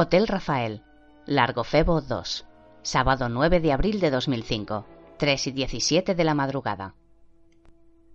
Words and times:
Hotel 0.00 0.28
Rafael, 0.28 0.84
Largo 1.26 1.64
Febo 1.64 2.00
2, 2.00 2.46
sábado 2.82 3.28
9 3.28 3.58
de 3.58 3.72
abril 3.72 3.98
de 3.98 4.12
2005, 4.12 4.86
3 5.18 5.46
y 5.48 5.50
17 5.50 6.14
de 6.14 6.22
la 6.22 6.34
madrugada. 6.34 6.94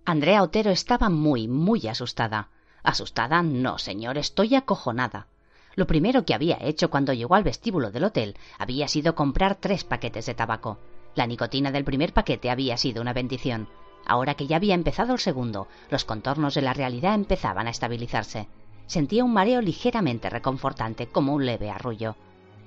Andrea 0.06 0.42
Otero 0.42 0.70
estaba 0.70 1.10
muy, 1.10 1.46
muy 1.46 1.86
asustada. 1.86 2.48
Asustada, 2.82 3.42
no, 3.42 3.76
señor, 3.76 4.16
estoy 4.16 4.54
acojonada. 4.54 5.26
Lo 5.74 5.86
primero 5.86 6.24
que 6.24 6.32
había 6.32 6.56
hecho 6.58 6.88
cuando 6.88 7.12
llegó 7.12 7.34
al 7.34 7.44
vestíbulo 7.44 7.90
del 7.90 8.04
hotel 8.04 8.38
había 8.58 8.88
sido 8.88 9.14
comprar 9.14 9.56
tres 9.56 9.84
paquetes 9.84 10.24
de 10.24 10.32
tabaco. 10.32 10.78
La 11.14 11.26
nicotina 11.26 11.70
del 11.70 11.84
primer 11.84 12.14
paquete 12.14 12.48
había 12.48 12.78
sido 12.78 13.02
una 13.02 13.12
bendición. 13.12 13.68
Ahora 14.06 14.36
que 14.36 14.46
ya 14.46 14.56
había 14.56 14.74
empezado 14.74 15.12
el 15.12 15.18
segundo, 15.18 15.68
los 15.90 16.06
contornos 16.06 16.54
de 16.54 16.62
la 16.62 16.72
realidad 16.72 17.14
empezaban 17.14 17.66
a 17.66 17.70
estabilizarse. 17.70 18.48
Sentía 18.86 19.24
un 19.24 19.32
mareo 19.32 19.60
ligeramente 19.60 20.28
reconfortante, 20.30 21.06
como 21.06 21.34
un 21.34 21.46
leve 21.46 21.70
arrullo. 21.70 22.16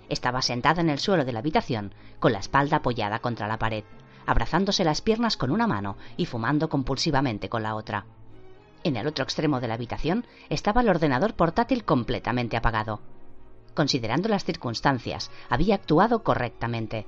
Estaba 0.09 0.41
sentada 0.41 0.81
en 0.81 0.89
el 0.89 0.99
suelo 0.99 1.25
de 1.25 1.33
la 1.33 1.39
habitación, 1.39 1.93
con 2.19 2.33
la 2.33 2.39
espalda 2.39 2.77
apoyada 2.77 3.19
contra 3.19 3.47
la 3.47 3.59
pared, 3.59 3.83
abrazándose 4.25 4.83
las 4.83 5.01
piernas 5.01 5.37
con 5.37 5.51
una 5.51 5.67
mano 5.67 5.97
y 6.17 6.25
fumando 6.25 6.69
compulsivamente 6.69 7.49
con 7.49 7.63
la 7.63 7.75
otra. 7.75 8.05
En 8.83 8.95
el 8.95 9.07
otro 9.07 9.23
extremo 9.23 9.59
de 9.59 9.67
la 9.67 9.73
habitación 9.73 10.25
estaba 10.49 10.81
el 10.81 10.89
ordenador 10.89 11.33
portátil 11.33 11.83
completamente 11.83 12.57
apagado. 12.57 13.01
Considerando 13.73 14.29
las 14.29 14.43
circunstancias, 14.43 15.29
había 15.49 15.75
actuado 15.75 16.23
correctamente. 16.23 17.05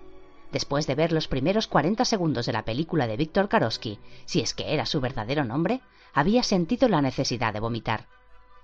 Después 0.52 0.88
de 0.88 0.96
ver 0.96 1.12
los 1.12 1.28
primeros 1.28 1.68
40 1.68 2.06
segundos 2.06 2.46
de 2.46 2.54
la 2.54 2.66
película 2.66 3.08
de 3.08 3.18
Víctor 3.18 3.50
Karosky, 3.50 4.00
si 4.26 4.42
es 4.42 4.54
que 4.54 4.74
era 4.74 4.86
su 4.86 5.00
verdadero 5.00 5.46
nombre, 5.46 5.82
había 6.14 6.44
sentido 6.44 6.88
la 6.90 7.02
necesidad 7.02 7.54
de 7.54 7.60
vomitar. 7.60 8.08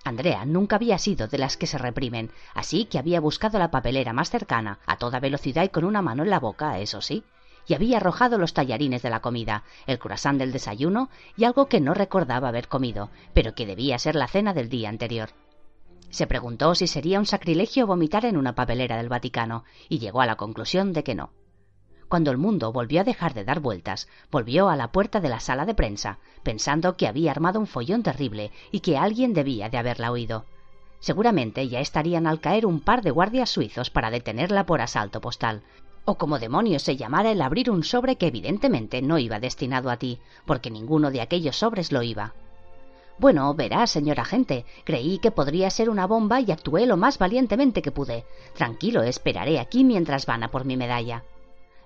Andrea 0.06 0.46
nunca 0.46 0.76
había 0.76 1.00
sido 1.00 1.28
de 1.28 1.40
las 1.40 1.58
que 1.58 1.66
se 1.66 1.80
reprimen, 1.80 2.30
así 2.54 2.86
que 2.86 3.00
había 3.00 3.20
buscado 3.20 3.58
la 3.58 3.72
papelera 3.72 4.14
más 4.14 4.30
cercana, 4.30 4.78
a 4.86 4.98
toda 4.98 5.20
velocidad 5.20 5.64
y 5.64 5.70
con 5.70 5.84
una 5.84 6.04
mano 6.04 6.22
en 6.22 6.30
la 6.30 6.40
boca, 6.40 6.80
eso 6.80 7.02
sí, 7.02 7.24
y 7.68 7.74
había 7.74 7.98
arrojado 7.98 8.38
los 8.38 8.54
tallarines 8.54 9.02
de 9.02 9.10
la 9.10 9.22
comida, 9.22 9.64
el 9.88 9.98
croissant 9.98 10.38
del 10.38 10.52
desayuno 10.52 11.10
y 11.36 11.46
algo 11.46 11.66
que 11.66 11.82
no 11.82 11.96
recordaba 11.96 12.50
haber 12.50 12.68
comido, 12.68 13.10
pero 13.34 13.56
que 13.56 13.66
debía 13.66 13.98
ser 13.98 14.16
la 14.16 14.28
cena 14.28 14.54
del 14.54 14.70
día 14.70 14.90
anterior. 14.90 15.30
Se 16.12 16.28
preguntó 16.28 16.76
si 16.76 16.86
sería 16.86 17.18
un 17.18 17.26
sacrilegio 17.26 17.88
vomitar 17.88 18.26
en 18.26 18.38
una 18.38 18.54
papelera 18.54 18.98
del 18.98 19.10
Vaticano, 19.10 19.64
y 19.90 19.98
llegó 19.98 20.22
a 20.22 20.28
la 20.28 20.36
conclusión 20.36 20.94
de 20.94 21.04
que 21.04 21.16
no. 21.16 21.32
Cuando 22.08 22.32
el 22.32 22.38
mundo 22.38 22.72
volvió 22.72 23.02
a 23.02 23.04
dejar 23.04 23.34
de 23.34 23.44
dar 23.44 23.60
vueltas, 23.60 24.08
volvió 24.32 24.70
a 24.70 24.76
la 24.76 24.92
puerta 24.92 25.20
de 25.20 25.30
la 25.30 25.40
sala 25.40 25.66
de 25.66 25.74
prensa, 25.74 26.20
pensando 26.44 26.96
que 26.98 27.08
había 27.08 27.32
armado 27.32 27.60
un 27.60 27.68
follón 27.68 28.04
terrible 28.04 28.52
y 28.72 28.82
que 28.82 28.98
alguien 28.98 29.34
debía 29.34 29.70
de 29.70 29.78
haberla 29.78 30.12
oído. 30.12 30.46
Seguramente 31.00 31.68
ya 31.68 31.80
estarían 31.80 32.28
al 32.28 32.40
caer 32.40 32.66
un 32.66 32.80
par 32.80 33.02
de 33.02 33.12
guardias 33.12 33.50
suizos 33.50 33.90
para 33.90 34.12
detenerla 34.12 34.66
por 34.66 34.82
asalto 34.82 35.20
postal, 35.20 35.64
o 36.06 36.16
como 36.16 36.40
demonios 36.40 36.84
se 36.84 36.96
llamara 36.96 37.32
el 37.32 37.42
abrir 37.42 37.72
un 37.72 37.84
sobre 37.84 38.16
que 38.16 38.28
evidentemente 38.28 39.02
no 39.02 39.18
iba 39.18 39.40
destinado 39.40 39.90
a 39.90 39.98
ti, 39.98 40.20
porque 40.46 40.70
ninguno 40.70 41.10
de 41.10 41.22
aquellos 41.22 41.58
sobres 41.58 41.92
lo 41.92 42.04
iba. 42.04 42.34
Bueno, 43.18 43.54
verá, 43.54 43.88
señor 43.88 44.20
agente, 44.20 44.66
creí 44.84 45.20
que 45.20 45.32
podría 45.32 45.70
ser 45.70 45.90
una 45.90 46.06
bomba 46.06 46.42
y 46.42 46.52
actué 46.52 46.86
lo 46.86 46.98
más 46.98 47.18
valientemente 47.18 47.82
que 47.82 47.92
pude. 47.92 48.26
Tranquilo, 48.54 49.04
esperaré 49.04 49.60
aquí 49.60 49.84
mientras 49.84 50.26
van 50.26 50.44
a 50.44 50.52
por 50.52 50.66
mi 50.66 50.76
medalla. 50.78 51.24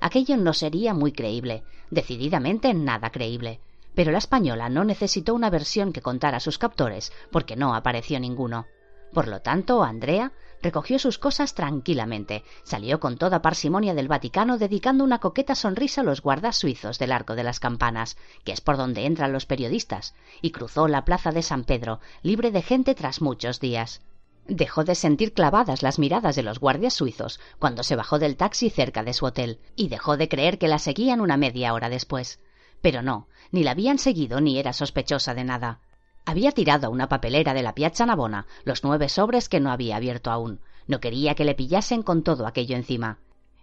Aquello 0.01 0.37
no 0.37 0.53
sería 0.53 0.93
muy 0.93 1.11
creíble, 1.11 1.63
decididamente 1.89 2.73
nada 2.73 3.09
creíble. 3.11 3.59
Pero 3.95 4.11
la 4.11 4.17
española 4.17 4.69
no 4.69 4.83
necesitó 4.83 5.33
una 5.33 5.49
versión 5.49 5.91
que 5.91 6.01
contara 6.01 6.37
a 6.37 6.41
sus 6.41 6.57
captores, 6.57 7.11
porque 7.31 7.55
no 7.55 7.75
apareció 7.75 8.19
ninguno. 8.19 8.67
Por 9.13 9.27
lo 9.27 9.41
tanto, 9.41 9.83
Andrea 9.83 10.31
recogió 10.61 10.99
sus 10.99 11.17
cosas 11.17 11.53
tranquilamente, 11.53 12.43
salió 12.63 12.99
con 12.99 13.17
toda 13.17 13.41
parsimonia 13.41 13.93
del 13.93 14.07
Vaticano 14.07 14.57
dedicando 14.57 15.03
una 15.03 15.19
coqueta 15.19 15.55
sonrisa 15.55 16.01
a 16.01 16.03
los 16.03 16.21
guardas 16.21 16.57
suizos 16.57 16.99
del 16.99 17.11
Arco 17.11 17.35
de 17.35 17.43
las 17.43 17.59
Campanas, 17.59 18.17
que 18.43 18.51
es 18.51 18.61
por 18.61 18.77
donde 18.77 19.05
entran 19.05 19.33
los 19.33 19.45
periodistas, 19.45 20.13
y 20.41 20.51
cruzó 20.51 20.87
la 20.87 21.05
plaza 21.05 21.31
de 21.31 21.41
San 21.41 21.63
Pedro, 21.63 21.99
libre 22.23 22.51
de 22.51 22.61
gente 22.61 22.93
tras 22.93 23.21
muchos 23.21 23.59
días. 23.59 24.01
Dejó 24.51 24.83
de 24.83 24.95
sentir 24.95 25.33
clavadas 25.33 25.83
las 25.83 25.99
miradas 25.99 26.35
de 26.35 26.41
los 26.41 26.59
guardias 26.59 26.95
suizos 26.95 27.39
cuando 27.59 27.83
se 27.83 27.95
bajó 27.95 28.17
del 28.17 28.35
taxi 28.35 28.71
cerca 28.71 29.03
de 29.03 29.13
su 29.13 29.27
hotel, 29.27 29.59
y 29.75 29.89
dejó 29.89 30.17
de 30.17 30.27
creer 30.27 30.57
que 30.57 30.67
la 30.67 30.79
seguían 30.79 31.21
una 31.21 31.37
media 31.37 31.71
hora 31.71 31.87
después. 31.87 32.39
Pero 32.81 33.03
no, 33.03 33.27
ni 33.51 33.63
la 33.63 33.71
habían 33.71 33.99
seguido 33.99 34.41
ni 34.41 34.57
era 34.57 34.73
sospechosa 34.73 35.35
de 35.35 35.43
nada. 35.43 35.81
Había 36.25 36.51
tirado 36.51 36.87
a 36.87 36.89
una 36.89 37.07
papelera 37.07 37.53
de 37.53 37.61
la 37.61 37.75
Piazza 37.75 38.07
Navona 38.07 38.47
los 38.63 38.83
nueve 38.83 39.07
sobres 39.07 39.49
que 39.49 39.59
no 39.59 39.71
había 39.71 39.97
abierto 39.97 40.31
aún. 40.31 40.61
No 40.87 40.99
quería 40.99 41.35
que 41.35 41.45
le 41.45 41.53
pillasen 41.53 42.01
con 42.01 42.23
todo 42.23 42.47
aquello 42.47 42.75
encima. 42.75 43.19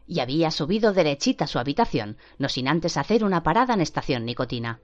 Y 0.07 0.21
había 0.21 0.53
subido 0.53 0.93
derechita 0.93 1.47
a 1.47 1.49
su 1.49 1.59
habitación, 1.59 2.17
no 2.39 2.49
sin 2.49 2.69
antes 2.69 2.97
hacer 2.97 3.25
una 3.25 3.43
parada 3.43 3.75
en 3.75 3.81
estación 3.81 4.25
nicotina. 4.25 4.79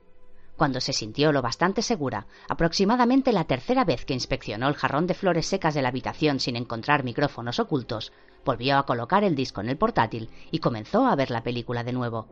Cuando 0.57 0.81
se 0.81 0.93
sintió 0.93 1.33
lo 1.33 1.43
bastante 1.43 1.83
segura, 1.83 2.27
aproximadamente 2.49 3.33
la 3.33 3.45
tercera 3.45 3.85
vez 3.85 4.05
que 4.05 4.15
inspeccionó 4.15 4.69
el 4.69 4.75
jarrón 4.75 5.07
de 5.07 5.15
flores 5.15 5.47
secas 5.47 5.75
de 5.75 5.83
la 5.83 5.89
habitación 5.89 6.41
sin 6.41 6.57
encontrar 6.57 7.05
micrófonos 7.05 7.59
ocultos, 7.59 8.13
volvió 8.45 8.79
a 8.79 8.87
colocar 8.87 9.25
el 9.25 9.35
disco 9.35 9.61
en 9.61 9.69
el 9.69 9.79
portátil 9.79 10.31
y 10.51 10.59
comenzó 10.59 11.07
a 11.07 11.17
ver 11.17 11.31
la 11.31 11.43
película 11.43 11.85
de 11.85 11.93
nuevo. 11.93 12.27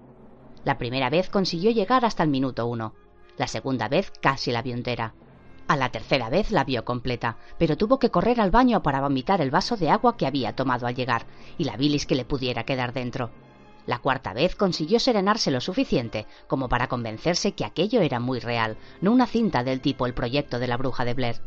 La 0.64 0.78
primera 0.78 1.08
vez 1.08 1.30
consiguió 1.30 1.70
llegar 1.70 2.04
hasta 2.04 2.22
el 2.22 2.28
minuto 2.28 2.66
uno. 2.66 2.94
La 3.38 3.46
segunda 3.46 3.88
vez 3.88 4.12
casi 4.20 4.52
la 4.52 4.62
vio. 4.62 4.76
A 5.66 5.76
la 5.76 5.90
tercera 5.90 6.28
vez 6.28 6.50
la 6.50 6.64
vio 6.64 6.84
completa, 6.84 7.38
pero 7.58 7.76
tuvo 7.76 7.98
que 7.98 8.10
correr 8.10 8.40
al 8.40 8.50
baño 8.50 8.82
para 8.82 9.00
vomitar 9.00 9.40
el 9.40 9.50
vaso 9.50 9.76
de 9.76 9.88
agua 9.88 10.16
que 10.16 10.26
había 10.26 10.54
tomado 10.54 10.86
al 10.86 10.94
llegar 10.94 11.26
y 11.58 11.64
la 11.64 11.76
bilis 11.76 12.06
que 12.06 12.16
le 12.16 12.24
pudiera 12.24 12.64
quedar 12.64 12.92
dentro. 12.92 13.30
La 13.90 13.98
cuarta 13.98 14.32
vez 14.32 14.54
consiguió 14.54 15.00
serenarse 15.00 15.50
lo 15.50 15.60
suficiente 15.60 16.28
como 16.46 16.68
para 16.68 16.86
convencerse 16.86 17.56
que 17.56 17.64
aquello 17.64 18.02
era 18.02 18.20
muy 18.20 18.38
real, 18.38 18.76
no 19.00 19.10
una 19.10 19.26
cinta 19.26 19.64
del 19.64 19.80
tipo 19.80 20.06
El 20.06 20.14
proyecto 20.14 20.60
de 20.60 20.68
la 20.68 20.76
bruja 20.76 21.04
de 21.04 21.14
Blair. 21.14 21.40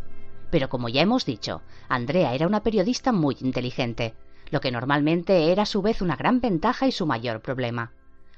Pero 0.52 0.68
como 0.68 0.90
ya 0.90 1.02
hemos 1.02 1.24
dicho, 1.24 1.62
Andrea 1.88 2.34
era 2.34 2.46
una 2.46 2.62
periodista 2.62 3.14
muy 3.14 3.38
inteligente, 3.40 4.14
lo 4.52 4.60
que 4.60 4.74
normalmente 4.74 5.54
era 5.54 5.64
a 5.64 5.66
su 5.66 5.82
vez 5.82 6.02
una 6.02 6.18
gran 6.18 6.42
ventaja 6.42 6.86
y 6.86 6.92
su 6.92 7.06
mayor 7.06 7.40
problema. 7.42 7.94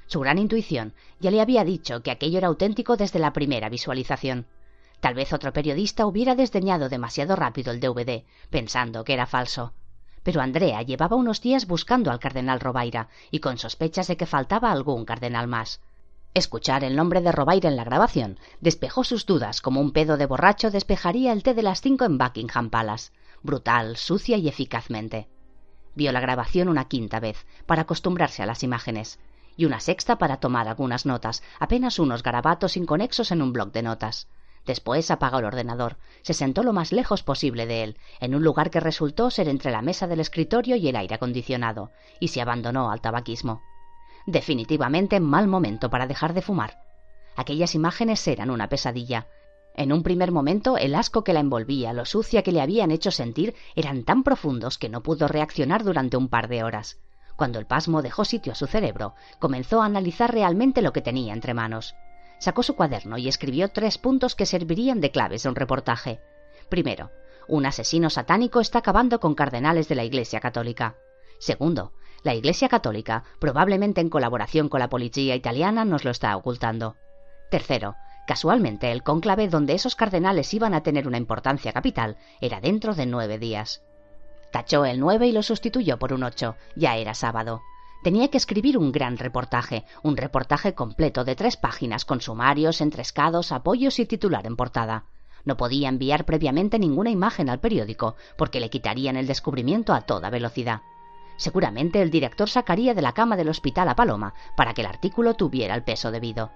Su 0.05 0.19
gran 0.19 0.37
intuición 0.37 0.93
ya 1.19 1.31
le 1.31 1.41
había 1.41 1.63
dicho 1.63 2.03
que 2.03 2.11
aquello 2.11 2.37
era 2.37 2.49
auténtico 2.49 2.97
desde 2.97 3.17
la 3.17 3.33
primera 3.33 3.69
visualización. 3.69 4.45
Tal 4.99 5.15
vez 5.15 5.33
otro 5.33 5.51
periodista 5.51 6.05
hubiera 6.05 6.35
desdeñado 6.35 6.89
demasiado 6.89 7.35
rápido 7.35 7.71
el 7.71 7.79
DVD, 7.79 8.23
pensando 8.51 9.03
que 9.03 9.13
era 9.13 9.25
falso. 9.25 9.73
Pero 10.25 10.41
Andrea 10.41 10.81
llevaba 10.81 11.15
unos 11.15 11.39
días 11.39 11.67
buscando 11.67 12.09
al 12.09 12.17
cardenal 12.17 12.59
Robaira 12.59 13.09
y 13.29 13.41
con 13.41 13.59
sospechas 13.59 14.07
de 14.07 14.17
que 14.17 14.25
faltaba 14.25 14.71
algún 14.71 15.05
cardenal 15.05 15.47
más. 15.47 15.81
Escuchar 16.33 16.83
el 16.83 16.95
nombre 16.95 17.21
de 17.21 17.31
Robaira 17.31 17.69
en 17.69 17.75
la 17.75 17.83
grabación 17.83 18.39
despejó 18.59 19.03
sus 19.03 19.27
dudas 19.27 19.61
como 19.61 19.81
un 19.81 19.91
pedo 19.91 20.17
de 20.17 20.25
borracho 20.25 20.71
despejaría 20.71 21.31
el 21.31 21.43
té 21.43 21.53
de 21.53 21.61
las 21.61 21.79
cinco 21.79 22.05
en 22.05 22.17
Buckingham 22.17 22.71
Palace, 22.71 23.11
brutal, 23.43 23.97
sucia 23.97 24.35
y 24.37 24.47
eficazmente. 24.47 25.29
Vio 25.93 26.11
la 26.11 26.21
grabación 26.21 26.69
una 26.69 26.87
quinta 26.87 27.19
vez, 27.19 27.45
para 27.67 27.83
acostumbrarse 27.83 28.41
a 28.41 28.47
las 28.47 28.63
imágenes, 28.63 29.19
y 29.55 29.65
una 29.65 29.79
sexta 29.79 30.17
para 30.17 30.37
tomar 30.37 30.67
algunas 30.67 31.05
notas, 31.05 31.43
apenas 31.59 31.99
unos 31.99 32.23
garabatos 32.23 32.77
inconexos 32.77 33.31
en 33.31 33.43
un 33.43 33.53
bloc 33.53 33.71
de 33.71 33.83
notas. 33.83 34.27
Después 34.65 35.11
apagó 35.11 35.39
el 35.39 35.45
ordenador, 35.45 35.97
se 36.23 36.33
sentó 36.33 36.63
lo 36.63 36.73
más 36.73 36.91
lejos 36.91 37.21
posible 37.21 37.67
de 37.67 37.83
él, 37.83 37.97
en 38.19 38.33
un 38.33 38.43
lugar 38.43 38.71
que 38.71 38.79
resultó 38.79 39.29
ser 39.29 39.47
entre 39.47 39.71
la 39.71 39.81
mesa 39.81 40.07
del 40.07 40.19
escritorio 40.19 40.75
y 40.75 40.87
el 40.87 40.95
aire 40.95 41.15
acondicionado, 41.15 41.91
y 42.19 42.29
se 42.29 42.41
abandonó 42.41 42.91
al 42.91 43.01
tabaquismo. 43.01 43.61
Definitivamente 44.25 45.19
mal 45.19 45.47
momento 45.47 45.89
para 45.91 46.07
dejar 46.07 46.33
de 46.33 46.41
fumar. 46.41 46.79
Aquellas 47.35 47.75
imágenes 47.75 48.27
eran 48.27 48.49
una 48.49 48.69
pesadilla. 48.69 49.27
En 49.75 49.91
un 49.93 50.01
primer 50.03 50.31
momento 50.31 50.77
el 50.77 50.95
asco 50.95 51.23
que 51.23 51.33
la 51.33 51.41
envolvía, 51.41 51.93
lo 51.93 52.05
sucia 52.05 52.41
que 52.41 52.51
le 52.51 52.61
habían 52.61 52.91
hecho 52.91 53.11
sentir, 53.11 53.55
eran 53.75 54.03
tan 54.03 54.23
profundos 54.23 54.77
que 54.79 54.89
no 54.89 55.03
pudo 55.03 55.27
reaccionar 55.27 55.83
durante 55.83 56.17
un 56.17 56.29
par 56.29 56.47
de 56.47 56.63
horas. 56.63 56.97
Cuando 57.35 57.59
el 57.59 57.65
pasmo 57.67 58.01
dejó 58.01 58.25
sitio 58.25 58.53
a 58.53 58.55
su 58.55 58.65
cerebro, 58.65 59.13
comenzó 59.37 59.81
a 59.81 59.85
analizar 59.85 60.33
realmente 60.33 60.81
lo 60.81 60.93
que 60.93 61.01
tenía 61.01 61.33
entre 61.33 61.53
manos. 61.53 61.93
Sacó 62.39 62.63
su 62.63 62.75
cuaderno 62.75 63.17
y 63.17 63.27
escribió 63.27 63.69
tres 63.69 63.97
puntos 63.97 64.35
que 64.35 64.45
servirían 64.45 65.01
de 65.01 65.11
claves 65.11 65.43
de 65.43 65.49
un 65.49 65.55
reportaje. 65.55 66.19
Primero, 66.69 67.11
un 67.47 67.65
asesino 67.65 68.09
satánico 68.09 68.59
está 68.59 68.79
acabando 68.79 69.19
con 69.19 69.35
cardenales 69.35 69.87
de 69.87 69.95
la 69.95 70.03
Iglesia 70.03 70.39
Católica. 70.39 70.95
Segundo, 71.39 71.93
la 72.23 72.33
Iglesia 72.33 72.69
Católica, 72.69 73.23
probablemente 73.39 74.01
en 74.01 74.09
colaboración 74.09 74.69
con 74.69 74.79
la 74.79 74.89
policía 74.89 75.35
italiana, 75.35 75.85
nos 75.85 76.03
lo 76.03 76.11
está 76.11 76.35
ocultando. 76.35 76.95
Tercero, 77.51 77.95
casualmente 78.25 78.91
el 78.91 79.03
cónclave 79.03 79.47
donde 79.47 79.73
esos 79.73 79.95
cardenales 79.95 80.53
iban 80.53 80.73
a 80.73 80.81
tener 80.81 81.07
una 81.07 81.17
importancia 81.17 81.71
capital 81.71 82.17
era 82.41 82.61
dentro 82.61 82.95
de 82.95 83.05
nueve 83.05 83.37
días. 83.37 83.83
Tachó 84.51 84.85
el 84.85 84.99
nueve 84.99 85.27
y 85.27 85.31
lo 85.31 85.43
sustituyó 85.43 85.99
por 85.99 86.13
un 86.13 86.23
ocho. 86.23 86.55
Ya 86.75 86.97
era 86.97 87.13
sábado. 87.13 87.61
Tenía 88.05 88.27
que 88.27 88.37
escribir 88.37 88.77
un 88.77 88.91
gran 88.91 89.17
reportaje, 89.17 89.83
un 90.03 90.15
reportaje 90.15 90.75
completo 90.75 91.23
de 91.23 91.35
tres 91.35 91.57
páginas 91.57 92.05
con 92.05 92.21
sumarios, 92.21 92.79
entrescados, 92.79 93.51
apoyos 93.51 93.97
y 93.97 94.05
titular 94.05 94.45
en 94.45 94.55
portada. 94.55 95.05
No 95.43 95.57
podía 95.57 95.89
enviar 95.89 96.23
previamente 96.23 96.77
ninguna 96.77 97.09
imagen 97.09 97.49
al 97.49 97.59
periódico, 97.59 98.15
porque 98.37 98.59
le 98.59 98.69
quitarían 98.69 99.17
el 99.17 99.25
descubrimiento 99.25 99.91
a 99.91 100.01
toda 100.01 100.29
velocidad. 100.29 100.81
Seguramente 101.37 101.99
el 101.99 102.11
director 102.11 102.47
sacaría 102.47 102.93
de 102.93 103.01
la 103.01 103.13
cama 103.13 103.37
del 103.37 103.49
hospital 103.49 103.89
a 103.89 103.95
Paloma 103.95 104.35
para 104.55 104.75
que 104.75 104.81
el 104.81 104.87
artículo 104.87 105.33
tuviera 105.33 105.73
el 105.73 105.83
peso 105.83 106.11
debido. 106.11 106.51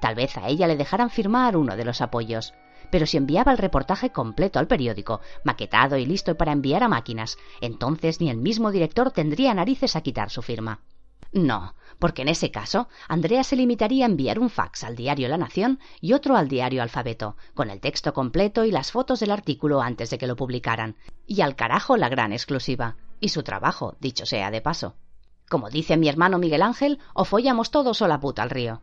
Tal 0.00 0.14
vez 0.14 0.38
a 0.38 0.46
ella 0.46 0.68
le 0.68 0.76
dejaran 0.76 1.10
firmar 1.10 1.56
uno 1.56 1.74
de 1.74 1.84
los 1.84 2.00
apoyos. 2.00 2.54
Pero 2.92 3.06
si 3.06 3.16
enviaba 3.16 3.50
el 3.50 3.58
reportaje 3.58 4.10
completo 4.10 4.60
al 4.60 4.68
periódico, 4.68 5.20
maquetado 5.42 5.96
y 5.96 6.06
listo 6.06 6.36
para 6.36 6.52
enviar 6.52 6.84
a 6.84 6.88
máquinas, 6.88 7.38
entonces 7.60 8.20
ni 8.20 8.30
el 8.30 8.36
mismo 8.36 8.70
director 8.70 9.10
tendría 9.10 9.52
narices 9.52 9.96
a 9.96 10.00
quitar 10.02 10.30
su 10.30 10.42
firma. 10.42 10.78
No, 11.32 11.74
porque 11.98 12.22
en 12.22 12.28
ese 12.28 12.50
caso 12.50 12.88
Andrea 13.08 13.42
se 13.42 13.56
limitaría 13.56 14.04
a 14.04 14.08
enviar 14.08 14.38
un 14.38 14.50
fax 14.50 14.84
al 14.84 14.96
diario 14.96 15.28
La 15.28 15.38
Nación 15.38 15.80
y 16.00 16.12
otro 16.12 16.36
al 16.36 16.48
diario 16.48 16.82
Alfabeto, 16.82 17.36
con 17.54 17.70
el 17.70 17.80
texto 17.80 18.12
completo 18.12 18.64
y 18.64 18.70
las 18.70 18.92
fotos 18.92 19.20
del 19.20 19.30
artículo 19.30 19.80
antes 19.80 20.10
de 20.10 20.18
que 20.18 20.26
lo 20.26 20.36
publicaran. 20.36 20.96
Y 21.26 21.40
al 21.40 21.56
carajo 21.56 21.96
la 21.96 22.10
gran 22.10 22.32
exclusiva 22.32 22.96
y 23.18 23.28
su 23.28 23.42
trabajo, 23.42 23.96
dicho 24.00 24.26
sea 24.26 24.50
de 24.50 24.60
paso. 24.60 24.96
Como 25.48 25.70
dice 25.70 25.96
mi 25.96 26.08
hermano 26.08 26.38
Miguel 26.38 26.62
Ángel, 26.62 26.98
o 27.14 27.24
follamos 27.24 27.70
todos 27.70 28.02
o 28.02 28.08
la 28.08 28.20
puta 28.20 28.42
al 28.42 28.50
río. 28.50 28.82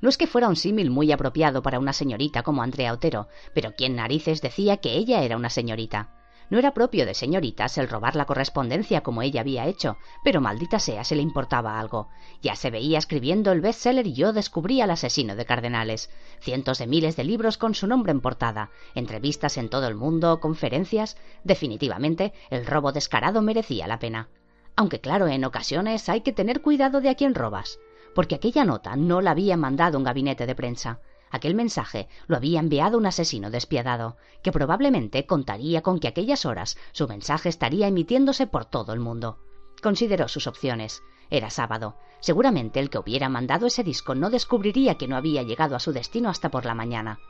No 0.00 0.08
es 0.08 0.16
que 0.16 0.26
fuera 0.26 0.48
un 0.48 0.56
símil 0.56 0.90
muy 0.90 1.12
apropiado 1.12 1.62
para 1.62 1.78
una 1.78 1.92
señorita 1.92 2.42
como 2.42 2.62
Andrea 2.62 2.92
Otero, 2.92 3.28
pero 3.54 3.74
quien 3.74 3.96
narices 3.96 4.40
decía 4.40 4.78
que 4.78 4.92
ella 4.92 5.22
era 5.22 5.36
una 5.36 5.50
señorita. 5.50 6.19
No 6.50 6.58
era 6.58 6.74
propio 6.74 7.06
de 7.06 7.14
señoritas 7.14 7.78
el 7.78 7.88
robar 7.88 8.16
la 8.16 8.26
correspondencia 8.26 9.02
como 9.02 9.22
ella 9.22 9.40
había 9.40 9.66
hecho, 9.66 9.96
pero 10.24 10.40
maldita 10.40 10.80
sea 10.80 11.04
se 11.04 11.14
le 11.14 11.22
importaba 11.22 11.78
algo. 11.78 12.08
Ya 12.42 12.56
se 12.56 12.70
veía 12.70 12.98
escribiendo 12.98 13.52
el 13.52 13.60
bestseller 13.60 14.08
y 14.08 14.14
yo 14.14 14.32
descubrí 14.32 14.80
al 14.80 14.90
asesino 14.90 15.36
de 15.36 15.44
cardenales. 15.44 16.10
Cientos 16.40 16.78
de 16.78 16.88
miles 16.88 17.14
de 17.14 17.22
libros 17.22 17.56
con 17.56 17.74
su 17.74 17.86
nombre 17.86 18.10
en 18.10 18.20
portada, 18.20 18.70
entrevistas 18.96 19.56
en 19.58 19.68
todo 19.68 19.86
el 19.86 19.94
mundo, 19.94 20.40
conferencias. 20.40 21.16
Definitivamente, 21.44 22.32
el 22.50 22.66
robo 22.66 22.90
descarado 22.90 23.42
merecía 23.42 23.86
la 23.86 24.00
pena. 24.00 24.28
Aunque 24.74 25.00
claro, 25.00 25.28
en 25.28 25.44
ocasiones 25.44 26.08
hay 26.08 26.22
que 26.22 26.32
tener 26.32 26.62
cuidado 26.62 27.00
de 27.00 27.10
a 27.10 27.14
quién 27.14 27.34
robas, 27.34 27.78
porque 28.14 28.34
aquella 28.34 28.64
nota 28.64 28.96
no 28.96 29.20
la 29.20 29.32
había 29.32 29.56
mandado 29.56 29.98
un 29.98 30.04
gabinete 30.04 30.46
de 30.46 30.54
prensa. 30.56 31.00
Aquel 31.30 31.54
mensaje 31.54 32.08
lo 32.26 32.36
había 32.36 32.60
enviado 32.60 32.98
un 32.98 33.06
asesino 33.06 33.50
despiadado, 33.50 34.16
que 34.42 34.52
probablemente 34.52 35.26
contaría 35.26 35.80
con 35.82 36.00
que 36.00 36.08
aquellas 36.08 36.44
horas 36.44 36.76
su 36.92 37.06
mensaje 37.06 37.48
estaría 37.48 37.86
emitiéndose 37.86 38.46
por 38.46 38.64
todo 38.64 38.92
el 38.92 39.00
mundo. 39.00 39.38
Consideró 39.82 40.28
sus 40.28 40.46
opciones. 40.46 41.02
Era 41.30 41.50
sábado. 41.50 41.96
Seguramente 42.18 42.80
el 42.80 42.90
que 42.90 42.98
hubiera 42.98 43.28
mandado 43.28 43.66
ese 43.66 43.84
disco 43.84 44.14
no 44.14 44.28
descubriría 44.28 44.96
que 44.96 45.06
no 45.06 45.16
había 45.16 45.42
llegado 45.42 45.76
a 45.76 45.80
su 45.80 45.92
destino 45.92 46.28
hasta 46.28 46.50
por 46.50 46.66
la 46.66 46.74
mañana. 46.74 47.20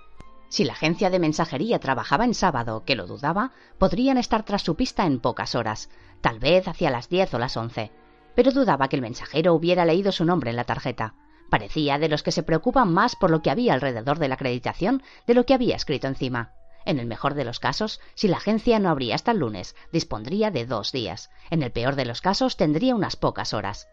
Si 0.49 0.65
la 0.65 0.73
agencia 0.73 1.11
de 1.11 1.21
mensajería 1.21 1.79
trabajaba 1.79 2.25
en 2.25 2.35
sábado, 2.35 2.83
que 2.85 2.97
lo 2.97 3.07
dudaba, 3.07 3.53
podrían 3.79 4.19
estar 4.19 4.43
tras 4.43 4.63
su 4.63 4.75
pista 4.75 5.07
en 5.07 5.21
pocas 5.21 5.55
horas, 5.55 5.91
tal 6.23 6.41
vez 6.41 6.67
hacia 6.67 6.91
las 6.91 7.09
diez 7.09 7.33
o 7.35 7.39
las 7.39 7.57
once. 7.57 7.93
Pero 8.35 8.51
dudaba 8.51 8.89
que 8.89 8.97
el 8.97 9.03
mensajero 9.03 9.55
hubiera 9.55 9.85
leído 9.85 10.11
su 10.11 10.25
nombre 10.25 10.51
en 10.51 10.57
la 10.57 10.65
tarjeta. 10.65 11.15
Parecía 11.51 11.99
de 11.99 12.09
los 12.09 12.23
que 12.23 12.33
se 12.33 12.45
preocupan 12.45 12.93
más 12.93 13.17
por 13.17 13.31
lo 13.31 13.43
que 13.43 13.51
había 13.51 13.75
alrededor 13.75 14.19
de 14.19 14.29
la 14.29 14.35
acreditación 14.35 15.03
de 15.27 15.35
lo 15.35 15.45
que 15.45 15.55
había 15.55 15.77
escrito 15.77 16.07
encima. 16.07 16.53
En 16.85 16.99
el 16.99 17.07
mejor 17.07 17.35
de 17.35 17.45
los 17.45 17.61
casos, 17.61 18.01
si 18.15 18.29
la 18.29 18.39
agencia 18.39 18.79
no 18.79 18.89
abría 18.89 19.17
hasta 19.17 19.33
el 19.33 19.39
lunes, 19.39 19.75
dispondría 19.93 20.51
de 20.51 20.65
dos 20.65 20.93
días. 20.93 21.31
En 21.51 21.63
el 21.63 21.73
peor 21.73 21.97
de 21.97 22.07
los 22.07 22.21
casos, 22.21 22.57
tendría 22.57 22.95
unas 22.95 23.17
pocas 23.17 23.53
horas. 23.53 23.89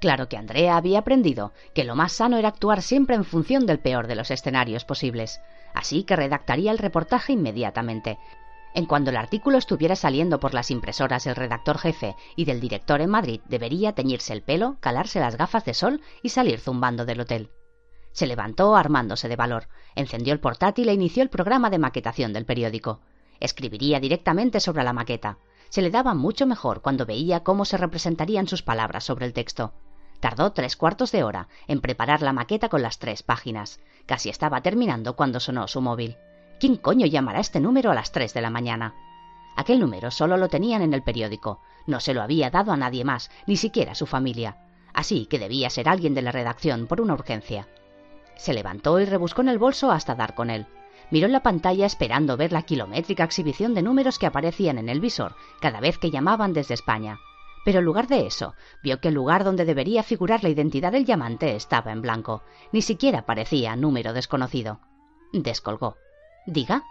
Claro 0.00 0.28
que 0.28 0.36
Andrea 0.36 0.76
había 0.76 1.00
aprendido 1.00 1.52
que 1.74 1.84
lo 1.84 1.94
más 1.94 2.12
sano 2.12 2.36
era 2.36 2.48
actuar 2.48 2.82
siempre 2.82 3.16
en 3.16 3.24
función 3.24 3.66
del 3.66 3.80
peor 3.80 4.06
de 4.06 4.14
los 4.14 4.30
escenarios 4.30 4.84
posibles. 4.84 5.40
Así 5.74 6.04
que 6.04 6.16
redactaría 6.16 6.70
el 6.70 6.78
reportaje 6.78 7.32
inmediatamente, 7.32 8.18
en 8.74 8.86
cuanto 8.86 9.10
el 9.10 9.16
artículo 9.16 9.58
estuviera 9.58 9.96
saliendo 9.96 10.40
por 10.40 10.54
las 10.54 10.70
impresoras 10.70 11.24
del 11.24 11.36
redactor 11.36 11.78
jefe 11.78 12.14
y 12.36 12.44
del 12.44 12.60
director 12.60 13.00
en 13.00 13.10
Madrid, 13.10 13.40
debería 13.48 13.92
teñirse 13.92 14.32
el 14.32 14.42
pelo, 14.42 14.76
calarse 14.80 15.20
las 15.20 15.36
gafas 15.36 15.64
de 15.64 15.74
sol 15.74 16.00
y 16.22 16.28
salir 16.28 16.60
zumbando 16.60 17.04
del 17.04 17.20
hotel. 17.20 17.50
Se 18.12 18.26
levantó 18.26 18.76
armándose 18.76 19.28
de 19.28 19.36
valor, 19.36 19.68
encendió 19.94 20.32
el 20.32 20.40
portátil 20.40 20.88
e 20.88 20.94
inició 20.94 21.22
el 21.22 21.30
programa 21.30 21.70
de 21.70 21.78
maquetación 21.78 22.32
del 22.32 22.46
periódico. 22.46 23.00
Escribiría 23.40 24.00
directamente 24.00 24.60
sobre 24.60 24.84
la 24.84 24.92
maqueta. 24.92 25.38
Se 25.68 25.82
le 25.82 25.90
daba 25.90 26.14
mucho 26.14 26.46
mejor 26.46 26.82
cuando 26.82 27.06
veía 27.06 27.44
cómo 27.44 27.64
se 27.64 27.76
representarían 27.76 28.48
sus 28.48 28.62
palabras 28.62 29.04
sobre 29.04 29.26
el 29.26 29.32
texto. 29.32 29.72
Tardó 30.20 30.52
tres 30.52 30.76
cuartos 30.76 31.12
de 31.12 31.22
hora 31.22 31.48
en 31.68 31.80
preparar 31.80 32.22
la 32.22 32.32
maqueta 32.32 32.68
con 32.68 32.82
las 32.82 32.98
tres 32.98 33.22
páginas. 33.22 33.78
Casi 34.06 34.30
estaba 34.30 34.62
terminando 34.62 35.14
cuando 35.14 35.38
sonó 35.38 35.68
su 35.68 35.80
móvil. 35.80 36.16
¿Quién 36.60 36.76
coño 36.76 37.06
llamará 37.06 37.38
este 37.38 37.60
número 37.60 37.90
a 37.92 37.94
las 37.94 38.10
tres 38.10 38.34
de 38.34 38.40
la 38.40 38.50
mañana? 38.50 38.94
Aquel 39.56 39.78
número 39.78 40.10
solo 40.10 40.36
lo 40.36 40.48
tenían 40.48 40.82
en 40.82 40.92
el 40.92 41.02
periódico. 41.02 41.60
No 41.86 42.00
se 42.00 42.14
lo 42.14 42.22
había 42.22 42.50
dado 42.50 42.72
a 42.72 42.76
nadie 42.76 43.04
más, 43.04 43.30
ni 43.46 43.56
siquiera 43.56 43.92
a 43.92 43.94
su 43.94 44.06
familia. 44.06 44.56
Así 44.92 45.26
que 45.26 45.38
debía 45.38 45.70
ser 45.70 45.88
alguien 45.88 46.14
de 46.14 46.22
la 46.22 46.32
redacción 46.32 46.86
por 46.86 47.00
una 47.00 47.14
urgencia. 47.14 47.68
Se 48.36 48.52
levantó 48.52 48.98
y 48.98 49.04
rebuscó 49.04 49.42
en 49.42 49.48
el 49.48 49.58
bolso 49.58 49.92
hasta 49.92 50.16
dar 50.16 50.34
con 50.34 50.50
él. 50.50 50.66
Miró 51.10 51.26
en 51.26 51.32
la 51.32 51.42
pantalla 51.42 51.86
esperando 51.86 52.36
ver 52.36 52.52
la 52.52 52.62
kilométrica 52.62 53.24
exhibición 53.24 53.74
de 53.74 53.82
números 53.82 54.18
que 54.18 54.26
aparecían 54.26 54.78
en 54.78 54.88
el 54.88 55.00
visor 55.00 55.36
cada 55.60 55.80
vez 55.80 55.98
que 55.98 56.10
llamaban 56.10 56.52
desde 56.52 56.74
España. 56.74 57.18
Pero 57.64 57.78
en 57.78 57.84
lugar 57.84 58.08
de 58.08 58.26
eso, 58.26 58.54
vio 58.82 59.00
que 59.00 59.08
el 59.08 59.14
lugar 59.14 59.44
donde 59.44 59.64
debería 59.64 60.02
figurar 60.02 60.42
la 60.42 60.48
identidad 60.48 60.92
del 60.92 61.04
llamante 61.04 61.54
estaba 61.54 61.92
en 61.92 62.02
blanco. 62.02 62.42
Ni 62.72 62.82
siquiera 62.82 63.26
parecía 63.26 63.76
número 63.76 64.12
desconocido. 64.12 64.80
Descolgó. 65.32 65.96
Diga. 66.50 66.84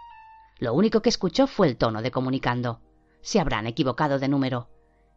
Lo 0.60 0.72
único 0.72 1.02
que 1.02 1.08
escuchó 1.08 1.48
fue 1.48 1.66
el 1.66 1.76
tono 1.76 2.00
de 2.00 2.12
comunicando. 2.12 2.80
Se 3.22 3.40
habrán 3.40 3.66
equivocado 3.66 4.20
de 4.20 4.28
número. 4.28 4.68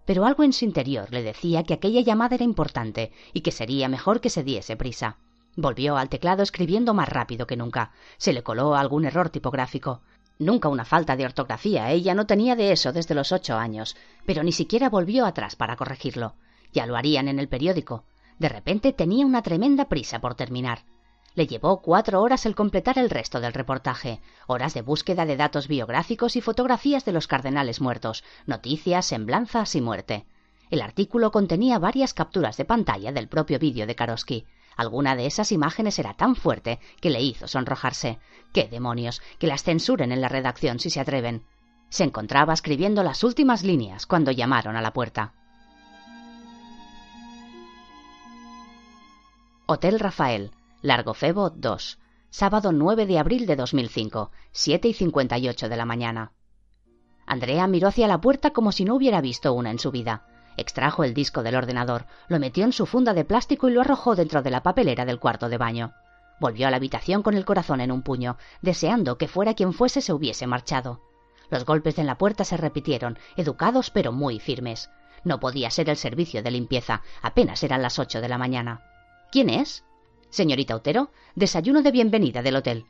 Pero 0.04 0.26
algo 0.26 0.42
en 0.42 0.52
su 0.52 0.66
interior 0.66 1.12
le 1.12 1.22
decía 1.22 1.62
que 1.62 1.76
aquella 1.76 2.02
llamada 2.02 2.34
era 2.34 2.44
importante 2.44 3.12
y 3.34 3.42
que 3.42 3.52
sería 3.52 3.88
mejor 3.88 4.20
que 4.20 4.32
se 4.32 4.44
diese 4.44 4.76
prisa. 4.76 5.18
Volvió 5.56 5.96
al 5.96 6.10
teclado 6.10 6.42
escribiendo 6.42 6.96
más 6.96 7.08
rápido 7.08 7.46
que 7.46 7.56
nunca. 7.56 7.92
Se 8.18 8.34
le 8.34 8.42
coló 8.42 8.74
algún 8.74 9.06
error 9.06 9.30
tipográfico. 9.30 10.02
Nunca 10.40 10.70
una 10.70 10.86
falta 10.86 11.16
de 11.16 11.26
ortografía. 11.26 11.92
Ella 11.92 12.16
no 12.16 12.26
tenía 12.26 12.56
de 12.56 12.72
eso 12.72 12.92
desde 12.92 13.14
los 13.14 13.32
ocho 13.32 13.58
años. 13.58 13.96
Pero 14.26 14.42
ni 14.42 14.54
siquiera 14.54 14.90
volvió 14.90 15.28
atrás 15.28 15.56
para 15.56 15.76
corregirlo. 15.76 16.34
Ya 16.74 16.88
lo 16.88 16.98
harían 16.98 17.28
en 17.28 17.38
el 17.38 17.48
periódico. 17.48 18.06
De 18.40 18.50
repente 18.50 18.92
tenía 18.92 19.24
una 19.24 19.44
tremenda 19.44 19.88
prisa 19.88 20.20
por 20.20 20.34
terminar. 20.34 20.80
Le 21.34 21.48
llevó 21.48 21.82
cuatro 21.82 22.22
horas 22.22 22.46
el 22.46 22.56
completar 22.56 22.98
el 23.00 23.10
resto 23.10 23.40
del 23.40 23.54
reportaje, 23.54 24.20
horas 24.48 24.74
de 24.74 24.82
búsqueda 24.82 25.26
de 25.26 25.38
datos 25.38 25.68
biográficos 25.70 26.36
y 26.36 26.42
fotografías 26.42 27.06
de 27.06 27.14
los 27.14 27.28
cardenales 27.28 27.80
muertos, 27.80 28.24
noticias, 28.46 29.06
semblanzas 29.06 29.76
y 29.76 29.82
muerte. 29.82 30.26
El 30.70 30.82
artículo 30.82 31.32
contenía 31.32 31.80
varias 31.80 32.14
capturas 32.14 32.58
de 32.58 32.66
pantalla 32.66 33.12
del 33.12 33.30
propio 33.30 33.60
vídeo 33.60 33.88
de 33.88 33.96
Karosky. 33.96 34.46
Alguna 34.76 35.16
de 35.16 35.26
esas 35.26 35.52
imágenes 35.52 36.00
era 36.00 36.16
tan 36.16 36.36
fuerte 36.36 36.80
que 37.02 37.10
le 37.10 37.22
hizo 37.22 37.48
sonrojarse. 37.48 38.20
¡Qué 38.54 38.68
demonios! 38.68 39.22
Que 39.38 39.48
las 39.48 39.64
censuren 39.64 40.12
en 40.12 40.22
la 40.22 40.30
redacción 40.30 40.80
si 40.80 40.90
se 40.90 41.00
atreven. 41.00 41.44
Se 41.90 42.04
encontraba 42.04 42.54
escribiendo 42.54 43.04
las 43.04 43.24
últimas 43.24 43.64
líneas 43.64 44.06
cuando 44.06 44.32
llamaron 44.32 44.76
a 44.76 44.82
la 44.82 44.94
puerta. 44.94 45.34
Hotel 49.66 50.00
Rafael, 50.00 50.52
Largo 50.84 51.14
Febo 51.14 51.52
2, 51.52 52.00
sábado 52.32 52.72
9 52.72 53.06
de 53.06 53.20
abril 53.20 53.46
de 53.46 53.56
2005, 53.56 54.32
7 54.52 54.88
y 54.88 54.94
58 54.94 55.70
de 55.70 55.78
la 55.78 55.86
mañana. 55.86 56.32
Andrea 57.28 57.68
miró 57.68 57.90
hacia 57.90 58.08
la 58.08 58.20
puerta 58.20 58.50
como 58.50 58.72
si 58.72 58.84
no 58.84 58.96
hubiera 58.96 59.22
visto 59.22 59.54
una 59.54 59.70
en 59.70 59.78
su 59.78 59.92
vida. 59.92 60.26
Extrajo 60.58 61.04
el 61.04 61.14
disco 61.14 61.44
del 61.44 61.56
ordenador, 61.56 62.08
lo 62.30 62.40
metió 62.40 62.66
en 62.66 62.74
su 62.74 62.88
funda 62.88 63.14
de 63.14 63.26
plástico 63.26 63.70
y 63.70 63.74
lo 63.74 63.82
arrojó 63.82 64.16
dentro 64.16 64.42
de 64.42 64.50
la 64.50 64.64
papelera 64.64 65.06
del 65.06 65.20
cuarto 65.20 65.50
de 65.50 65.60
baño. 65.60 65.94
Volvió 66.40 66.68
a 66.68 66.72
la 66.72 66.78
habitación 66.78 67.22
con 67.22 67.36
el 67.36 67.46
corazón 67.46 67.80
en 67.80 67.92
un 67.92 68.02
puño, 68.02 68.38
deseando 68.64 69.20
que 69.20 69.28
fuera 69.28 69.54
quien 69.54 69.74
fuese 69.74 70.02
se 70.02 70.14
hubiese 70.14 70.48
marchado. 70.48 71.00
Los 71.52 71.64
golpes 71.64 72.00
en 72.00 72.08
la 72.08 72.18
puerta 72.18 72.44
se 72.44 72.58
repitieron, 72.58 73.20
educados 73.38 73.92
pero 73.92 74.12
muy 74.12 74.40
firmes. 74.40 74.90
No 75.24 75.40
podía 75.40 75.70
ser 75.70 75.92
el 75.92 75.98
servicio 75.98 76.42
de 76.42 76.50
limpieza, 76.50 77.04
apenas 77.22 77.62
eran 77.62 77.84
las 77.84 78.00
ocho 78.00 78.20
de 78.20 78.30
la 78.30 78.40
mañana. 78.40 78.82
¿Quién 79.32 79.52
es? 79.52 79.86
Señorita 80.32 80.78
Otero, 80.78 81.12
desayuno 81.36 81.82
de 81.82 81.92
bienvenida 81.92 82.42
del 82.42 82.56
hotel. 82.56 82.86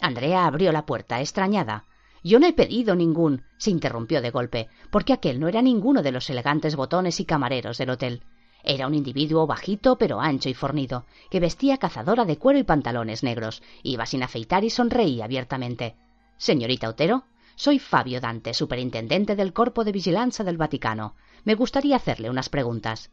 Andrea 0.00 0.46
abrió 0.46 0.70
la 0.70 0.86
puerta, 0.86 1.20
extrañada. 1.20 1.86
Yo 2.22 2.38
no 2.38 2.46
he 2.46 2.52
pedido 2.52 2.94
ningún. 2.94 3.42
se 3.58 3.72
interrumpió 3.72 4.22
de 4.22 4.30
golpe, 4.30 4.68
porque 4.92 5.12
aquel 5.12 5.40
no 5.40 5.48
era 5.48 5.60
ninguno 5.60 6.04
de 6.04 6.12
los 6.12 6.30
elegantes 6.30 6.76
botones 6.76 7.18
y 7.18 7.24
camareros 7.24 7.78
del 7.78 7.90
hotel. 7.90 8.22
Era 8.62 8.86
un 8.86 8.94
individuo 8.94 9.44
bajito 9.46 9.98
pero 9.98 10.20
ancho 10.20 10.48
y 10.48 10.54
fornido, 10.54 11.04
que 11.30 11.40
vestía 11.40 11.78
cazadora 11.78 12.24
de 12.24 12.38
cuero 12.38 12.60
y 12.60 12.62
pantalones 12.62 13.24
negros, 13.24 13.60
iba 13.82 14.06
sin 14.06 14.22
afeitar 14.22 14.62
y 14.62 14.70
sonreía 14.70 15.24
abiertamente. 15.24 15.96
Señorita 16.36 16.88
Otero, 16.88 17.24
soy 17.56 17.80
Fabio 17.80 18.20
Dante, 18.20 18.54
superintendente 18.54 19.34
del 19.34 19.52
Corpo 19.52 19.82
de 19.82 19.90
Vigilancia 19.90 20.44
del 20.44 20.58
Vaticano. 20.58 21.16
Me 21.44 21.56
gustaría 21.56 21.96
hacerle 21.96 22.30
unas 22.30 22.48
preguntas. 22.48 23.10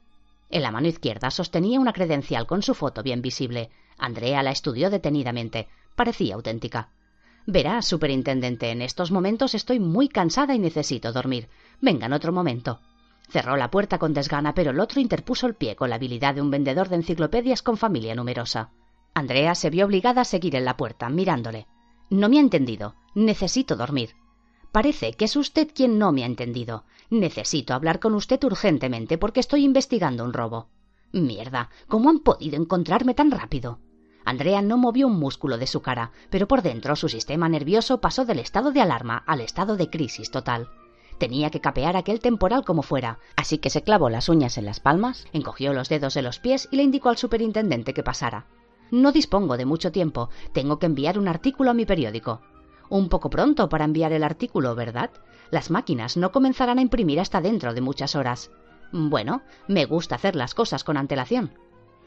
En 0.51 0.63
la 0.63 0.71
mano 0.71 0.89
izquierda 0.89 1.31
sostenía 1.31 1.79
una 1.79 1.93
credencial 1.93 2.45
con 2.45 2.61
su 2.61 2.73
foto 2.73 3.03
bien 3.03 3.21
visible. 3.21 3.69
Andrea 3.97 4.43
la 4.43 4.51
estudió 4.51 4.89
detenidamente. 4.89 5.69
Parecía 5.95 6.35
auténtica. 6.35 6.89
Verá, 7.47 7.81
superintendente, 7.81 8.69
en 8.69 8.81
estos 8.81 9.11
momentos 9.11 9.55
estoy 9.55 9.79
muy 9.79 10.09
cansada 10.09 10.53
y 10.53 10.59
necesito 10.59 11.13
dormir. 11.13 11.47
Venga 11.79 12.05
en 12.05 12.13
otro 12.13 12.33
momento. 12.33 12.81
Cerró 13.29 13.55
la 13.55 13.71
puerta 13.71 13.97
con 13.97 14.13
desgana, 14.13 14.53
pero 14.53 14.71
el 14.71 14.79
otro 14.81 14.99
interpuso 14.99 15.47
el 15.47 15.55
pie 15.55 15.77
con 15.77 15.89
la 15.89 15.95
habilidad 15.95 16.35
de 16.35 16.41
un 16.41 16.51
vendedor 16.51 16.89
de 16.89 16.97
enciclopedias 16.97 17.61
con 17.61 17.77
familia 17.77 18.13
numerosa. 18.13 18.71
Andrea 19.13 19.55
se 19.55 19.69
vio 19.69 19.85
obligada 19.85 20.21
a 20.21 20.25
seguir 20.25 20.55
en 20.55 20.65
la 20.65 20.75
puerta, 20.75 21.09
mirándole. 21.09 21.65
No 22.09 22.27
me 22.27 22.37
ha 22.37 22.41
entendido. 22.41 22.95
Necesito 23.15 23.77
dormir. 23.77 24.11
Parece 24.71 25.13
que 25.13 25.25
es 25.25 25.35
usted 25.35 25.69
quien 25.73 25.99
no 25.99 26.11
me 26.11 26.23
ha 26.23 26.27
entendido. 26.27 26.85
Necesito 27.09 27.73
hablar 27.73 27.99
con 27.99 28.13
usted 28.13 28.41
urgentemente 28.43 29.17
porque 29.17 29.41
estoy 29.41 29.65
investigando 29.65 30.23
un 30.23 30.33
robo. 30.33 30.69
Mierda. 31.11 31.69
¿Cómo 31.87 32.09
han 32.09 32.19
podido 32.19 32.55
encontrarme 32.55 33.13
tan 33.13 33.31
rápido? 33.31 33.79
Andrea 34.23 34.61
no 34.61 34.77
movió 34.77 35.07
un 35.07 35.19
músculo 35.19 35.57
de 35.57 35.67
su 35.67 35.81
cara, 35.81 36.11
pero 36.29 36.47
por 36.47 36.61
dentro 36.61 36.95
su 36.95 37.09
sistema 37.09 37.49
nervioso 37.49 37.99
pasó 37.99 38.23
del 38.23 38.39
estado 38.39 38.71
de 38.71 38.81
alarma 38.81 39.23
al 39.27 39.41
estado 39.41 39.75
de 39.75 39.89
crisis 39.89 40.31
total. 40.31 40.69
Tenía 41.17 41.49
que 41.49 41.59
capear 41.59 41.97
aquel 41.97 42.19
temporal 42.19 42.63
como 42.63 42.81
fuera, 42.81 43.19
así 43.35 43.57
que 43.57 43.69
se 43.69 43.83
clavó 43.83 44.09
las 44.09 44.29
uñas 44.29 44.57
en 44.57 44.65
las 44.65 44.79
palmas, 44.79 45.25
encogió 45.33 45.73
los 45.73 45.89
dedos 45.89 46.13
de 46.13 46.21
los 46.21 46.39
pies 46.39 46.69
y 46.71 46.77
le 46.77 46.83
indicó 46.83 47.09
al 47.09 47.17
superintendente 47.17 47.93
que 47.93 48.03
pasara. 48.03 48.47
No 48.89 49.11
dispongo 49.11 49.57
de 49.57 49.65
mucho 49.65 49.91
tiempo, 49.91 50.29
tengo 50.53 50.79
que 50.79 50.85
enviar 50.85 51.19
un 51.19 51.27
artículo 51.27 51.71
a 51.71 51.73
mi 51.73 51.85
periódico. 51.85 52.41
Un 52.91 53.07
poco 53.07 53.29
pronto 53.29 53.69
para 53.69 53.85
enviar 53.85 54.11
el 54.11 54.21
artículo, 54.21 54.75
¿verdad? 54.75 55.11
Las 55.49 55.71
máquinas 55.71 56.17
no 56.17 56.33
comenzarán 56.33 56.77
a 56.77 56.81
imprimir 56.81 57.21
hasta 57.21 57.39
dentro 57.39 57.73
de 57.73 57.79
muchas 57.79 58.17
horas. 58.17 58.51
Bueno, 58.91 59.43
me 59.69 59.85
gusta 59.85 60.15
hacer 60.15 60.35
las 60.35 60.53
cosas 60.53 60.83
con 60.83 60.97
antelación. 60.97 61.53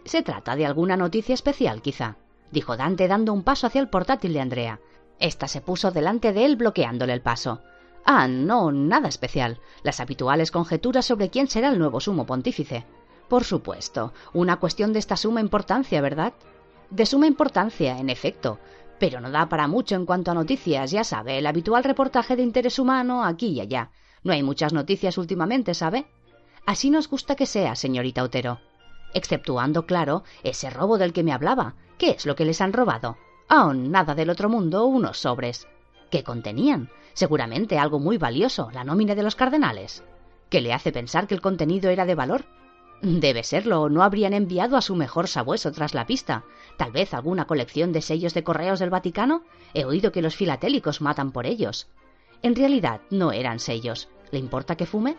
Se 0.04 0.22
trata 0.22 0.56
de 0.56 0.66
alguna 0.66 0.98
noticia 0.98 1.32
especial, 1.32 1.80
quizá, 1.80 2.18
dijo 2.50 2.76
Dante 2.76 3.08
dando 3.08 3.32
un 3.32 3.44
paso 3.44 3.66
hacia 3.66 3.80
el 3.80 3.88
portátil 3.88 4.34
de 4.34 4.42
Andrea. 4.42 4.80
Esta 5.18 5.48
se 5.48 5.62
puso 5.62 5.90
delante 5.90 6.34
de 6.34 6.44
él 6.44 6.56
bloqueándole 6.56 7.14
el 7.14 7.22
paso. 7.22 7.62
Ah, 8.04 8.28
no, 8.28 8.70
nada 8.70 9.08
especial. 9.08 9.60
Las 9.84 10.00
habituales 10.00 10.50
conjeturas 10.50 11.06
sobre 11.06 11.30
quién 11.30 11.48
será 11.48 11.70
el 11.70 11.78
nuevo 11.78 11.98
sumo 11.98 12.26
pontífice. 12.26 12.84
Por 13.28 13.44
supuesto, 13.44 14.12
una 14.34 14.56
cuestión 14.56 14.92
de 14.92 14.98
esta 14.98 15.16
suma 15.16 15.40
importancia, 15.40 16.02
¿verdad? 16.02 16.34
De 16.90 17.06
suma 17.06 17.26
importancia, 17.26 17.98
en 17.98 18.10
efecto. 18.10 18.58
Pero 19.04 19.20
no 19.20 19.30
da 19.30 19.50
para 19.50 19.68
mucho 19.68 19.96
en 19.96 20.06
cuanto 20.06 20.30
a 20.30 20.34
noticias, 20.34 20.90
ya 20.90 21.04
sabe, 21.04 21.36
el 21.36 21.46
habitual 21.46 21.84
reportaje 21.84 22.36
de 22.36 22.42
interés 22.42 22.78
humano 22.78 23.22
aquí 23.22 23.48
y 23.48 23.60
allá. 23.60 23.90
No 24.22 24.32
hay 24.32 24.42
muchas 24.42 24.72
noticias 24.72 25.18
últimamente, 25.18 25.74
¿sabe? 25.74 26.06
Así 26.64 26.88
nos 26.88 27.06
gusta 27.06 27.36
que 27.36 27.44
sea, 27.44 27.74
señorita 27.74 28.22
Otero. 28.22 28.60
Exceptuando, 29.12 29.84
claro, 29.84 30.24
ese 30.42 30.70
robo 30.70 30.96
del 30.96 31.12
que 31.12 31.22
me 31.22 31.34
hablaba. 31.34 31.74
¿Qué 31.98 32.12
es 32.12 32.24
lo 32.24 32.34
que 32.34 32.46
les 32.46 32.62
han 32.62 32.72
robado? 32.72 33.18
Ah, 33.46 33.74
nada 33.74 34.14
del 34.14 34.30
otro 34.30 34.48
mundo, 34.48 34.86
unos 34.86 35.18
sobres. 35.18 35.68
¿Qué 36.10 36.24
contenían? 36.24 36.88
Seguramente 37.12 37.78
algo 37.78 37.98
muy 37.98 38.16
valioso, 38.16 38.70
la 38.72 38.84
nómina 38.84 39.14
de 39.14 39.22
los 39.22 39.36
cardenales. 39.36 40.02
¿Qué 40.48 40.62
le 40.62 40.72
hace 40.72 40.92
pensar 40.92 41.26
que 41.26 41.34
el 41.34 41.42
contenido 41.42 41.90
era 41.90 42.06
de 42.06 42.14
valor? 42.14 42.46
Debe 43.06 43.42
serlo, 43.42 43.90
no 43.90 44.02
habrían 44.02 44.32
enviado 44.32 44.78
a 44.78 44.80
su 44.80 44.96
mejor 44.96 45.28
sabueso 45.28 45.70
tras 45.72 45.92
la 45.92 46.06
pista. 46.06 46.44
Tal 46.78 46.90
vez 46.90 47.12
alguna 47.12 47.46
colección 47.46 47.92
de 47.92 48.00
sellos 48.00 48.32
de 48.32 48.42
correos 48.42 48.78
del 48.78 48.88
Vaticano. 48.88 49.42
He 49.74 49.84
oído 49.84 50.10
que 50.10 50.22
los 50.22 50.36
filatélicos 50.36 51.02
matan 51.02 51.30
por 51.30 51.44
ellos. 51.44 51.86
En 52.40 52.56
realidad 52.56 53.02
no 53.10 53.32
eran 53.32 53.60
sellos. 53.60 54.08
¿Le 54.30 54.38
importa 54.38 54.76
que 54.76 54.86
fume? 54.86 55.18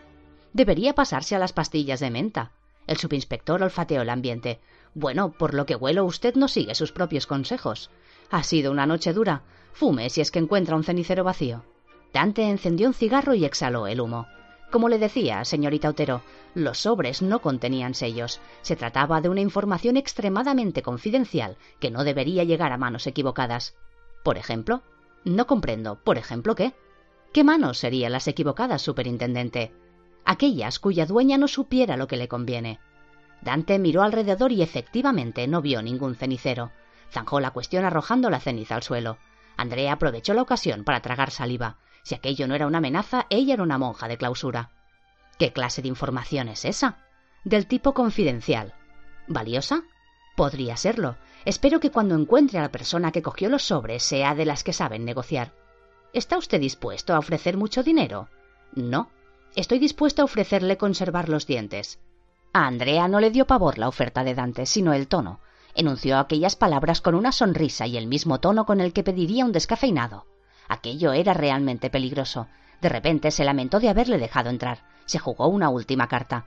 Debería 0.52 0.96
pasarse 0.96 1.36
a 1.36 1.40
las 1.40 1.54
pastillas 1.54 2.00
de 2.00 2.10
menta. 2.10 2.54
El 2.88 2.98
subinspector 2.98 3.62
olfateó 3.62 4.02
el 4.02 4.10
ambiente. 4.10 4.60
Bueno, 4.96 5.34
por 5.34 5.54
lo 5.54 5.68
que 5.68 5.76
huelo 5.76 6.06
usted 6.06 6.34
no 6.34 6.48
sigue 6.48 6.74
sus 6.74 6.92
propios 6.92 7.28
consejos. 7.28 7.92
Ha 8.32 8.42
sido 8.42 8.72
una 8.72 8.88
noche 8.88 9.14
dura. 9.14 9.44
Fume 9.74 10.10
si 10.10 10.22
es 10.22 10.32
que 10.32 10.40
encuentra 10.40 10.76
un 10.76 10.84
cenicero 10.84 11.24
vacío. 11.24 11.64
Dante 12.12 12.50
encendió 12.50 12.88
un 12.88 12.96
cigarro 12.96 13.36
y 13.36 13.46
exhaló 13.46 13.86
el 13.86 14.02
humo. 14.02 14.26
Como 14.72 14.90
le 14.90 15.00
decía, 15.00 15.46
señorita 15.46 15.90
Otero, 15.90 16.22
los 16.54 16.80
sobres 16.80 17.22
no 17.22 17.40
contenían 17.40 17.94
sellos. 17.94 18.42
Se 18.62 18.76
trataba 18.76 19.22
de 19.22 19.30
una 19.30 19.42
información 19.42 19.98
extremadamente 19.98 20.82
confidencial 20.82 21.58
que 21.80 21.92
no 21.92 22.04
debería 22.04 22.44
llegar 22.44 22.72
a 22.72 22.78
manos 22.78 23.08
equivocadas. 23.08 23.76
Por 24.24 24.38
ejemplo, 24.38 24.82
no 25.24 25.48
comprendo. 25.48 26.00
¿Por 26.04 26.18
ejemplo 26.18 26.56
qué? 26.56 26.74
¿Qué 27.32 27.44
manos 27.44 27.78
serían 27.78 28.12
las 28.12 28.28
equivocadas, 28.28 28.82
superintendente? 28.82 29.74
Aquellas 30.26 30.80
cuya 30.80 31.06
dueña 31.06 31.38
no 31.38 31.48
supiera 31.48 31.98
lo 31.98 32.08
que 32.08 32.18
le 32.18 32.28
conviene. 32.28 32.80
Dante 33.42 33.78
miró 33.78 34.02
alrededor 34.02 34.52
y 34.52 34.62
efectivamente 34.62 35.48
no 35.48 35.62
vio 35.62 35.82
ningún 35.82 36.16
cenicero. 36.16 36.72
Zanjó 37.12 37.40
la 37.40 37.52
cuestión 37.52 37.86
arrojando 37.86 38.30
la 38.30 38.40
ceniza 38.40 38.76
al 38.76 38.84
suelo. 38.84 39.18
Andrea 39.58 39.94
aprovechó 39.94 40.34
la 40.34 40.42
ocasión 40.42 40.84
para 40.84 41.02
tragar 41.02 41.32
saliva. 41.32 41.78
Si 42.06 42.14
aquello 42.14 42.48
no 42.48 42.54
era 42.54 42.68
una 42.68 42.78
amenaza, 42.78 43.26
ella 43.32 43.56
era 43.56 43.64
una 43.64 43.80
monja 43.80 44.08
de 44.08 44.18
clausura. 44.18 44.70
¿Qué 45.40 45.52
clase 45.52 45.82
de 45.82 45.88
información 45.88 46.50
es 46.50 46.64
esa? 46.64 47.00
Del 47.44 47.66
tipo 47.66 47.96
confidencial. 47.96 48.76
¿Valiosa? 49.28 49.82
Podría 50.36 50.78
serlo. 50.78 51.18
Espero 51.46 51.80
que 51.80 51.90
cuando 51.90 52.14
encuentre 52.14 52.60
a 52.60 52.62
la 52.62 52.72
persona 52.72 53.12
que 53.12 53.24
cogió 53.24 53.50
los 53.50 53.64
sobres 53.64 54.04
sea 54.04 54.36
de 54.36 54.46
las 54.46 54.64
que 54.64 54.72
saben 54.72 55.04
negociar. 55.04 55.56
¿Está 56.14 56.38
usted 56.38 56.60
dispuesto 56.60 57.16
a 57.16 57.18
ofrecer 57.18 57.58
mucho 57.58 57.82
dinero? 57.82 58.30
No. 58.76 59.10
Estoy 59.56 59.80
dispuesto 59.80 60.22
a 60.22 60.26
ofrecerle 60.26 60.78
conservar 60.78 61.28
los 61.28 61.48
dientes. 61.48 62.00
A 62.54 62.68
Andrea 62.68 63.08
no 63.08 63.20
le 63.20 63.32
dio 63.32 63.48
pavor 63.48 63.80
la 63.80 63.88
oferta 63.88 64.24
de 64.24 64.36
Dante, 64.36 64.68
sino 64.68 64.94
el 64.94 65.08
tono. 65.08 65.40
Enunció 65.74 66.20
aquellas 66.20 66.56
palabras 66.56 67.02
con 67.02 67.16
una 67.16 67.32
sonrisa 67.32 67.88
y 67.88 67.98
el 67.98 68.06
mismo 68.06 68.40
tono 68.40 68.68
con 68.68 68.80
el 68.80 68.94
que 68.94 69.04
pediría 69.04 69.44
un 69.44 69.52
descafeinado. 69.52 70.28
Aquello 70.68 71.14
era 71.14 71.34
realmente 71.34 71.90
peligroso. 71.90 72.48
De 72.82 72.90
repente 72.90 73.32
se 73.32 73.46
lamentó 73.46 73.80
de 73.80 73.90
haberle 73.90 74.18
dejado 74.18 74.50
entrar. 74.50 74.84
Se 75.06 75.20
jugó 75.20 75.48
una 75.48 75.70
última 75.70 76.08
carta. 76.08 76.46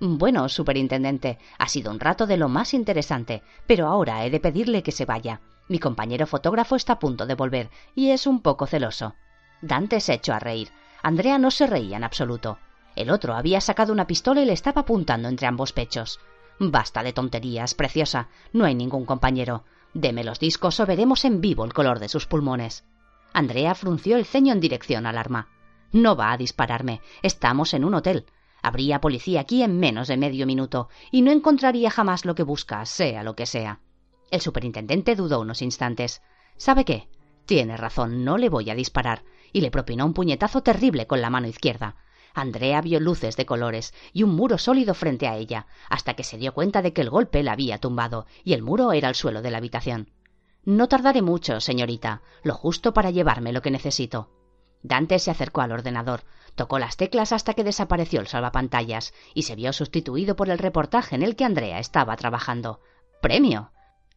Bueno, 0.00 0.48
superintendente, 0.48 1.38
ha 1.58 1.68
sido 1.68 1.90
un 1.90 2.00
rato 2.00 2.26
de 2.26 2.36
lo 2.36 2.48
más 2.48 2.72
interesante, 2.72 3.42
pero 3.66 3.86
ahora 3.86 4.24
he 4.24 4.30
de 4.30 4.40
pedirle 4.40 4.82
que 4.82 4.92
se 4.92 5.04
vaya. 5.04 5.40
Mi 5.68 5.78
compañero 5.78 6.26
fotógrafo 6.26 6.74
está 6.74 6.94
a 6.94 6.98
punto 6.98 7.26
de 7.26 7.34
volver, 7.34 7.70
y 7.94 8.10
es 8.10 8.26
un 8.26 8.40
poco 8.40 8.66
celoso. 8.66 9.14
Dante 9.60 10.00
se 10.00 10.14
echó 10.14 10.32
a 10.32 10.38
reír. 10.38 10.70
Andrea 11.02 11.38
no 11.38 11.50
se 11.50 11.66
reía 11.66 11.98
en 11.98 12.04
absoluto. 12.04 12.58
El 12.96 13.10
otro 13.10 13.34
había 13.34 13.60
sacado 13.60 13.92
una 13.92 14.06
pistola 14.06 14.40
y 14.40 14.46
le 14.46 14.52
estaba 14.52 14.82
apuntando 14.82 15.28
entre 15.28 15.46
ambos 15.46 15.72
pechos. 15.72 16.18
Basta 16.58 17.02
de 17.02 17.12
tonterías, 17.12 17.74
preciosa. 17.74 18.28
No 18.52 18.64
hay 18.64 18.74
ningún 18.74 19.04
compañero. 19.04 19.64
Deme 19.94 20.24
los 20.24 20.40
discos 20.40 20.80
o 20.80 20.86
veremos 20.86 21.24
en 21.24 21.40
vivo 21.40 21.64
el 21.64 21.72
color 21.72 21.98
de 21.98 22.08
sus 22.08 22.26
pulmones. 22.26 22.84
Andrea 23.32 23.74
frunció 23.74 24.16
el 24.16 24.24
ceño 24.24 24.52
en 24.52 24.60
dirección 24.60 25.06
al 25.06 25.18
arma. 25.18 25.48
No 25.92 26.16
va 26.16 26.32
a 26.32 26.36
dispararme. 26.36 27.00
Estamos 27.22 27.74
en 27.74 27.84
un 27.84 27.94
hotel. 27.94 28.26
Habría 28.62 29.00
policía 29.00 29.40
aquí 29.40 29.62
en 29.62 29.78
menos 29.78 30.08
de 30.08 30.16
medio 30.16 30.46
minuto 30.46 30.88
y 31.10 31.22
no 31.22 31.30
encontraría 31.30 31.90
jamás 31.90 32.24
lo 32.24 32.34
que 32.34 32.42
busca, 32.42 32.84
sea 32.86 33.22
lo 33.22 33.34
que 33.34 33.46
sea. 33.46 33.80
El 34.30 34.40
superintendente 34.40 35.16
dudó 35.16 35.40
unos 35.40 35.62
instantes. 35.62 36.22
¿Sabe 36.56 36.84
qué? 36.84 37.08
Tiene 37.46 37.76
razón, 37.76 38.24
no 38.24 38.38
le 38.38 38.48
voy 38.48 38.70
a 38.70 38.74
disparar. 38.74 39.24
Y 39.52 39.62
le 39.62 39.70
propinó 39.70 40.06
un 40.06 40.14
puñetazo 40.14 40.62
terrible 40.62 41.06
con 41.06 41.20
la 41.20 41.30
mano 41.30 41.48
izquierda. 41.48 41.96
Andrea 42.34 42.80
vio 42.80 43.00
luces 43.00 43.36
de 43.36 43.46
colores 43.46 43.92
y 44.12 44.22
un 44.22 44.36
muro 44.36 44.58
sólido 44.58 44.94
frente 44.94 45.26
a 45.26 45.36
ella, 45.36 45.66
hasta 45.88 46.14
que 46.14 46.22
se 46.22 46.38
dio 46.38 46.54
cuenta 46.54 46.82
de 46.82 46.92
que 46.92 47.00
el 47.00 47.10
golpe 47.10 47.42
la 47.42 47.52
había 47.52 47.78
tumbado, 47.78 48.26
y 48.44 48.52
el 48.52 48.62
muro 48.62 48.92
era 48.92 49.08
el 49.08 49.16
suelo 49.16 49.42
de 49.42 49.50
la 49.50 49.58
habitación. 49.58 50.10
No 50.64 50.88
tardaré 50.88 51.22
mucho, 51.22 51.60
señorita, 51.60 52.22
lo 52.42 52.54
justo 52.54 52.92
para 52.92 53.10
llevarme 53.10 53.52
lo 53.52 53.62
que 53.62 53.70
necesito. 53.70 54.30
Dante 54.82 55.18
se 55.18 55.30
acercó 55.30 55.60
al 55.60 55.72
ordenador, 55.72 56.22
tocó 56.54 56.78
las 56.78 56.96
teclas 56.96 57.32
hasta 57.32 57.54
que 57.54 57.64
desapareció 57.64 58.20
el 58.20 58.26
salvapantallas 58.26 59.12
y 59.34 59.42
se 59.42 59.56
vio 59.56 59.72
sustituido 59.72 60.36
por 60.36 60.48
el 60.50 60.58
reportaje 60.58 61.14
en 61.14 61.22
el 61.22 61.36
que 61.36 61.44
Andrea 61.44 61.78
estaba 61.78 62.16
trabajando. 62.16 62.80
¡Premio! 63.20 63.72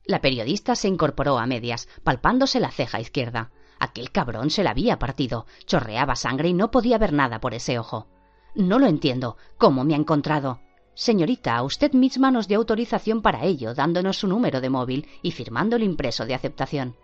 La 0.05 0.19
periodista 0.19 0.75
se 0.75 0.87
incorporó 0.87 1.37
a 1.37 1.45
medias, 1.45 1.87
palpándose 2.03 2.59
la 2.59 2.71
ceja 2.71 2.99
izquierda. 2.99 3.51
Aquel 3.79 4.11
cabrón 4.11 4.49
se 4.49 4.63
la 4.63 4.71
había 4.71 4.99
partido, 4.99 5.45
chorreaba 5.65 6.15
sangre 6.15 6.49
y 6.49 6.53
no 6.53 6.71
podía 6.71 6.97
ver 6.97 7.13
nada 7.13 7.39
por 7.39 7.53
ese 7.53 7.79
ojo. 7.79 8.07
No 8.55 8.79
lo 8.79 8.87
entiendo. 8.87 9.37
¿Cómo 9.57 9.83
me 9.83 9.93
ha 9.93 9.97
encontrado? 9.97 10.59
Señorita, 10.95 11.63
usted 11.63 11.93
misma 11.93 12.29
nos 12.29 12.47
dio 12.47 12.59
autorización 12.59 13.21
para 13.21 13.43
ello, 13.45 13.73
dándonos 13.73 14.19
su 14.19 14.27
número 14.27 14.61
de 14.61 14.69
móvil 14.69 15.07
y 15.23 15.31
firmando 15.31 15.75
el 15.75 15.83
impreso 15.83 16.25
de 16.25 16.35
aceptación. 16.35 16.95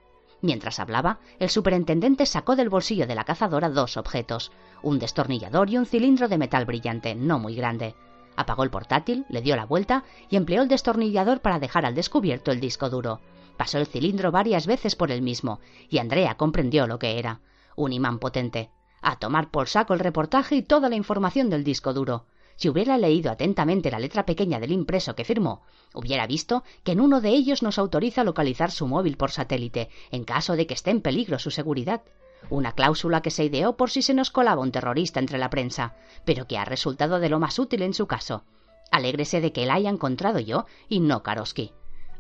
Mientras 0.42 0.80
hablaba, 0.80 1.20
el 1.40 1.50
superintendente 1.50 2.26
sacó 2.26 2.56
del 2.56 2.70
bolsillo 2.70 3.08
de 3.08 3.16
la 3.16 3.24
cazadora 3.24 3.70
dos 3.70 3.98
objetos, 3.98 4.52
un 4.84 5.00
destornillador 5.00 5.70
y 5.70 5.78
un 5.78 5.86
cilindro 5.86 6.28
de 6.28 6.38
metal 6.38 6.66
brillante, 6.66 7.16
no 7.16 7.40
muy 7.40 7.56
grande. 7.56 7.96
Apagó 8.36 8.64
el 8.64 8.70
portátil, 8.70 9.26
le 9.28 9.42
dio 9.42 9.56
la 9.56 9.66
vuelta 9.66 10.04
y 10.30 10.38
empleó 10.38 10.62
el 10.62 10.70
destornillador 10.70 11.42
para 11.42 11.60
dejar 11.60 11.86
al 11.86 11.96
descubierto 11.96 12.52
el 12.52 12.62
disco 12.62 12.90
duro. 12.90 13.20
Pasó 13.58 13.80
el 13.80 13.88
cilindro 13.88 14.32
varias 14.32 14.66
veces 14.68 14.96
por 14.96 15.12
el 15.12 15.22
mismo, 15.22 15.60
y 15.90 15.98
Andrea 15.98 16.36
comprendió 16.36 16.88
lo 16.88 17.00
que 17.00 17.20
era. 17.20 17.42
Un 17.76 17.92
imán 17.92 18.20
potente. 18.20 18.70
A 19.02 19.18
tomar 19.18 19.50
por 19.50 19.68
saco 19.68 19.94
el 19.94 20.00
reportaje 20.00 20.56
y 20.56 20.62
toda 20.62 20.90
la 20.90 20.96
información 20.96 21.50
del 21.50 21.66
disco 21.66 21.94
duro. 21.94 22.28
Si 22.60 22.68
hubiera 22.68 22.98
leído 22.98 23.32
atentamente 23.32 23.90
la 23.90 24.00
letra 24.00 24.26
pequeña 24.26 24.60
del 24.60 24.74
impreso 24.74 25.16
que 25.16 25.24
firmó, 25.24 25.62
hubiera 25.94 26.28
visto 26.28 26.66
que 26.84 26.92
en 26.92 27.00
uno 27.00 27.22
de 27.22 27.30
ellos 27.30 27.64
nos 27.64 27.80
autoriza 27.80 28.26
localizar 28.26 28.70
su 28.70 28.86
móvil 28.86 29.16
por 29.16 29.32
satélite, 29.32 29.90
en 30.12 30.26
caso 30.26 30.58
de 30.58 30.68
que 30.68 30.74
esté 30.74 30.92
en 30.92 31.00
peligro 31.00 31.40
su 31.40 31.52
seguridad. 31.52 32.02
Una 32.50 32.74
cláusula 32.74 33.22
que 33.22 33.32
se 33.32 33.46
ideó 33.46 33.78
por 33.78 33.92
si 33.92 34.02
se 34.02 34.14
nos 34.14 34.30
colaba 34.30 34.62
un 34.62 34.74
terrorista 34.74 35.22
entre 35.22 35.38
la 35.38 35.50
prensa, 35.50 35.96
pero 36.26 36.48
que 36.48 36.58
ha 36.58 36.66
resultado 36.66 37.22
de 37.22 37.30
lo 37.30 37.40
más 37.40 37.60
útil 37.60 37.82
en 37.82 37.94
su 37.94 38.08
caso. 38.08 38.44
Alégrese 38.92 39.40
de 39.40 39.54
que 39.54 39.66
la 39.66 39.76
haya 39.76 39.90
encontrado 39.90 40.40
yo 40.40 40.66
y 40.90 41.00
no 41.00 41.24
Karosky. 41.24 41.72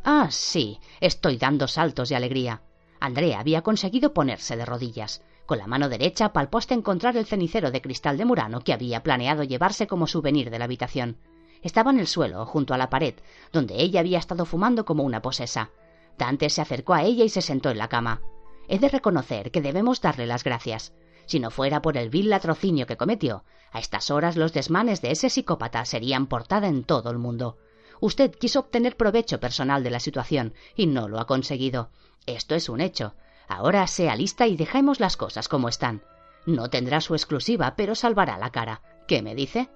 Ah, 0.05 0.29
sí, 0.31 0.79
estoy 1.01 1.35
dando 1.35 1.67
saltos 1.67 2.07
de 2.07 2.15
alegría. 2.15 2.61
Andrea 3.01 3.41
había 3.41 3.61
conseguido 3.61 4.13
ponerse 4.13 4.55
de 4.55 4.65
rodillas. 4.65 5.21
Con 5.49 5.57
la 5.57 5.65
mano 5.65 5.89
derecha 5.89 6.31
palpó 6.31 6.59
hasta 6.59 6.75
encontrar 6.75 7.17
el 7.17 7.25
cenicero 7.25 7.71
de 7.71 7.81
cristal 7.81 8.19
de 8.19 8.25
Murano 8.25 8.61
que 8.61 8.71
había 8.71 9.01
planeado 9.01 9.41
llevarse 9.41 9.87
como 9.87 10.05
souvenir 10.05 10.51
de 10.51 10.59
la 10.59 10.65
habitación. 10.65 11.17
Estaba 11.63 11.89
en 11.89 11.97
el 11.97 12.05
suelo, 12.05 12.45
junto 12.45 12.75
a 12.75 12.77
la 12.77 12.91
pared, 12.91 13.15
donde 13.51 13.81
ella 13.81 14.01
había 14.01 14.19
estado 14.19 14.45
fumando 14.45 14.85
como 14.85 15.01
una 15.01 15.23
posesa. 15.23 15.71
Dante 16.19 16.51
se 16.51 16.61
acercó 16.61 16.93
a 16.93 17.01
ella 17.01 17.23
y 17.23 17.29
se 17.29 17.41
sentó 17.41 17.71
en 17.71 17.79
la 17.79 17.87
cama. 17.87 18.21
He 18.67 18.77
de 18.77 18.89
reconocer 18.89 19.49
que 19.49 19.63
debemos 19.63 20.01
darle 20.01 20.27
las 20.27 20.43
gracias. 20.43 20.93
Si 21.25 21.39
no 21.39 21.49
fuera 21.49 21.81
por 21.81 21.97
el 21.97 22.11
vil 22.11 22.29
latrocinio 22.29 22.85
que 22.85 22.97
cometió, 22.97 23.43
a 23.71 23.79
estas 23.79 24.11
horas 24.11 24.37
los 24.37 24.53
desmanes 24.53 25.01
de 25.01 25.09
ese 25.09 25.31
psicópata 25.31 25.83
serían 25.85 26.27
portada 26.27 26.67
en 26.67 26.83
todo 26.83 27.09
el 27.09 27.17
mundo. 27.17 27.57
Usted 28.01 28.35
quiso 28.35 28.59
obtener 28.59 28.97
provecho 28.97 29.39
personal 29.39 29.83
de 29.83 29.89
la 29.89 29.99
situación 29.99 30.53
y 30.75 30.85
no 30.85 31.07
lo 31.07 31.19
ha 31.19 31.25
conseguido. 31.25 31.89
Esto 32.27 32.53
es 32.53 32.69
un 32.69 32.81
hecho. 32.81 33.15
Ahora 33.49 33.85
sea 33.87 34.15
lista 34.15 34.47
y 34.47 34.55
dejemos 34.55 34.99
las 34.99 35.17
cosas 35.17 35.49
como 35.49 35.67
están. 35.67 36.03
No 36.45 36.69
tendrá 36.69 37.01
su 37.01 37.15
exclusiva, 37.15 37.73
pero 37.75 37.95
salvará 37.95 38.37
la 38.37 38.51
cara. 38.51 38.81
¿Qué 39.07 39.21
me 39.23 39.35
dice? 39.35 39.69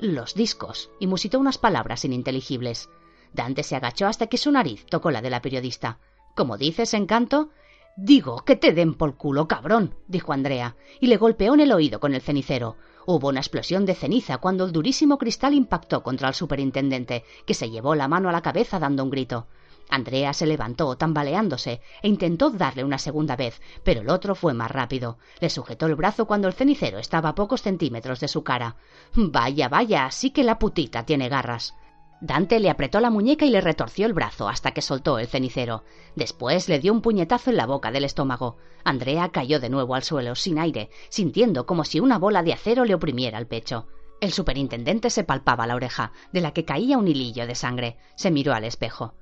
Los 0.00 0.34
discos, 0.34 0.90
y 0.98 1.06
musitó 1.06 1.38
unas 1.38 1.56
palabras 1.56 2.04
ininteligibles. 2.04 2.90
Dante 3.32 3.62
se 3.62 3.76
agachó 3.76 4.08
hasta 4.08 4.26
que 4.26 4.36
su 4.36 4.50
nariz 4.50 4.84
tocó 4.86 5.12
la 5.12 5.22
de 5.22 5.30
la 5.30 5.40
periodista. 5.40 6.00
¿Cómo 6.34 6.58
dices, 6.58 6.92
encanto? 6.92 7.50
Digo, 7.96 8.44
que 8.44 8.56
te 8.56 8.72
den 8.72 8.94
por 8.94 9.16
culo, 9.16 9.46
cabrón, 9.46 9.94
dijo 10.08 10.32
Andrea, 10.32 10.76
y 11.00 11.06
le 11.06 11.16
golpeó 11.16 11.54
en 11.54 11.60
el 11.60 11.72
oído 11.72 12.00
con 12.00 12.14
el 12.14 12.20
cenicero. 12.20 12.76
Hubo 13.06 13.28
una 13.28 13.38
explosión 13.38 13.86
de 13.86 13.94
ceniza 13.94 14.38
cuando 14.38 14.64
el 14.64 14.72
durísimo 14.72 15.18
cristal 15.18 15.54
impactó 15.54 16.02
contra 16.02 16.26
el 16.26 16.34
superintendente, 16.34 17.24
que 17.46 17.54
se 17.54 17.70
llevó 17.70 17.94
la 17.94 18.08
mano 18.08 18.28
a 18.28 18.32
la 18.32 18.42
cabeza 18.42 18.80
dando 18.80 19.04
un 19.04 19.10
grito. 19.10 19.46
Andrea 19.88 20.32
se 20.32 20.46
levantó 20.46 20.96
tambaleándose 20.96 21.80
e 22.02 22.08
intentó 22.08 22.50
darle 22.50 22.84
una 22.84 22.98
segunda 22.98 23.36
vez, 23.36 23.60
pero 23.82 24.00
el 24.00 24.08
otro 24.08 24.34
fue 24.34 24.54
más 24.54 24.70
rápido. 24.70 25.18
Le 25.40 25.50
sujetó 25.50 25.86
el 25.86 25.94
brazo 25.94 26.26
cuando 26.26 26.48
el 26.48 26.54
cenicero 26.54 26.98
estaba 26.98 27.30
a 27.30 27.34
pocos 27.34 27.62
centímetros 27.62 28.20
de 28.20 28.28
su 28.28 28.42
cara. 28.42 28.76
Vaya, 29.14 29.68
vaya, 29.68 30.10
sí 30.10 30.30
que 30.30 30.44
la 30.44 30.58
putita 30.58 31.04
tiene 31.04 31.28
garras. 31.28 31.74
Dante 32.20 32.58
le 32.58 32.70
apretó 32.70 33.00
la 33.00 33.10
muñeca 33.10 33.44
y 33.44 33.50
le 33.50 33.60
retorció 33.60 34.06
el 34.06 34.14
brazo 34.14 34.48
hasta 34.48 34.70
que 34.70 34.80
soltó 34.80 35.18
el 35.18 35.26
cenicero. 35.26 35.84
Después 36.16 36.68
le 36.68 36.78
dio 36.78 36.92
un 36.92 37.02
puñetazo 37.02 37.50
en 37.50 37.56
la 37.56 37.66
boca 37.66 37.90
del 37.90 38.04
estómago. 38.04 38.56
Andrea 38.82 39.28
cayó 39.28 39.60
de 39.60 39.68
nuevo 39.68 39.94
al 39.94 40.04
suelo, 40.04 40.34
sin 40.34 40.58
aire, 40.58 40.90
sintiendo 41.10 41.66
como 41.66 41.84
si 41.84 42.00
una 42.00 42.18
bola 42.18 42.42
de 42.42 42.52
acero 42.54 42.84
le 42.84 42.94
oprimiera 42.94 43.38
el 43.38 43.46
pecho. 43.46 43.88
El 44.20 44.32
superintendente 44.32 45.10
se 45.10 45.24
palpaba 45.24 45.66
la 45.66 45.74
oreja, 45.74 46.12
de 46.32 46.40
la 46.40 46.52
que 46.52 46.64
caía 46.64 46.96
un 46.96 47.08
hilillo 47.08 47.46
de 47.46 47.54
sangre. 47.54 47.98
Se 48.16 48.30
miró 48.30 48.54
al 48.54 48.64
espejo. 48.64 49.14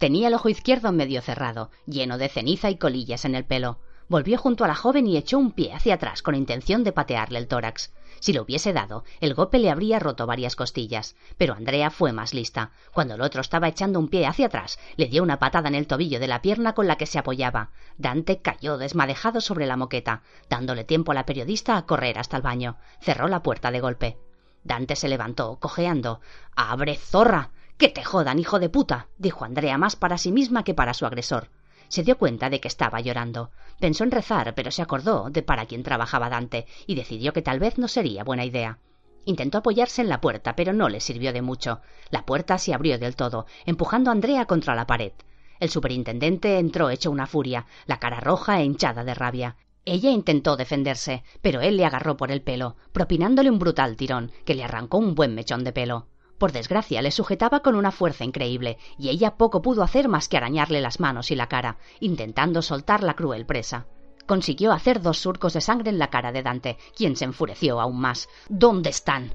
Tenía 0.00 0.28
el 0.28 0.34
ojo 0.34 0.48
izquierdo 0.48 0.92
medio 0.92 1.20
cerrado, 1.20 1.70
lleno 1.84 2.16
de 2.16 2.30
ceniza 2.30 2.70
y 2.70 2.78
colillas 2.78 3.26
en 3.26 3.34
el 3.34 3.44
pelo. 3.44 3.80
Volvió 4.08 4.38
junto 4.38 4.64
a 4.64 4.66
la 4.66 4.74
joven 4.74 5.06
y 5.06 5.18
echó 5.18 5.36
un 5.36 5.52
pie 5.52 5.74
hacia 5.74 5.92
atrás 5.92 6.22
con 6.22 6.34
intención 6.34 6.84
de 6.84 6.92
patearle 6.92 7.38
el 7.38 7.48
tórax. 7.48 7.92
Si 8.18 8.32
lo 8.32 8.40
hubiese 8.40 8.72
dado, 8.72 9.04
el 9.20 9.34
golpe 9.34 9.58
le 9.58 9.70
habría 9.70 9.98
roto 9.98 10.26
varias 10.26 10.56
costillas. 10.56 11.16
Pero 11.36 11.52
Andrea 11.52 11.90
fue 11.90 12.12
más 12.12 12.32
lista. 12.32 12.70
Cuando 12.94 13.16
el 13.16 13.20
otro 13.20 13.42
estaba 13.42 13.68
echando 13.68 13.98
un 13.98 14.08
pie 14.08 14.26
hacia 14.26 14.46
atrás, 14.46 14.78
le 14.96 15.04
dio 15.08 15.22
una 15.22 15.38
patada 15.38 15.68
en 15.68 15.74
el 15.74 15.86
tobillo 15.86 16.18
de 16.18 16.28
la 16.28 16.40
pierna 16.40 16.72
con 16.72 16.86
la 16.86 16.96
que 16.96 17.04
se 17.04 17.18
apoyaba. 17.18 17.72
Dante 17.98 18.38
cayó 18.40 18.78
desmadejado 18.78 19.42
sobre 19.42 19.66
la 19.66 19.76
moqueta, 19.76 20.22
dándole 20.48 20.84
tiempo 20.84 21.12
a 21.12 21.14
la 21.14 21.26
periodista 21.26 21.76
a 21.76 21.84
correr 21.84 22.18
hasta 22.18 22.38
el 22.38 22.42
baño. 22.42 22.78
Cerró 23.02 23.28
la 23.28 23.42
puerta 23.42 23.70
de 23.70 23.80
golpe. 23.80 24.16
Dante 24.64 24.96
se 24.96 25.08
levantó, 25.08 25.58
cojeando. 25.60 26.22
¡Abre, 26.56 26.96
zorra! 26.96 27.50
¡Que 27.80 27.88
te 27.88 28.04
jodan, 28.04 28.38
hijo 28.38 28.58
de 28.58 28.68
puta! 28.68 29.08
dijo 29.16 29.46
Andrea 29.46 29.78
más 29.78 29.96
para 29.96 30.18
sí 30.18 30.32
misma 30.32 30.64
que 30.64 30.74
para 30.74 30.92
su 30.92 31.06
agresor. 31.06 31.48
Se 31.88 32.02
dio 32.02 32.18
cuenta 32.18 32.50
de 32.50 32.60
que 32.60 32.68
estaba 32.68 33.00
llorando. 33.00 33.52
Pensó 33.78 34.04
en 34.04 34.10
rezar, 34.10 34.54
pero 34.54 34.70
se 34.70 34.82
acordó 34.82 35.30
de 35.30 35.42
para 35.42 35.64
quién 35.64 35.82
trabajaba 35.82 36.28
Dante 36.28 36.66
y 36.86 36.94
decidió 36.94 37.32
que 37.32 37.40
tal 37.40 37.58
vez 37.58 37.78
no 37.78 37.88
sería 37.88 38.22
buena 38.22 38.44
idea. 38.44 38.76
Intentó 39.24 39.56
apoyarse 39.56 40.02
en 40.02 40.10
la 40.10 40.20
puerta, 40.20 40.54
pero 40.56 40.74
no 40.74 40.90
le 40.90 41.00
sirvió 41.00 41.32
de 41.32 41.40
mucho. 41.40 41.80
La 42.10 42.26
puerta 42.26 42.58
se 42.58 42.74
abrió 42.74 42.98
del 42.98 43.16
todo, 43.16 43.46
empujando 43.64 44.10
a 44.10 44.12
Andrea 44.12 44.44
contra 44.44 44.74
la 44.74 44.86
pared. 44.86 45.12
El 45.58 45.70
superintendente 45.70 46.58
entró 46.58 46.90
hecho 46.90 47.10
una 47.10 47.26
furia, 47.26 47.64
la 47.86 47.98
cara 47.98 48.20
roja 48.20 48.60
e 48.60 48.64
hinchada 48.66 49.04
de 49.04 49.14
rabia. 49.14 49.56
Ella 49.86 50.10
intentó 50.10 50.58
defenderse, 50.58 51.24
pero 51.40 51.62
él 51.62 51.78
le 51.78 51.86
agarró 51.86 52.18
por 52.18 52.30
el 52.30 52.42
pelo, 52.42 52.76
propinándole 52.92 53.48
un 53.48 53.58
brutal 53.58 53.96
tirón, 53.96 54.32
que 54.44 54.54
le 54.54 54.64
arrancó 54.64 54.98
un 54.98 55.14
buen 55.14 55.34
mechón 55.34 55.64
de 55.64 55.72
pelo. 55.72 56.09
Por 56.40 56.52
desgracia, 56.52 57.02
le 57.02 57.10
sujetaba 57.10 57.60
con 57.60 57.74
una 57.74 57.90
fuerza 57.90 58.24
increíble, 58.24 58.78
y 58.96 59.10
ella 59.10 59.36
poco 59.36 59.60
pudo 59.60 59.82
hacer 59.82 60.08
más 60.08 60.26
que 60.26 60.38
arañarle 60.38 60.80
las 60.80 60.98
manos 60.98 61.30
y 61.30 61.36
la 61.36 61.48
cara, 61.48 61.76
intentando 62.00 62.62
soltar 62.62 63.02
la 63.02 63.12
cruel 63.12 63.44
presa. 63.44 63.84
Consiguió 64.26 64.72
hacer 64.72 65.02
dos 65.02 65.18
surcos 65.18 65.52
de 65.52 65.60
sangre 65.60 65.90
en 65.90 65.98
la 65.98 66.08
cara 66.08 66.32
de 66.32 66.42
Dante, 66.42 66.78
quien 66.96 67.14
se 67.14 67.26
enfureció 67.26 67.78
aún 67.78 68.00
más. 68.00 68.30
¿Dónde 68.48 68.88
están? 68.88 69.34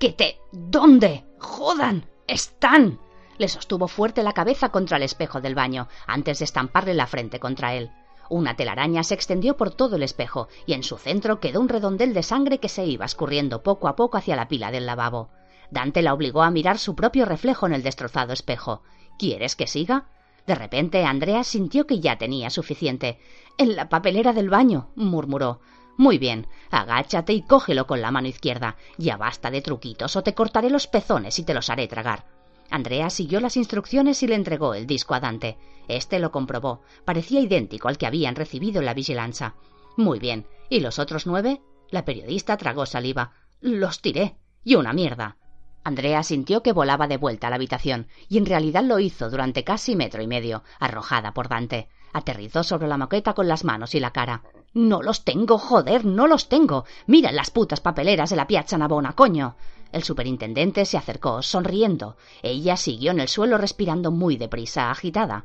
¿Qué 0.00 0.10
te... 0.10 0.40
¿Dónde? 0.50 1.24
¡Jodan! 1.38 2.10
¡Están! 2.26 2.98
Le 3.38 3.46
sostuvo 3.46 3.86
fuerte 3.86 4.24
la 4.24 4.32
cabeza 4.32 4.70
contra 4.70 4.96
el 4.96 5.04
espejo 5.04 5.40
del 5.40 5.54
baño, 5.54 5.86
antes 6.08 6.40
de 6.40 6.46
estamparle 6.46 6.94
la 6.94 7.06
frente 7.06 7.38
contra 7.38 7.74
él. 7.74 7.92
Una 8.28 8.56
telaraña 8.56 9.04
se 9.04 9.14
extendió 9.14 9.56
por 9.56 9.70
todo 9.70 9.94
el 9.94 10.02
espejo, 10.02 10.48
y 10.66 10.72
en 10.72 10.82
su 10.82 10.98
centro 10.98 11.38
quedó 11.38 11.60
un 11.60 11.68
redondel 11.68 12.12
de 12.12 12.24
sangre 12.24 12.58
que 12.58 12.68
se 12.68 12.86
iba 12.86 13.04
escurriendo 13.04 13.62
poco 13.62 13.86
a 13.86 13.94
poco 13.94 14.16
hacia 14.16 14.34
la 14.34 14.48
pila 14.48 14.72
del 14.72 14.86
lavabo. 14.86 15.30
Dante 15.70 16.02
la 16.02 16.14
obligó 16.14 16.42
a 16.42 16.50
mirar 16.50 16.78
su 16.78 16.94
propio 16.94 17.24
reflejo 17.24 17.66
en 17.66 17.74
el 17.74 17.82
destrozado 17.82 18.32
espejo. 18.32 18.82
¿Quieres 19.18 19.56
que 19.56 19.66
siga? 19.66 20.08
De 20.46 20.54
repente 20.54 21.04
Andrea 21.04 21.44
sintió 21.44 21.86
que 21.86 22.00
ya 22.00 22.18
tenía 22.18 22.50
suficiente. 22.50 23.18
En 23.58 23.76
la 23.76 23.88
papelera 23.88 24.32
del 24.32 24.50
baño, 24.50 24.90
murmuró. 24.96 25.60
Muy 25.96 26.18
bien, 26.18 26.46
agáchate 26.70 27.32
y 27.32 27.42
cógelo 27.42 27.86
con 27.86 28.00
la 28.00 28.10
mano 28.10 28.28
izquierda. 28.28 28.76
Ya 28.96 29.16
basta 29.16 29.50
de 29.50 29.60
truquitos 29.60 30.16
o 30.16 30.22
te 30.22 30.34
cortaré 30.34 30.70
los 30.70 30.86
pezones 30.86 31.38
y 31.38 31.44
te 31.44 31.54
los 31.54 31.68
haré 31.68 31.86
tragar. 31.88 32.24
Andrea 32.70 33.10
siguió 33.10 33.40
las 33.40 33.56
instrucciones 33.56 34.22
y 34.22 34.28
le 34.28 34.36
entregó 34.36 34.74
el 34.74 34.86
disco 34.86 35.14
a 35.14 35.20
Dante. 35.20 35.58
Este 35.88 36.18
lo 36.18 36.30
comprobó. 36.30 36.82
Parecía 37.04 37.40
idéntico 37.40 37.88
al 37.88 37.98
que 37.98 38.06
habían 38.06 38.36
recibido 38.36 38.80
en 38.80 38.86
la 38.86 38.94
vigilancia. 38.94 39.56
Muy 39.96 40.18
bien. 40.18 40.46
¿Y 40.68 40.80
los 40.80 40.98
otros 40.98 41.26
nueve? 41.26 41.60
La 41.90 42.04
periodista 42.04 42.56
tragó 42.56 42.86
saliva. 42.86 43.32
Los 43.60 44.00
tiré. 44.00 44.36
Y 44.62 44.76
una 44.76 44.92
mierda. 44.92 45.36
Andrea 45.82 46.22
sintió 46.22 46.62
que 46.62 46.72
volaba 46.72 47.08
de 47.08 47.16
vuelta 47.16 47.46
a 47.46 47.50
la 47.50 47.56
habitación, 47.56 48.06
y 48.28 48.38
en 48.38 48.46
realidad 48.46 48.84
lo 48.84 48.98
hizo 48.98 49.30
durante 49.30 49.64
casi 49.64 49.96
metro 49.96 50.22
y 50.22 50.26
medio, 50.26 50.62
arrojada 50.78 51.32
por 51.32 51.48
Dante. 51.48 51.88
Aterrizó 52.12 52.62
sobre 52.62 52.88
la 52.88 52.98
moqueta 52.98 53.34
con 53.34 53.48
las 53.48 53.64
manos 53.64 53.94
y 53.94 54.00
la 54.00 54.10
cara. 54.10 54.42
No 54.74 55.02
los 55.02 55.24
tengo, 55.24 55.58
joder, 55.58 56.04
no 56.04 56.26
los 56.26 56.48
tengo. 56.48 56.84
Mira 57.06 57.32
las 57.32 57.50
putas 57.50 57.80
papeleras 57.80 58.30
de 58.30 58.36
la 58.36 58.46
Piazza 58.46 58.78
Navona, 58.78 59.14
coño. 59.14 59.56
El 59.92 60.04
superintendente 60.04 60.84
se 60.84 60.96
acercó, 60.96 61.42
sonriendo. 61.42 62.16
Ella 62.42 62.76
siguió 62.76 63.10
en 63.10 63.20
el 63.20 63.28
suelo 63.28 63.58
respirando 63.58 64.10
muy 64.10 64.36
deprisa, 64.36 64.90
agitada. 64.90 65.44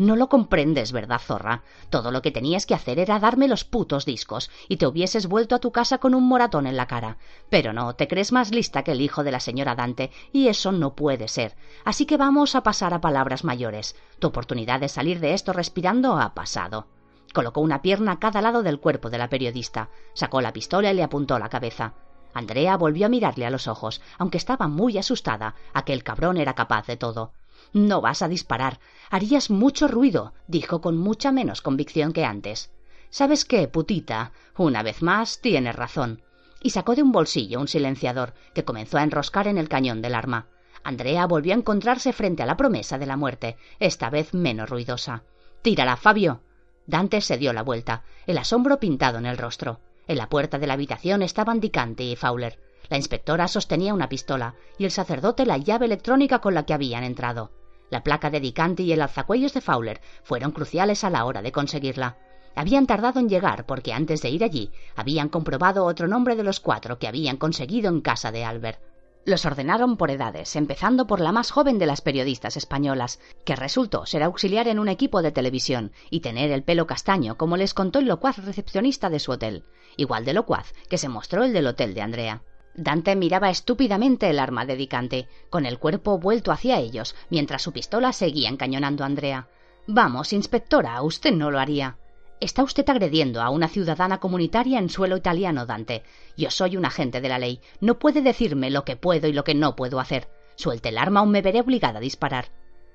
No 0.00 0.16
lo 0.16 0.30
comprendes, 0.30 0.92
¿verdad, 0.92 1.20
zorra? 1.20 1.62
Todo 1.90 2.10
lo 2.10 2.22
que 2.22 2.30
tenías 2.30 2.64
que 2.64 2.72
hacer 2.72 2.98
era 2.98 3.18
darme 3.18 3.48
los 3.48 3.66
putos 3.66 4.06
discos 4.06 4.50
y 4.66 4.78
te 4.78 4.86
hubieses 4.86 5.26
vuelto 5.26 5.54
a 5.54 5.58
tu 5.58 5.72
casa 5.72 5.98
con 5.98 6.14
un 6.14 6.26
moratón 6.26 6.66
en 6.66 6.78
la 6.78 6.86
cara. 6.86 7.18
Pero 7.50 7.74
no, 7.74 7.94
te 7.94 8.08
crees 8.08 8.32
más 8.32 8.50
lista 8.50 8.82
que 8.82 8.92
el 8.92 9.02
hijo 9.02 9.24
de 9.24 9.30
la 9.30 9.40
señora 9.40 9.74
Dante, 9.74 10.10
y 10.32 10.48
eso 10.48 10.72
no 10.72 10.94
puede 10.94 11.28
ser. 11.28 11.54
Así 11.84 12.06
que 12.06 12.16
vamos 12.16 12.54
a 12.54 12.62
pasar 12.62 12.94
a 12.94 13.02
palabras 13.02 13.44
mayores. 13.44 13.94
Tu 14.18 14.28
oportunidad 14.28 14.80
de 14.80 14.88
salir 14.88 15.20
de 15.20 15.34
esto 15.34 15.52
respirando 15.52 16.18
ha 16.18 16.32
pasado. 16.32 16.86
Colocó 17.34 17.60
una 17.60 17.82
pierna 17.82 18.12
a 18.12 18.18
cada 18.20 18.40
lado 18.40 18.62
del 18.62 18.80
cuerpo 18.80 19.10
de 19.10 19.18
la 19.18 19.28
periodista, 19.28 19.90
sacó 20.14 20.40
la 20.40 20.54
pistola 20.54 20.90
y 20.90 20.94
le 20.94 21.02
apuntó 21.02 21.38
la 21.38 21.50
cabeza. 21.50 21.92
Andrea 22.32 22.78
volvió 22.78 23.04
a 23.04 23.10
mirarle 23.10 23.44
a 23.44 23.50
los 23.50 23.68
ojos, 23.68 24.00
aunque 24.16 24.38
estaba 24.38 24.66
muy 24.66 24.96
asustada. 24.96 25.56
Aquel 25.74 26.02
cabrón 26.04 26.38
era 26.38 26.54
capaz 26.54 26.86
de 26.86 26.96
todo. 26.96 27.34
No 27.72 28.00
vas 28.00 28.22
a 28.22 28.28
disparar. 28.28 28.80
Harías 29.10 29.50
mucho 29.50 29.86
ruido, 29.86 30.32
dijo 30.48 30.80
con 30.80 30.96
mucha 30.96 31.32
menos 31.32 31.62
convicción 31.62 32.12
que 32.12 32.24
antes. 32.24 32.70
¿Sabes 33.10 33.44
qué, 33.44 33.68
putita? 33.68 34.32
Una 34.56 34.82
vez 34.82 35.02
más 35.02 35.40
tienes 35.40 35.74
razón. 35.74 36.22
Y 36.62 36.70
sacó 36.70 36.94
de 36.94 37.02
un 37.02 37.12
bolsillo 37.12 37.60
un 37.60 37.68
silenciador, 37.68 38.34
que 38.54 38.64
comenzó 38.64 38.98
a 38.98 39.02
enroscar 39.02 39.46
en 39.46 39.58
el 39.58 39.68
cañón 39.68 40.02
del 40.02 40.14
arma. 40.14 40.46
Andrea 40.82 41.26
volvió 41.26 41.52
a 41.52 41.56
encontrarse 41.56 42.12
frente 42.12 42.42
a 42.42 42.46
la 42.46 42.56
promesa 42.56 42.98
de 42.98 43.06
la 43.06 43.16
muerte, 43.16 43.56
esta 43.78 44.10
vez 44.10 44.34
menos 44.34 44.68
ruidosa. 44.68 45.24
Tírala, 45.62 45.96
Fabio. 45.96 46.42
Dante 46.86 47.20
se 47.20 47.38
dio 47.38 47.52
la 47.52 47.62
vuelta, 47.62 48.02
el 48.26 48.38
asombro 48.38 48.80
pintado 48.80 49.18
en 49.18 49.26
el 49.26 49.38
rostro. 49.38 49.80
En 50.08 50.18
la 50.18 50.28
puerta 50.28 50.58
de 50.58 50.66
la 50.66 50.74
habitación 50.74 51.22
estaban 51.22 51.60
Dicanti 51.60 52.12
y 52.12 52.16
Fowler. 52.16 52.58
La 52.88 52.96
inspectora 52.96 53.46
sostenía 53.46 53.94
una 53.94 54.08
pistola 54.08 54.54
y 54.78 54.84
el 54.84 54.90
sacerdote 54.90 55.46
la 55.46 55.58
llave 55.58 55.86
electrónica 55.86 56.40
con 56.40 56.54
la 56.54 56.64
que 56.66 56.74
habían 56.74 57.04
entrado. 57.04 57.52
La 57.90 58.02
placa 58.02 58.30
de 58.30 58.40
Dicanti 58.40 58.84
y 58.84 58.92
el 58.92 59.02
alzacuellos 59.02 59.52
de 59.52 59.60
Fowler 59.60 60.00
fueron 60.22 60.52
cruciales 60.52 61.04
a 61.04 61.10
la 61.10 61.24
hora 61.24 61.42
de 61.42 61.52
conseguirla. 61.52 62.16
Habían 62.54 62.86
tardado 62.86 63.20
en 63.20 63.28
llegar 63.28 63.66
porque 63.66 63.92
antes 63.92 64.22
de 64.22 64.30
ir 64.30 64.44
allí 64.44 64.70
habían 64.96 65.28
comprobado 65.28 65.84
otro 65.84 66.08
nombre 66.08 66.36
de 66.36 66.44
los 66.44 66.60
cuatro 66.60 66.98
que 66.98 67.08
habían 67.08 67.36
conseguido 67.36 67.88
en 67.88 68.00
casa 68.00 68.32
de 68.32 68.44
Albert. 68.44 68.80
Los 69.26 69.44
ordenaron 69.44 69.96
por 69.96 70.10
edades, 70.10 70.56
empezando 70.56 71.06
por 71.06 71.20
la 71.20 71.30
más 71.30 71.50
joven 71.50 71.78
de 71.78 71.86
las 71.86 72.00
periodistas 72.00 72.56
españolas, 72.56 73.20
que 73.44 73.54
resultó 73.54 74.06
ser 74.06 74.22
auxiliar 74.22 74.66
en 74.66 74.78
un 74.78 74.88
equipo 74.88 75.20
de 75.20 75.30
televisión 75.30 75.92
y 76.10 76.20
tener 76.20 76.50
el 76.50 76.62
pelo 76.62 76.86
castaño, 76.86 77.36
como 77.36 77.56
les 77.56 77.74
contó 77.74 77.98
el 77.98 78.06
locuaz 78.06 78.38
recepcionista 78.38 79.10
de 79.10 79.18
su 79.18 79.32
hotel, 79.32 79.64
igual 79.96 80.24
de 80.24 80.32
locuaz 80.32 80.72
que 80.88 80.96
se 80.96 81.10
mostró 81.10 81.44
el 81.44 81.52
del 81.52 81.66
hotel 81.66 81.92
de 81.92 82.00
Andrea. 82.00 82.42
Dante 82.74 83.16
miraba 83.16 83.50
estúpidamente 83.50 84.30
el 84.30 84.38
arma 84.38 84.64
de 84.64 84.76
Dicante, 84.76 85.28
con 85.50 85.66
el 85.66 85.78
cuerpo 85.78 86.18
vuelto 86.18 86.52
hacia 86.52 86.78
ellos, 86.78 87.14
mientras 87.28 87.62
su 87.62 87.72
pistola 87.72 88.12
seguía 88.12 88.48
encañonando 88.48 89.02
a 89.02 89.06
Andrea. 89.06 89.48
Vamos, 89.86 90.32
inspectora, 90.32 91.02
usted 91.02 91.32
no 91.32 91.50
lo 91.50 91.58
haría. 91.58 91.96
Está 92.40 92.62
usted 92.62 92.88
agrediendo 92.88 93.42
a 93.42 93.50
una 93.50 93.68
ciudadana 93.68 94.18
comunitaria 94.18 94.78
en 94.78 94.88
suelo 94.88 95.16
italiano, 95.16 95.66
Dante. 95.66 96.04
Yo 96.36 96.50
soy 96.50 96.76
un 96.76 96.86
agente 96.86 97.20
de 97.20 97.28
la 97.28 97.38
ley. 97.38 97.60
No 97.80 97.98
puede 97.98 98.22
decirme 98.22 98.70
lo 98.70 98.84
que 98.84 98.96
puedo 98.96 99.28
y 99.28 99.32
lo 99.32 99.44
que 99.44 99.54
no 99.54 99.76
puedo 99.76 100.00
hacer. 100.00 100.28
Suelte 100.54 100.88
el 100.88 100.98
arma 100.98 101.22
o 101.22 101.26
me 101.26 101.42
veré 101.42 101.60
obligada 101.60 101.98
a 101.98 102.02
disparar. 102.02 102.46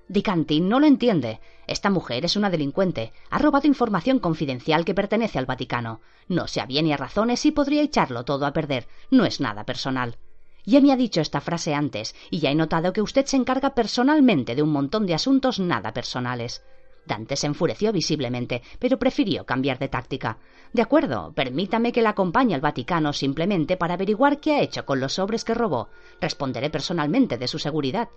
Dicanti 0.07 0.61
no 0.61 0.79
lo 0.79 0.85
entiende. 0.85 1.39
Esta 1.65 1.89
mujer 1.89 2.25
es 2.25 2.35
una 2.35 2.51
delincuente. 2.51 3.11
Ha 3.31 3.39
robado 3.39 3.67
información 3.67 4.19
confidencial 4.19 4.85
que 4.85 4.93
pertenece 4.93 5.39
al 5.39 5.47
Vaticano. 5.47 6.01
No 6.27 6.47
se 6.47 6.61
aviene 6.61 6.93
a 6.93 6.97
razones 6.97 7.45
y 7.45 7.51
podría 7.51 7.81
echarlo 7.81 8.23
todo 8.23 8.45
a 8.45 8.53
perder. 8.53 8.87
No 9.09 9.25
es 9.25 9.39
nada 9.39 9.65
personal. 9.65 10.17
Ya 10.63 10.81
me 10.81 10.91
ha 10.91 10.95
dicho 10.95 11.21
esta 11.21 11.41
frase 11.41 11.73
antes, 11.73 12.15
y 12.31 12.39
ya 12.39 12.51
he 12.51 12.55
notado 12.55 12.93
que 12.93 13.01
usted 13.01 13.25
se 13.25 13.37
encarga 13.37 13.75
personalmente 13.75 14.55
de 14.55 14.63
un 14.63 14.71
montón 14.71 15.05
de 15.05 15.13
asuntos 15.13 15.59
nada 15.59 15.93
personales. 15.93 16.63
Dante 17.05 17.35
se 17.35 17.47
enfureció 17.47 17.91
visiblemente, 17.91 18.63
pero 18.79 18.97
prefirió 18.97 19.45
cambiar 19.45 19.77
de 19.77 19.89
táctica. 19.89 20.39
De 20.73 20.81
acuerdo, 20.81 21.33
permítame 21.33 21.91
que 21.91 22.01
la 22.01 22.09
acompañe 22.09 22.55
al 22.55 22.61
Vaticano 22.61 23.13
simplemente 23.13 23.77
para 23.77 23.93
averiguar 23.93 24.39
qué 24.39 24.53
ha 24.55 24.61
hecho 24.61 24.85
con 24.85 24.99
los 24.99 25.13
sobres 25.13 25.43
que 25.43 25.53
robó. 25.53 25.89
Responderé 26.19 26.71
personalmente 26.71 27.37
de 27.37 27.47
su 27.47 27.59
seguridad. 27.59 28.09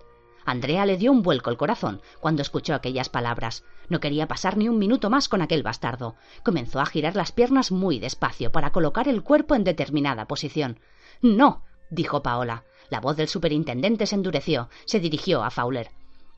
Andrea 0.45 0.85
le 0.85 0.97
dio 0.97 1.11
un 1.11 1.21
vuelco 1.21 1.49
el 1.49 1.57
corazón 1.57 2.01
cuando 2.19 2.41
escuchó 2.41 2.73
aquellas 2.73 3.09
palabras. 3.09 3.63
No 3.89 3.99
quería 3.99 4.27
pasar 4.27 4.57
ni 4.57 4.69
un 4.69 4.77
minuto 4.77 5.09
más 5.09 5.29
con 5.29 5.41
aquel 5.41 5.63
bastardo. 5.63 6.15
Comenzó 6.43 6.79
a 6.79 6.85
girar 6.85 7.15
las 7.15 7.31
piernas 7.31 7.71
muy 7.71 7.99
despacio 7.99 8.51
para 8.51 8.71
colocar 8.71 9.07
el 9.07 9.23
cuerpo 9.23 9.55
en 9.55 9.63
determinada 9.63 10.25
posición. 10.25 10.79
No, 11.21 11.63
dijo 11.89 12.23
Paola. 12.23 12.63
La 12.89 12.99
voz 12.99 13.17
del 13.17 13.27
superintendente 13.27 14.05
se 14.05 14.15
endureció. 14.15 14.69
Se 14.85 14.99
dirigió 14.99 15.43
a 15.43 15.51
Fowler. 15.51 15.91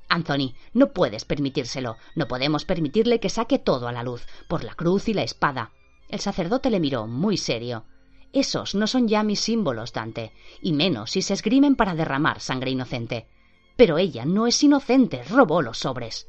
Anthony, 0.10 0.54
no 0.74 0.92
puedes 0.92 1.24
permitírselo. 1.24 1.96
No 2.16 2.28
podemos 2.28 2.66
permitirle 2.66 3.20
que 3.20 3.30
saque 3.30 3.60
todo 3.60 3.88
a 3.88 3.94
la 3.94 4.04
luz, 4.04 4.26
por 4.50 4.64
la 4.64 4.74
cruz 4.74 5.08
y 5.08 5.14
la 5.14 5.24
espada. 5.24 5.72
El 6.10 6.20
sacerdote 6.20 6.70
le 6.70 6.82
miró 6.82 7.08
muy 7.08 7.38
serio. 7.38 7.86
Esos 8.34 8.76
no 8.76 8.88
son 8.88 9.08
ya 9.08 9.24
mis 9.24 9.40
símbolos, 9.40 9.94
Dante, 9.94 10.34
y 10.62 10.74
menos 10.74 11.12
si 11.12 11.22
se 11.22 11.34
esgrimen 11.34 11.76
para 11.76 11.96
derramar 11.96 12.42
sangre 12.42 12.72
inocente. 12.72 13.28
Pero 13.76 13.98
ella 13.98 14.26
no 14.26 14.48
es 14.48 14.64
inocente, 14.64 15.24
robó 15.24 15.62
los 15.62 15.80
sobres. 15.80 16.28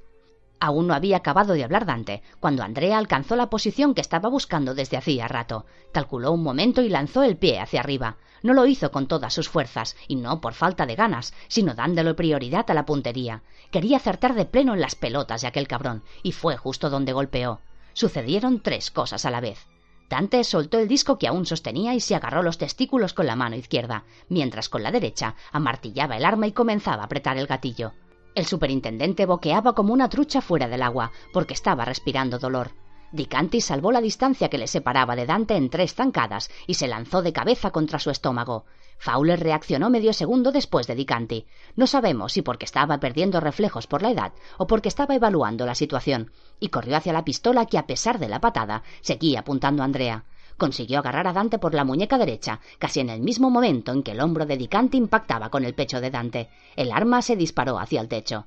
Aún 0.65 0.87
no 0.87 0.95
había 0.95 1.17
acabado 1.17 1.55
de 1.55 1.65
hablar 1.65 1.87
Dante, 1.87 2.23
cuando 2.39 2.63
Andrea 2.63 2.97
alcanzó 2.97 3.35
la 3.35 3.51
posición 3.51 3.95
que 3.95 4.01
estaba 4.01 4.29
buscando 4.29 4.77
desde 4.77 4.97
hacía 4.97 5.27
rato. 5.27 5.67
Calculó 5.93 6.31
un 6.31 6.45
momento 6.45 6.83
y 6.83 6.89
lanzó 6.89 7.25
el 7.25 7.37
pie 7.37 7.59
hacia 7.59 7.81
arriba. 7.81 8.17
No 8.45 8.55
lo 8.55 8.67
hizo 8.67 8.93
con 8.93 9.09
todas 9.09 9.35
sus 9.35 9.49
fuerzas, 9.49 9.97
y 10.07 10.15
no 10.15 10.41
por 10.41 10.55
falta 10.55 10.87
de 10.87 10.95
ganas, 10.95 11.35
sino 11.49 11.75
dándole 11.75 12.15
prioridad 12.15 12.71
a 12.71 12.75
la 12.75 12.87
puntería. 12.87 13.43
Quería 13.73 13.97
acertar 13.97 14.35
de 14.35 14.45
pleno 14.45 14.75
en 14.75 14.81
las 14.81 14.95
pelotas 14.95 15.43
de 15.43 15.49
aquel 15.49 15.67
cabrón, 15.67 16.05
y 16.23 16.31
fue 16.31 16.57
justo 16.57 16.91
donde 16.91 17.13
golpeó. 17.13 17.61
Sucedieron 17.93 18.61
tres 18.61 18.93
cosas 18.93 19.25
a 19.25 19.31
la 19.33 19.41
vez. 19.41 19.67
Dante 20.13 20.45
soltó 20.45 20.79
el 20.79 20.89
disco 20.89 21.17
que 21.17 21.27
aún 21.27 21.47
sostenía 21.47 21.95
y 21.95 22.01
se 22.01 22.15
agarró 22.15 22.43
los 22.43 22.59
testículos 22.59 23.15
con 23.15 23.27
la 23.27 23.35
mano 23.35 23.57
izquierda, 23.57 24.05
mientras 24.29 24.69
con 24.69 24.83
la 24.83 24.93
derecha 24.93 25.37
amartillaba 25.53 26.19
el 26.19 26.27
arma 26.27 26.47
y 26.47 26.53
comenzaba 26.53 27.01
a 27.01 27.07
apretar 27.07 27.39
el 27.39 27.47
gatillo. 27.47 27.95
El 28.35 28.45
superintendente 28.45 29.25
boqueaba 29.25 29.75
como 29.75 29.95
una 29.95 30.11
trucha 30.11 30.43
fuera 30.43 30.69
del 30.69 30.83
agua, 30.83 31.13
porque 31.33 31.55
estaba 31.55 31.87
respirando 31.87 32.39
dolor. 32.39 32.73
Dicanti 33.13 33.61
salvó 33.61 33.93
la 33.93 34.01
distancia 34.01 34.49
que 34.49 34.57
le 34.57 34.67
separaba 34.67 35.15
de 35.15 35.27
Dante 35.27 35.55
en 35.55 35.69
tres 35.69 35.95
zancadas 35.95 36.51
y 36.67 36.75
se 36.75 36.89
lanzó 36.89 37.21
de 37.21 37.35
cabeza 37.35 37.71
contra 37.71 37.99
su 37.99 38.09
estómago. 38.09 38.65
Fowler 38.97 39.39
reaccionó 39.39 39.91
medio 39.91 40.15
segundo 40.15 40.51
después 40.51 40.87
de 40.87 40.95
Dicanti. 40.95 41.47
No 41.77 41.87
sabemos 41.87 42.33
si 42.33 42.41
porque 42.41 42.65
estaba 42.65 42.99
perdiendo 43.01 43.39
reflejos 43.39 43.87
por 43.87 44.01
la 44.01 44.13
edad 44.13 44.33
o 44.57 44.67
porque 44.67 44.89
estaba 44.89 45.15
evaluando 45.15 45.67
la 45.67 45.75
situación, 45.75 46.31
y 46.59 46.69
corrió 46.69 46.97
hacia 46.97 47.13
la 47.13 47.25
pistola 47.25 47.67
que, 47.67 47.77
a 47.77 47.87
pesar 47.87 48.19
de 48.19 48.29
la 48.29 48.41
patada, 48.41 48.83
seguía 49.03 49.41
apuntando 49.41 49.83
a 49.83 49.85
Andrea. 49.85 50.25
Consiguió 50.57 51.01
agarrar 51.01 51.27
a 51.27 51.35
Dante 51.35 51.59
por 51.59 51.75
la 51.75 51.85
muñeca 51.85 52.17
derecha, 52.17 52.61
casi 52.79 53.01
en 53.01 53.11
el 53.11 53.21
mismo 53.21 53.51
momento 53.51 53.93
en 53.93 54.03
que 54.03 54.13
el 54.13 54.21
hombro 54.21 54.47
de 54.47 54.57
Dicanti 54.57 54.97
impactaba 54.97 55.51
con 55.51 55.67
el 55.67 55.75
pecho 55.75 56.01
de 56.01 56.11
Dante. 56.11 56.49
El 56.77 56.93
arma 56.93 57.21
se 57.21 57.37
disparó 57.37 57.79
hacia 57.79 58.01
el 58.01 58.09
techo. 58.09 58.47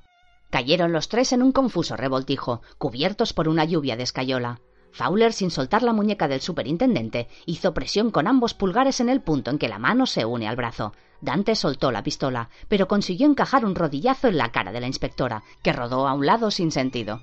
Cayeron 0.50 0.92
los 0.92 1.08
tres 1.08 1.32
en 1.32 1.42
un 1.42 1.52
confuso 1.52 1.96
revoltijo, 1.96 2.62
cubiertos 2.78 3.32
por 3.32 3.48
una 3.48 3.64
lluvia 3.64 3.96
de 3.96 4.04
escayola. 4.04 4.60
Fowler, 4.92 5.32
sin 5.32 5.50
soltar 5.50 5.82
la 5.82 5.92
muñeca 5.92 6.28
del 6.28 6.40
superintendente, 6.40 7.28
hizo 7.44 7.74
presión 7.74 8.10
con 8.10 8.26
ambos 8.26 8.54
pulgares 8.54 9.00
en 9.00 9.08
el 9.08 9.20
punto 9.20 9.50
en 9.50 9.58
que 9.58 9.68
la 9.68 9.78
mano 9.78 10.06
se 10.06 10.24
une 10.24 10.48
al 10.48 10.56
brazo. 10.56 10.94
Dante 11.20 11.54
soltó 11.54 11.90
la 11.90 12.02
pistola, 12.02 12.48
pero 12.68 12.88
consiguió 12.88 13.26
encajar 13.26 13.64
un 13.64 13.74
rodillazo 13.74 14.28
en 14.28 14.38
la 14.38 14.52
cara 14.52 14.72
de 14.72 14.80
la 14.80 14.86
inspectora, 14.86 15.42
que 15.62 15.72
rodó 15.72 16.08
a 16.08 16.14
un 16.14 16.24
lado 16.24 16.50
sin 16.50 16.70
sentido. 16.70 17.20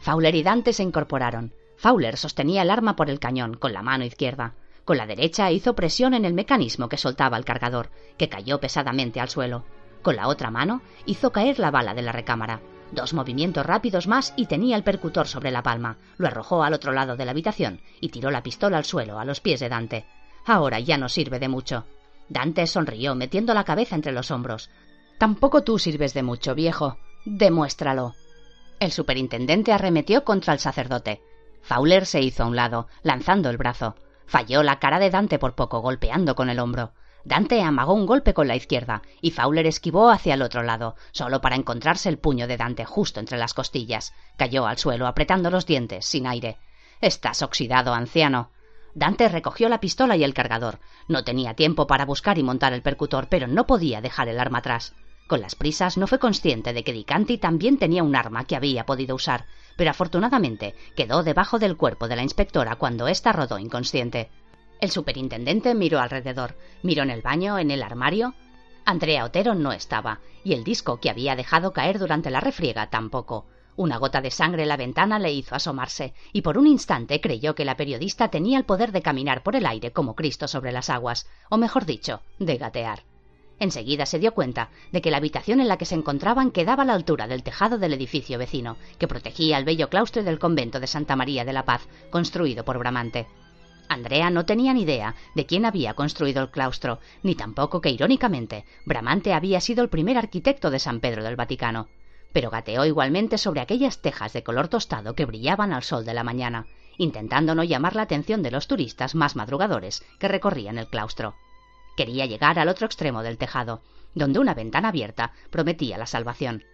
Fowler 0.00 0.34
y 0.34 0.42
Dante 0.42 0.72
se 0.72 0.82
incorporaron. 0.82 1.54
Fowler 1.76 2.16
sostenía 2.16 2.62
el 2.62 2.70
arma 2.70 2.96
por 2.96 3.10
el 3.10 3.20
cañón, 3.20 3.54
con 3.54 3.72
la 3.72 3.82
mano 3.82 4.04
izquierda. 4.04 4.54
Con 4.84 4.96
la 4.96 5.06
derecha 5.06 5.50
hizo 5.50 5.74
presión 5.74 6.14
en 6.14 6.24
el 6.24 6.34
mecanismo 6.34 6.88
que 6.88 6.96
soltaba 6.96 7.36
el 7.36 7.44
cargador, 7.44 7.90
que 8.18 8.28
cayó 8.28 8.60
pesadamente 8.60 9.20
al 9.20 9.28
suelo. 9.28 9.64
Con 10.04 10.16
la 10.16 10.28
otra 10.28 10.50
mano 10.50 10.82
hizo 11.06 11.32
caer 11.32 11.58
la 11.58 11.70
bala 11.70 11.94
de 11.94 12.02
la 12.02 12.12
recámara. 12.12 12.60
Dos 12.92 13.14
movimientos 13.14 13.64
rápidos 13.64 14.06
más 14.06 14.34
y 14.36 14.44
tenía 14.44 14.76
el 14.76 14.84
percutor 14.84 15.26
sobre 15.26 15.50
la 15.50 15.62
palma. 15.62 15.96
Lo 16.18 16.26
arrojó 16.26 16.62
al 16.62 16.74
otro 16.74 16.92
lado 16.92 17.16
de 17.16 17.24
la 17.24 17.30
habitación 17.30 17.80
y 18.02 18.10
tiró 18.10 18.30
la 18.30 18.42
pistola 18.42 18.76
al 18.76 18.84
suelo, 18.84 19.18
a 19.18 19.24
los 19.24 19.40
pies 19.40 19.60
de 19.60 19.70
Dante. 19.70 20.04
Ahora 20.44 20.78
ya 20.78 20.98
no 20.98 21.08
sirve 21.08 21.38
de 21.38 21.48
mucho. 21.48 21.86
Dante 22.28 22.66
sonrió, 22.66 23.14
metiendo 23.14 23.54
la 23.54 23.64
cabeza 23.64 23.94
entre 23.94 24.12
los 24.12 24.30
hombros. 24.30 24.68
Tampoco 25.16 25.64
tú 25.64 25.78
sirves 25.78 26.12
de 26.12 26.22
mucho, 26.22 26.54
viejo. 26.54 26.98
Demuéstralo. 27.24 28.14
El 28.80 28.92
superintendente 28.92 29.72
arremetió 29.72 30.22
contra 30.22 30.52
el 30.52 30.58
sacerdote. 30.58 31.22
Fowler 31.62 32.04
se 32.04 32.20
hizo 32.20 32.42
a 32.42 32.46
un 32.46 32.56
lado, 32.56 32.88
lanzando 33.02 33.48
el 33.48 33.56
brazo. 33.56 33.96
Falló 34.26 34.62
la 34.62 34.78
cara 34.78 34.98
de 34.98 35.08
Dante 35.08 35.38
por 35.38 35.54
poco, 35.54 35.80
golpeando 35.80 36.34
con 36.34 36.50
el 36.50 36.58
hombro. 36.58 36.92
Dante 37.24 37.62
amagó 37.62 37.94
un 37.94 38.04
golpe 38.04 38.34
con 38.34 38.48
la 38.48 38.56
izquierda 38.56 39.00
y 39.22 39.30
Fowler 39.30 39.66
esquivó 39.66 40.10
hacia 40.10 40.34
el 40.34 40.42
otro 40.42 40.62
lado, 40.62 40.94
solo 41.10 41.40
para 41.40 41.56
encontrarse 41.56 42.10
el 42.10 42.18
puño 42.18 42.46
de 42.46 42.58
Dante 42.58 42.84
justo 42.84 43.18
entre 43.18 43.38
las 43.38 43.54
costillas. 43.54 44.12
Cayó 44.36 44.66
al 44.66 44.76
suelo 44.76 45.06
apretando 45.06 45.50
los 45.50 45.64
dientes, 45.64 46.04
sin 46.04 46.26
aire. 46.26 46.58
Estás 47.00 47.40
oxidado, 47.42 47.94
anciano. 47.94 48.50
Dante 48.94 49.28
recogió 49.28 49.70
la 49.70 49.80
pistola 49.80 50.16
y 50.16 50.24
el 50.24 50.34
cargador. 50.34 50.80
No 51.08 51.24
tenía 51.24 51.54
tiempo 51.54 51.86
para 51.86 52.04
buscar 52.04 52.38
y 52.38 52.42
montar 52.42 52.74
el 52.74 52.82
percutor, 52.82 53.28
pero 53.30 53.46
no 53.46 53.66
podía 53.66 54.02
dejar 54.02 54.28
el 54.28 54.38
arma 54.38 54.58
atrás. 54.58 54.94
Con 55.26 55.40
las 55.40 55.54
prisas 55.54 55.96
no 55.96 56.06
fue 56.06 56.18
consciente 56.18 56.74
de 56.74 56.84
que 56.84 56.92
Dicanti 56.92 57.38
también 57.38 57.78
tenía 57.78 58.02
un 58.02 58.14
arma 58.14 58.44
que 58.44 58.56
había 58.56 58.84
podido 58.84 59.14
usar, 59.16 59.46
pero 59.76 59.90
afortunadamente 59.90 60.74
quedó 60.94 61.22
debajo 61.22 61.58
del 61.58 61.78
cuerpo 61.78 62.06
de 62.06 62.16
la 62.16 62.22
inspectora 62.22 62.76
cuando 62.76 63.08
ésta 63.08 63.32
rodó 63.32 63.58
inconsciente. 63.58 64.30
El 64.84 64.90
superintendente 64.90 65.74
miró 65.74 65.98
alrededor, 65.98 66.56
miró 66.82 67.04
en 67.04 67.08
el 67.08 67.22
baño, 67.22 67.58
en 67.58 67.70
el 67.70 67.82
armario. 67.82 68.34
Andrea 68.84 69.24
Otero 69.24 69.54
no 69.54 69.72
estaba, 69.72 70.20
y 70.44 70.52
el 70.52 70.62
disco 70.62 71.00
que 71.00 71.08
había 71.08 71.36
dejado 71.36 71.72
caer 71.72 71.98
durante 71.98 72.30
la 72.30 72.40
refriega 72.40 72.90
tampoco. 72.90 73.46
Una 73.76 73.96
gota 73.96 74.20
de 74.20 74.30
sangre 74.30 74.64
en 74.64 74.68
la 74.68 74.76
ventana 74.76 75.18
le 75.18 75.32
hizo 75.32 75.54
asomarse, 75.54 76.12
y 76.34 76.42
por 76.42 76.58
un 76.58 76.66
instante 76.66 77.22
creyó 77.22 77.54
que 77.54 77.64
la 77.64 77.78
periodista 77.78 78.28
tenía 78.28 78.58
el 78.58 78.66
poder 78.66 78.92
de 78.92 79.00
caminar 79.00 79.42
por 79.42 79.56
el 79.56 79.64
aire 79.64 79.90
como 79.90 80.14
Cristo 80.14 80.48
sobre 80.48 80.70
las 80.70 80.90
aguas, 80.90 81.26
o 81.48 81.56
mejor 81.56 81.86
dicho, 81.86 82.20
de 82.38 82.58
gatear. 82.58 83.04
Enseguida 83.58 84.04
se 84.04 84.18
dio 84.18 84.34
cuenta 84.34 84.68
de 84.92 85.00
que 85.00 85.10
la 85.10 85.16
habitación 85.16 85.62
en 85.62 85.68
la 85.68 85.78
que 85.78 85.86
se 85.86 85.94
encontraban 85.94 86.50
quedaba 86.50 86.82
a 86.82 86.86
la 86.86 86.92
altura 86.92 87.26
del 87.26 87.42
tejado 87.42 87.78
del 87.78 87.94
edificio 87.94 88.36
vecino, 88.36 88.76
que 88.98 89.08
protegía 89.08 89.56
el 89.56 89.64
bello 89.64 89.88
claustro 89.88 90.22
del 90.24 90.38
convento 90.38 90.78
de 90.78 90.88
Santa 90.88 91.16
María 91.16 91.46
de 91.46 91.54
la 91.54 91.64
Paz, 91.64 91.88
construido 92.10 92.66
por 92.66 92.76
Bramante. 92.76 93.26
Andrea 93.88 94.30
no 94.30 94.44
tenía 94.44 94.72
ni 94.72 94.82
idea 94.82 95.14
de 95.34 95.46
quién 95.46 95.64
había 95.64 95.94
construido 95.94 96.42
el 96.42 96.50
claustro, 96.50 97.00
ni 97.22 97.34
tampoco 97.34 97.80
que, 97.80 97.90
irónicamente, 97.90 98.64
Bramante 98.84 99.32
había 99.32 99.60
sido 99.60 99.82
el 99.82 99.88
primer 99.88 100.16
arquitecto 100.18 100.70
de 100.70 100.78
San 100.78 101.00
Pedro 101.00 101.22
del 101.24 101.36
Vaticano. 101.36 101.88
Pero 102.32 102.50
gateó 102.50 102.84
igualmente 102.84 103.38
sobre 103.38 103.60
aquellas 103.60 104.00
tejas 104.02 104.32
de 104.32 104.42
color 104.42 104.68
tostado 104.68 105.14
que 105.14 105.26
brillaban 105.26 105.72
al 105.72 105.84
sol 105.84 106.04
de 106.04 106.14
la 106.14 106.24
mañana, 106.24 106.66
intentando 106.98 107.54
no 107.54 107.64
llamar 107.64 107.94
la 107.94 108.02
atención 108.02 108.42
de 108.42 108.50
los 108.50 108.66
turistas 108.66 109.14
más 109.14 109.36
madrugadores 109.36 110.04
que 110.18 110.28
recorrían 110.28 110.78
el 110.78 110.88
claustro. 110.88 111.34
Quería 111.96 112.26
llegar 112.26 112.58
al 112.58 112.68
otro 112.68 112.86
extremo 112.86 113.22
del 113.22 113.38
tejado, 113.38 113.82
donde 114.14 114.38
una 114.38 114.54
ventana 114.54 114.88
abierta 114.88 115.32
prometía 115.50 115.98
la 115.98 116.06
salvación. 116.06 116.64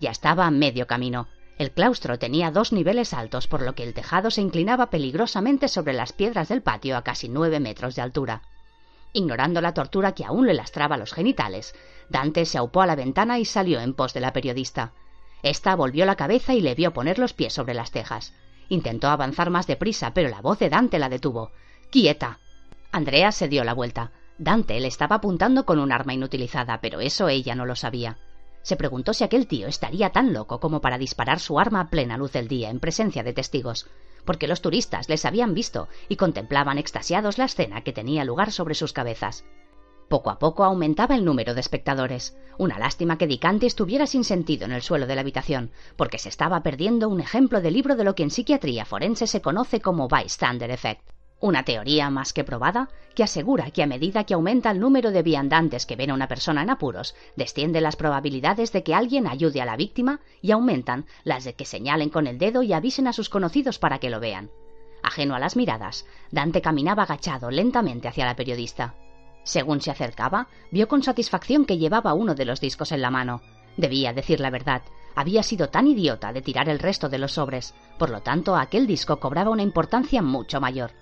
Ya 0.00 0.10
estaba 0.10 0.46
a 0.46 0.50
medio 0.50 0.86
camino. 0.86 1.28
El 1.58 1.70
claustro 1.70 2.18
tenía 2.18 2.50
dos 2.50 2.72
niveles 2.72 3.14
altos, 3.14 3.46
por 3.46 3.62
lo 3.62 3.74
que 3.74 3.82
el 3.82 3.94
tejado 3.94 4.30
se 4.30 4.42
inclinaba 4.42 4.90
peligrosamente 4.90 5.68
sobre 5.68 5.94
las 5.94 6.12
piedras 6.12 6.48
del 6.48 6.62
patio 6.62 6.96
a 6.96 7.02
casi 7.02 7.28
nueve 7.28 7.60
metros 7.60 7.94
de 7.94 8.02
altura. 8.02 8.42
Ignorando 9.14 9.62
la 9.62 9.72
tortura 9.72 10.12
que 10.12 10.26
aún 10.26 10.46
le 10.46 10.52
lastraba 10.52 10.98
los 10.98 11.14
genitales, 11.14 11.74
Dante 12.10 12.44
se 12.44 12.58
aupó 12.58 12.82
a 12.82 12.86
la 12.86 12.94
ventana 12.94 13.38
y 13.38 13.46
salió 13.46 13.80
en 13.80 13.94
pos 13.94 14.12
de 14.12 14.20
la 14.20 14.34
periodista. 14.34 14.92
Esta 15.42 15.74
volvió 15.74 16.04
la 16.04 16.16
cabeza 16.16 16.52
y 16.52 16.60
le 16.60 16.74
vio 16.74 16.92
poner 16.92 17.18
los 17.18 17.32
pies 17.32 17.54
sobre 17.54 17.72
las 17.72 17.90
tejas. 17.90 18.34
Intentó 18.68 19.08
avanzar 19.08 19.48
más 19.48 19.66
deprisa, 19.66 20.12
pero 20.12 20.28
la 20.28 20.42
voz 20.42 20.58
de 20.58 20.68
Dante 20.68 20.98
la 20.98 21.08
detuvo. 21.08 21.52
¡Quieta! 21.90 22.40
Andrea 22.92 23.32
se 23.32 23.48
dio 23.48 23.64
la 23.64 23.72
vuelta. 23.72 24.10
Dante 24.36 24.78
le 24.80 24.88
estaba 24.88 25.16
apuntando 25.16 25.64
con 25.64 25.78
un 25.78 25.92
arma 25.92 26.12
inutilizada, 26.12 26.80
pero 26.82 27.00
eso 27.00 27.28
ella 27.28 27.54
no 27.54 27.64
lo 27.64 27.76
sabía. 27.76 28.18
Se 28.66 28.74
preguntó 28.74 29.14
si 29.14 29.22
aquel 29.22 29.46
tío 29.46 29.68
estaría 29.68 30.10
tan 30.10 30.32
loco 30.32 30.58
como 30.58 30.80
para 30.80 30.98
disparar 30.98 31.38
su 31.38 31.60
arma 31.60 31.82
a 31.82 31.88
plena 31.88 32.16
luz 32.16 32.32
del 32.32 32.48
día 32.48 32.68
en 32.68 32.80
presencia 32.80 33.22
de 33.22 33.32
testigos, 33.32 33.86
porque 34.24 34.48
los 34.48 34.60
turistas 34.60 35.08
les 35.08 35.24
habían 35.24 35.54
visto 35.54 35.86
y 36.08 36.16
contemplaban 36.16 36.76
extasiados 36.76 37.38
la 37.38 37.44
escena 37.44 37.82
que 37.82 37.92
tenía 37.92 38.24
lugar 38.24 38.50
sobre 38.50 38.74
sus 38.74 38.92
cabezas. 38.92 39.44
Poco 40.08 40.30
a 40.30 40.40
poco 40.40 40.64
aumentaba 40.64 41.14
el 41.14 41.24
número 41.24 41.54
de 41.54 41.60
espectadores. 41.60 42.36
Una 42.58 42.76
lástima 42.80 43.18
que 43.18 43.28
Dicante 43.28 43.66
estuviera 43.66 44.08
sin 44.08 44.24
sentido 44.24 44.64
en 44.64 44.72
el 44.72 44.82
suelo 44.82 45.06
de 45.06 45.14
la 45.14 45.20
habitación, 45.20 45.70
porque 45.94 46.18
se 46.18 46.28
estaba 46.28 46.64
perdiendo 46.64 47.08
un 47.08 47.20
ejemplo 47.20 47.60
de 47.60 47.70
libro 47.70 47.94
de 47.94 48.02
lo 48.02 48.16
que 48.16 48.24
en 48.24 48.30
psiquiatría 48.30 48.84
forense 48.84 49.28
se 49.28 49.42
conoce 49.42 49.80
como 49.80 50.08
bystander 50.08 50.72
effect. 50.72 51.15
Una 51.40 51.64
teoría 51.64 52.08
más 52.08 52.32
que 52.32 52.44
probada 52.44 52.88
que 53.14 53.22
asegura 53.22 53.70
que 53.70 53.82
a 53.82 53.86
medida 53.86 54.24
que 54.24 54.34
aumenta 54.34 54.70
el 54.70 54.80
número 54.80 55.10
de 55.10 55.22
viandantes 55.22 55.86
que 55.86 55.96
ven 55.96 56.10
a 56.10 56.14
una 56.14 56.28
persona 56.28 56.62
en 56.62 56.70
apuros, 56.70 57.14
descienden 57.36 57.82
las 57.82 57.96
probabilidades 57.96 58.72
de 58.72 58.82
que 58.82 58.94
alguien 58.94 59.26
ayude 59.26 59.60
a 59.60 59.64
la 59.64 59.76
víctima 59.76 60.20
y 60.42 60.50
aumentan 60.50 61.06
las 61.24 61.44
de 61.44 61.54
que 61.54 61.64
señalen 61.64 62.10
con 62.10 62.26
el 62.26 62.38
dedo 62.38 62.62
y 62.62 62.72
avisen 62.72 63.06
a 63.06 63.12
sus 63.12 63.28
conocidos 63.28 63.78
para 63.78 63.98
que 63.98 64.10
lo 64.10 64.20
vean. 64.20 64.50
Ajeno 65.02 65.34
a 65.34 65.38
las 65.38 65.56
miradas, 65.56 66.06
Dante 66.30 66.60
caminaba 66.60 67.04
agachado 67.04 67.50
lentamente 67.50 68.08
hacia 68.08 68.26
la 68.26 68.36
periodista. 68.36 68.94
Según 69.44 69.80
se 69.80 69.90
acercaba, 69.90 70.48
vio 70.70 70.88
con 70.88 71.02
satisfacción 71.02 71.64
que 71.64 71.78
llevaba 71.78 72.14
uno 72.14 72.34
de 72.34 72.44
los 72.44 72.60
discos 72.60 72.92
en 72.92 73.02
la 73.02 73.10
mano. 73.10 73.40
Debía 73.76 74.12
decir 74.12 74.40
la 74.40 74.50
verdad. 74.50 74.82
Había 75.14 75.42
sido 75.42 75.68
tan 75.68 75.86
idiota 75.86 76.32
de 76.32 76.42
tirar 76.42 76.68
el 76.68 76.78
resto 76.78 77.08
de 77.08 77.18
los 77.18 77.32
sobres. 77.32 77.74
Por 77.98 78.10
lo 78.10 78.22
tanto, 78.22 78.56
aquel 78.56 78.86
disco 78.86 79.20
cobraba 79.20 79.50
una 79.50 79.62
importancia 79.62 80.20
mucho 80.22 80.60
mayor. 80.60 80.92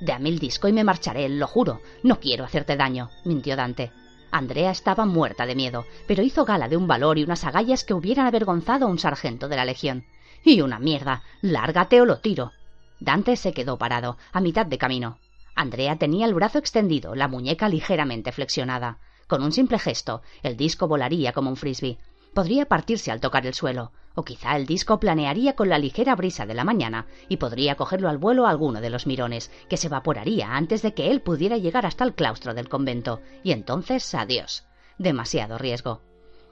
Dame 0.00 0.28
el 0.28 0.38
disco 0.38 0.68
y 0.68 0.72
me 0.72 0.84
marcharé, 0.84 1.28
lo 1.28 1.46
juro. 1.46 1.80
No 2.02 2.20
quiero 2.20 2.44
hacerte 2.44 2.76
daño, 2.76 3.10
mintió 3.24 3.56
Dante. 3.56 3.92
Andrea 4.30 4.70
estaba 4.70 5.06
muerta 5.06 5.46
de 5.46 5.54
miedo, 5.54 5.86
pero 6.08 6.22
hizo 6.22 6.44
gala 6.44 6.68
de 6.68 6.76
un 6.76 6.88
valor 6.88 7.18
y 7.18 7.22
unas 7.22 7.44
agallas 7.44 7.84
que 7.84 7.94
hubieran 7.94 8.26
avergonzado 8.26 8.86
a 8.86 8.88
un 8.88 8.98
sargento 8.98 9.48
de 9.48 9.56
la 9.56 9.64
Legión. 9.64 10.04
Y 10.44 10.60
una 10.60 10.78
mierda. 10.78 11.22
Lárgate 11.40 12.00
o 12.00 12.04
lo 12.04 12.18
tiro. 12.18 12.52
Dante 13.00 13.36
se 13.36 13.52
quedó 13.52 13.78
parado, 13.78 14.18
a 14.32 14.40
mitad 14.40 14.66
de 14.66 14.78
camino. 14.78 15.18
Andrea 15.54 15.96
tenía 15.96 16.26
el 16.26 16.34
brazo 16.34 16.58
extendido, 16.58 17.14
la 17.14 17.28
muñeca 17.28 17.68
ligeramente 17.68 18.32
flexionada. 18.32 18.98
Con 19.28 19.42
un 19.42 19.52
simple 19.52 19.78
gesto, 19.78 20.22
el 20.42 20.56
disco 20.56 20.88
volaría 20.88 21.32
como 21.32 21.50
un 21.50 21.56
frisbee. 21.56 21.98
Podría 22.34 22.66
partirse 22.66 23.12
al 23.12 23.20
tocar 23.20 23.46
el 23.46 23.54
suelo, 23.54 23.92
o 24.14 24.24
quizá 24.24 24.56
el 24.56 24.66
disco 24.66 24.98
planearía 24.98 25.54
con 25.54 25.68
la 25.68 25.78
ligera 25.78 26.16
brisa 26.16 26.46
de 26.46 26.54
la 26.54 26.64
mañana 26.64 27.06
y 27.28 27.36
podría 27.36 27.76
cogerlo 27.76 28.08
al 28.08 28.18
vuelo 28.18 28.46
a 28.46 28.50
alguno 28.50 28.80
de 28.80 28.90
los 28.90 29.06
mirones, 29.06 29.52
que 29.68 29.76
se 29.76 29.86
evaporaría 29.86 30.56
antes 30.56 30.82
de 30.82 30.94
que 30.94 31.10
él 31.10 31.20
pudiera 31.20 31.56
llegar 31.58 31.86
hasta 31.86 32.04
el 32.04 32.14
claustro 32.14 32.52
del 32.52 32.68
convento, 32.68 33.20
y 33.42 33.52
entonces 33.52 34.14
adiós. 34.14 34.66
Demasiado 34.98 35.58
riesgo. 35.58 36.00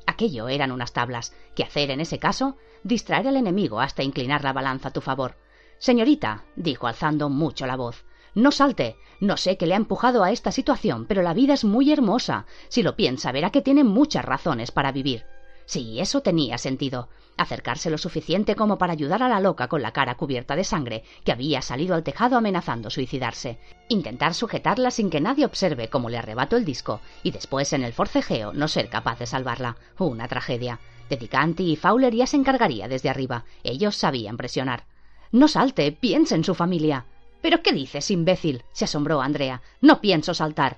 Aquello 0.07 0.49
eran 0.49 0.73
unas 0.73 0.93
tablas. 0.93 1.35
¿Qué 1.55 1.65
hacer 1.65 1.91
en 1.91 2.01
ese 2.01 2.19
caso? 2.19 2.57
Distraer 2.85 3.29
al 3.29 3.37
enemigo 3.37 3.81
hasta 3.81 4.03
inclinar 4.03 4.45
la 4.45 4.53
balanza 4.53 4.89
a 4.89 4.93
tu 4.93 5.01
favor. 5.01 5.37
Señorita, 5.79 6.45
dijo 6.55 6.87
alzando 6.87 7.29
mucho 7.29 7.67
la 7.67 7.77
voz, 7.77 8.05
no 8.35 8.51
salte. 8.51 8.97
No 9.21 9.37
sé 9.37 9.57
qué 9.57 9.67
le 9.67 9.75
ha 9.75 9.77
empujado 9.77 10.25
a 10.25 10.33
esta 10.33 10.53
situación, 10.53 11.07
pero 11.07 11.23
la 11.23 11.35
vida 11.35 11.55
es 11.55 11.65
muy 11.65 11.93
hermosa. 11.93 12.47
Si 12.69 12.83
lo 12.83 12.97
piensa, 12.97 13.31
verá 13.31 13.51
que 13.51 13.63
tiene 13.63 13.85
muchas 13.85 14.25
razones 14.25 14.71
para 14.71 14.91
vivir. 14.91 15.25
Sí, 15.73 16.01
eso 16.01 16.21
tenía 16.21 16.59
sentido. 16.59 17.09
Acercarse 17.39 17.89
lo 17.89 17.97
suficiente 17.97 18.55
como 18.55 18.77
para 18.77 18.93
ayudar 18.93 19.23
a 19.23 19.29
la 19.31 19.41
loca 19.41 19.69
con 19.69 19.81
la 19.81 19.95
cara 19.95 20.17
cubierta 20.17 20.55
de 20.55 20.65
sangre, 20.65 21.03
que 21.25 21.33
había 21.33 21.63
salido 21.63 21.95
al 21.95 22.03
tejado 22.03 22.37
amenazando 22.37 22.91
suicidarse. 22.91 23.59
Intentar 23.89 24.35
sujetarla 24.35 24.91
sin 24.91 25.09
que 25.09 25.23
nadie 25.23 25.47
observe 25.47 25.89
cómo 25.89 26.11
le 26.11 26.19
arrebato 26.19 26.59
el 26.59 26.67
disco, 26.67 27.01
y 27.23 27.31
después 27.31 27.73
en 27.73 27.85
el 27.85 27.95
forcejeo 27.95 28.53
no 28.53 28.69
ser 28.69 28.91
capaz 28.91 29.19
de 29.19 29.25
salvarla. 29.25 29.79
Una 29.99 30.29
tragedia. 30.29 30.79
Dedicanti 31.09 31.73
y 31.73 31.77
Fowler 31.77 32.15
ya 32.15 32.27
se 32.27 32.37
encargaría 32.37 32.87
desde 32.87 33.09
arriba. 33.09 33.47
Ellos 33.65 33.97
sabían 33.97 34.37
presionar. 34.37 34.85
No 35.31 35.49
salte, 35.49 35.91
piense 35.91 36.35
en 36.35 36.45
su 36.45 36.55
familia. 36.55 37.07
¿Pero 37.41 37.63
qué 37.63 37.73
dices, 37.73 38.11
imbécil? 38.11 38.63
se 38.73 38.85
asombró 38.85 39.23
Andrea. 39.23 39.63
No 39.81 40.03
pienso 40.03 40.35
saltar. 40.35 40.77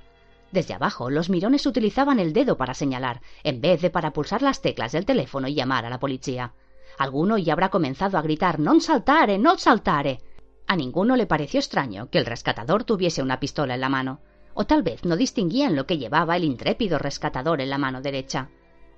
Desde 0.54 0.72
abajo, 0.72 1.10
los 1.10 1.30
mirones 1.30 1.66
utilizaban 1.66 2.20
el 2.20 2.32
dedo 2.32 2.56
para 2.56 2.74
señalar, 2.74 3.22
en 3.42 3.60
vez 3.60 3.82
de 3.82 3.90
para 3.90 4.12
pulsar 4.12 4.40
las 4.40 4.62
teclas 4.62 4.92
del 4.92 5.04
teléfono 5.04 5.48
y 5.48 5.54
llamar 5.54 5.84
a 5.84 5.90
la 5.90 5.98
policía. 5.98 6.52
Alguno 6.96 7.38
ya 7.38 7.54
habrá 7.54 7.70
comenzado 7.70 8.18
a 8.18 8.22
gritar 8.22 8.60
Non 8.60 8.78
saltare, 8.80 9.34
non 9.36 9.58
saltare. 9.58 10.20
A 10.68 10.76
ninguno 10.76 11.16
le 11.16 11.26
pareció 11.26 11.58
extraño 11.58 12.08
que 12.08 12.18
el 12.18 12.24
rescatador 12.24 12.84
tuviese 12.84 13.20
una 13.20 13.40
pistola 13.40 13.74
en 13.74 13.80
la 13.80 13.88
mano, 13.88 14.20
o 14.54 14.64
tal 14.64 14.84
vez 14.84 15.04
no 15.04 15.16
distinguían 15.16 15.74
lo 15.74 15.86
que 15.88 15.98
llevaba 15.98 16.36
el 16.36 16.44
intrépido 16.44 17.00
rescatador 17.00 17.60
en 17.60 17.70
la 17.70 17.78
mano 17.78 18.00
derecha. 18.00 18.50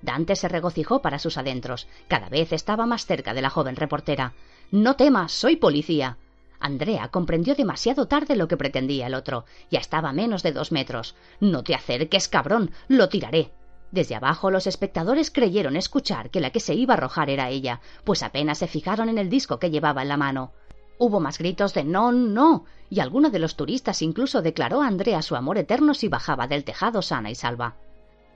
Dante 0.03 0.35
se 0.35 0.47
regocijó 0.47 1.01
para 1.01 1.17
sus 1.17 1.39
adentros. 1.39 1.87
Cada 2.07 2.29
vez 2.29 2.53
estaba 2.53 2.85
más 2.85 3.07
cerca 3.07 3.33
de 3.33 3.41
la 3.41 3.49
joven 3.49 3.77
reportera. 3.77 4.33
No 4.69 4.95
temas, 4.95 5.31
soy 5.31 5.55
policía. 5.55 6.19
Andrea 6.59 7.09
comprendió 7.09 7.55
demasiado 7.55 8.07
tarde 8.07 8.35
lo 8.35 8.47
que 8.47 8.57
pretendía 8.57 9.07
el 9.07 9.13
otro. 9.13 9.45
Ya 9.69 9.79
estaba 9.79 10.13
menos 10.13 10.43
de 10.43 10.51
dos 10.51 10.71
metros. 10.71 11.15
No 11.39 11.63
te 11.63 11.75
acerques, 11.75 12.27
cabrón. 12.27 12.71
Lo 12.87 13.09
tiraré. 13.09 13.51
Desde 13.91 14.15
abajo 14.15 14.51
los 14.51 14.67
espectadores 14.67 15.31
creyeron 15.31 15.75
escuchar 15.75 16.29
que 16.29 16.41
la 16.41 16.49
que 16.49 16.59
se 16.59 16.75
iba 16.75 16.93
a 16.93 16.97
arrojar 16.97 17.29
era 17.29 17.49
ella, 17.49 17.79
pues 18.03 18.21
apenas 18.21 18.57
se 18.57 18.67
fijaron 18.67 19.07
en 19.09 19.17
el 19.17 19.29
disco 19.29 19.59
que 19.59 19.71
llevaba 19.71 20.01
en 20.01 20.09
la 20.09 20.17
mano. 20.17 20.51
Hubo 20.99 21.19
más 21.19 21.37
gritos 21.37 21.73
de 21.73 21.83
no, 21.83 22.11
no, 22.11 22.65
y 22.89 22.99
alguno 22.99 23.29
de 23.29 23.39
los 23.39 23.55
turistas 23.55 24.01
incluso 24.01 24.41
declaró 24.41 24.81
a 24.81 24.87
Andrea 24.87 25.21
su 25.21 25.35
amor 25.35 25.57
eterno 25.57 25.93
si 25.93 26.07
bajaba 26.07 26.47
del 26.47 26.63
tejado 26.63 27.01
sana 27.01 27.29
y 27.29 27.35
salva. 27.35 27.75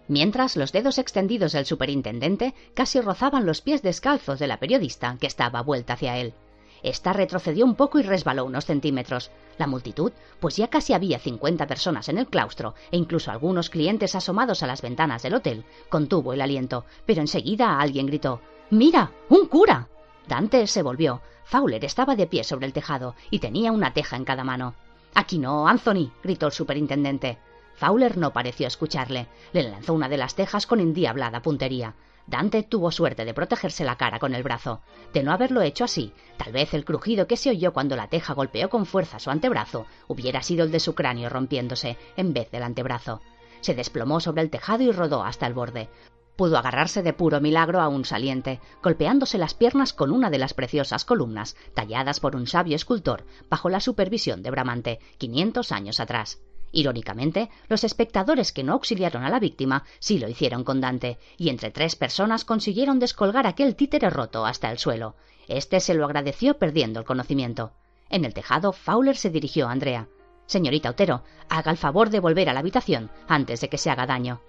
Mientras 0.07 0.55
los 0.57 0.71
dedos 0.71 0.99
extendidos 0.99 1.53
del 1.53 1.65
superintendente 1.65 2.53
casi 2.73 3.01
rozaban 3.01 3.45
los 3.45 3.61
pies 3.61 3.81
descalzos 3.81 4.39
de 4.39 4.47
la 4.47 4.59
periodista 4.59 5.17
que 5.19 5.27
estaba 5.27 5.61
vuelta 5.61 5.93
hacia 5.93 6.17
él. 6.17 6.33
Esta 6.83 7.13
retrocedió 7.13 7.65
un 7.65 7.75
poco 7.75 7.99
y 7.99 8.03
resbaló 8.03 8.45
unos 8.45 8.65
centímetros. 8.65 9.31
La 9.57 9.67
multitud, 9.67 10.11
pues 10.39 10.57
ya 10.57 10.67
casi 10.67 10.93
había 10.93 11.19
cincuenta 11.19 11.67
personas 11.67 12.09
en 12.09 12.17
el 12.17 12.27
claustro, 12.27 12.73
e 12.91 12.97
incluso 12.97 13.31
algunos 13.31 13.69
clientes 13.69 14.15
asomados 14.15 14.63
a 14.63 14.67
las 14.67 14.81
ventanas 14.81 15.21
del 15.21 15.35
hotel, 15.35 15.63
contuvo 15.89 16.33
el 16.33 16.41
aliento, 16.41 16.85
pero 17.05 17.21
enseguida 17.21 17.79
alguien 17.79 18.07
gritó 18.07 18.41
Mira. 18.71 19.11
un 19.29 19.47
cura. 19.47 19.89
Dante 20.27 20.65
se 20.65 20.81
volvió. 20.81 21.21
Fowler 21.43 21.83
estaba 21.83 22.15
de 22.15 22.27
pie 22.27 22.43
sobre 22.43 22.65
el 22.65 22.73
tejado 22.73 23.15
y 23.29 23.39
tenía 23.39 23.71
una 23.71 23.93
teja 23.93 24.15
en 24.15 24.23
cada 24.23 24.43
mano. 24.43 24.75
Aquí 25.13 25.37
no, 25.37 25.67
Anthony, 25.67 26.11
gritó 26.23 26.45
el 26.45 26.53
superintendente. 26.53 27.37
Fowler 27.75 28.17
no 28.17 28.31
pareció 28.31 28.67
escucharle. 28.67 29.27
Le 29.51 29.63
lanzó 29.63 29.93
una 29.93 30.07
de 30.07 30.17
las 30.17 30.35
tejas 30.35 30.65
con 30.65 30.79
endiablada 30.79 31.41
puntería. 31.41 31.95
Dante 32.31 32.63
tuvo 32.63 32.91
suerte 32.91 33.25
de 33.25 33.33
protegerse 33.33 33.83
la 33.83 33.97
cara 33.97 34.17
con 34.17 34.33
el 34.33 34.41
brazo. 34.41 34.81
De 35.13 35.21
no 35.21 35.33
haberlo 35.33 35.61
hecho 35.61 35.83
así, 35.83 36.13
tal 36.37 36.53
vez 36.53 36.73
el 36.73 36.85
crujido 36.85 37.27
que 37.27 37.35
se 37.35 37.49
oyó 37.49 37.73
cuando 37.73 37.97
la 37.97 38.07
teja 38.07 38.33
golpeó 38.33 38.69
con 38.69 38.85
fuerza 38.85 39.19
su 39.19 39.29
antebrazo 39.29 39.85
hubiera 40.07 40.41
sido 40.41 40.63
el 40.63 40.71
de 40.71 40.79
su 40.79 40.95
cráneo 40.95 41.27
rompiéndose 41.27 41.97
en 42.15 42.31
vez 42.31 42.49
del 42.49 42.63
antebrazo. 42.63 43.19
Se 43.59 43.75
desplomó 43.75 44.21
sobre 44.21 44.43
el 44.43 44.49
tejado 44.49 44.81
y 44.81 44.91
rodó 44.93 45.25
hasta 45.25 45.45
el 45.45 45.53
borde. 45.53 45.89
Pudo 46.37 46.57
agarrarse 46.57 47.03
de 47.03 47.11
puro 47.11 47.41
milagro 47.41 47.81
a 47.81 47.89
un 47.89 48.05
saliente, 48.05 48.61
golpeándose 48.81 49.37
las 49.37 49.53
piernas 49.53 49.91
con 49.91 50.09
una 50.09 50.29
de 50.29 50.37
las 50.37 50.53
preciosas 50.53 51.03
columnas, 51.03 51.57
talladas 51.73 52.21
por 52.21 52.37
un 52.37 52.47
sabio 52.47 52.77
escultor, 52.77 53.25
bajo 53.49 53.67
la 53.67 53.81
supervisión 53.81 54.41
de 54.41 54.51
Bramante, 54.51 54.99
quinientos 55.17 55.73
años 55.73 55.99
atrás. 55.99 56.41
Irónicamente, 56.71 57.49
los 57.67 57.83
espectadores 57.83 58.51
que 58.53 58.63
no 58.63 58.73
auxiliaron 58.73 59.23
a 59.23 59.29
la 59.29 59.39
víctima 59.39 59.83
sí 59.99 60.19
lo 60.19 60.29
hicieron 60.29 60.63
con 60.63 60.79
Dante, 60.79 61.19
y 61.37 61.49
entre 61.49 61.71
tres 61.71 61.95
personas 61.95 62.45
consiguieron 62.45 62.99
descolgar 62.99 63.45
aquel 63.45 63.75
títere 63.75 64.09
roto 64.09 64.45
hasta 64.45 64.71
el 64.71 64.77
suelo. 64.77 65.15
Este 65.47 65.79
se 65.79 65.93
lo 65.93 66.05
agradeció 66.05 66.57
perdiendo 66.57 66.99
el 66.99 67.05
conocimiento. 67.05 67.73
En 68.09 68.25
el 68.25 68.33
tejado, 68.33 68.71
Fowler 68.71 69.17
se 69.17 69.29
dirigió 69.29 69.67
a 69.67 69.71
Andrea. 69.71 70.07
Señorita 70.45 70.89
Otero, 70.89 71.23
haga 71.49 71.71
el 71.71 71.77
favor 71.77 72.09
de 72.09 72.19
volver 72.19 72.49
a 72.49 72.53
la 72.53 72.59
habitación 72.59 73.09
antes 73.27 73.61
de 73.61 73.69
que 73.69 73.77
se 73.77 73.89
haga 73.89 74.05
daño. 74.05 74.41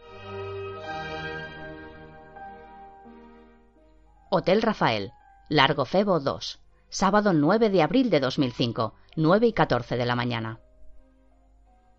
Hotel 4.31 4.63
Rafael, 4.63 5.13
Largo 5.49 5.85
Febo 5.85 6.19
2, 6.19 6.61
sábado 6.89 7.33
9 7.33 7.69
de 7.69 7.83
abril 7.83 8.11
de 8.11 8.21
2005, 8.21 8.95
9 9.17 9.47
y 9.47 9.53
14 9.53 9.97
de 9.97 10.07
la 10.07 10.17
mañana. 10.17 10.59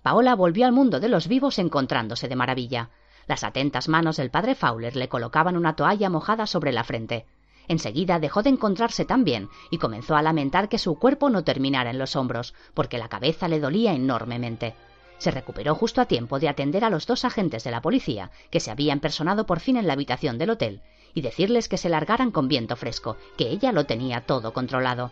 Paola 0.04 0.36
volvió 0.36 0.66
al 0.66 0.74
mundo 0.74 1.00
de 1.00 1.08
los 1.08 1.30
vivos 1.30 1.58
encontrándose 1.60 2.28
de 2.28 2.36
maravilla. 2.36 2.90
Las 3.26 3.46
atentas 3.46 3.88
manos 3.88 4.18
del 4.18 4.30
padre 4.30 4.54
Fowler 4.54 4.98
le 4.98 5.08
colocaban 5.08 5.56
una 5.56 5.78
toalla 5.78 6.10
mojada 6.10 6.46
sobre 6.46 6.74
la 6.74 6.84
frente. 6.84 7.26
Enseguida 7.70 8.20
dejó 8.20 8.44
de 8.44 8.50
encontrarse 8.50 9.06
tan 9.06 9.24
bien 9.24 9.48
y 9.72 9.78
comenzó 9.78 10.18
a 10.18 10.22
lamentar 10.22 10.68
que 10.68 10.78
su 10.78 11.00
cuerpo 11.00 11.30
no 11.30 11.46
terminara 11.46 11.90
en 11.90 12.00
los 12.00 12.18
hombros, 12.18 12.54
porque 12.74 12.98
la 12.98 13.08
cabeza 13.08 13.48
le 13.48 13.62
dolía 13.62 13.94
enormemente. 13.94 14.76
Se 15.20 15.32
recuperó 15.32 15.74
justo 15.74 16.02
a 16.02 16.06
tiempo 16.06 16.38
de 16.38 16.50
atender 16.50 16.84
a 16.84 16.90
los 16.90 17.08
dos 17.08 17.24
agentes 17.24 17.64
de 17.64 17.72
la 17.72 17.82
policía 17.82 18.30
que 18.52 18.60
se 18.60 18.72
habían 18.72 19.00
personado 19.00 19.46
por 19.46 19.62
fin 19.62 19.78
en 19.78 19.88
la 19.88 19.94
habitación 19.94 20.38
del 20.38 20.50
hotel 20.50 20.82
y 21.14 21.22
decirles 21.22 21.70
que 21.70 21.78
se 21.78 21.88
largaran 21.88 22.32
con 22.32 22.50
viento 22.50 22.76
fresco, 22.76 23.16
que 23.38 23.48
ella 23.48 23.72
lo 23.72 23.86
tenía 23.86 24.26
todo 24.26 24.52
controlado. 24.52 25.12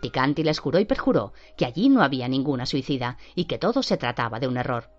Ticanti 0.00 0.42
les 0.42 0.58
juró 0.58 0.78
y 0.78 0.84
perjuró 0.84 1.32
que 1.56 1.66
allí 1.66 1.88
no 1.88 2.02
había 2.02 2.28
ninguna 2.28 2.66
suicida 2.66 3.18
y 3.34 3.44
que 3.44 3.58
todo 3.58 3.82
se 3.82 3.96
trataba 3.96 4.40
de 4.40 4.48
un 4.48 4.56
error. 4.56 4.90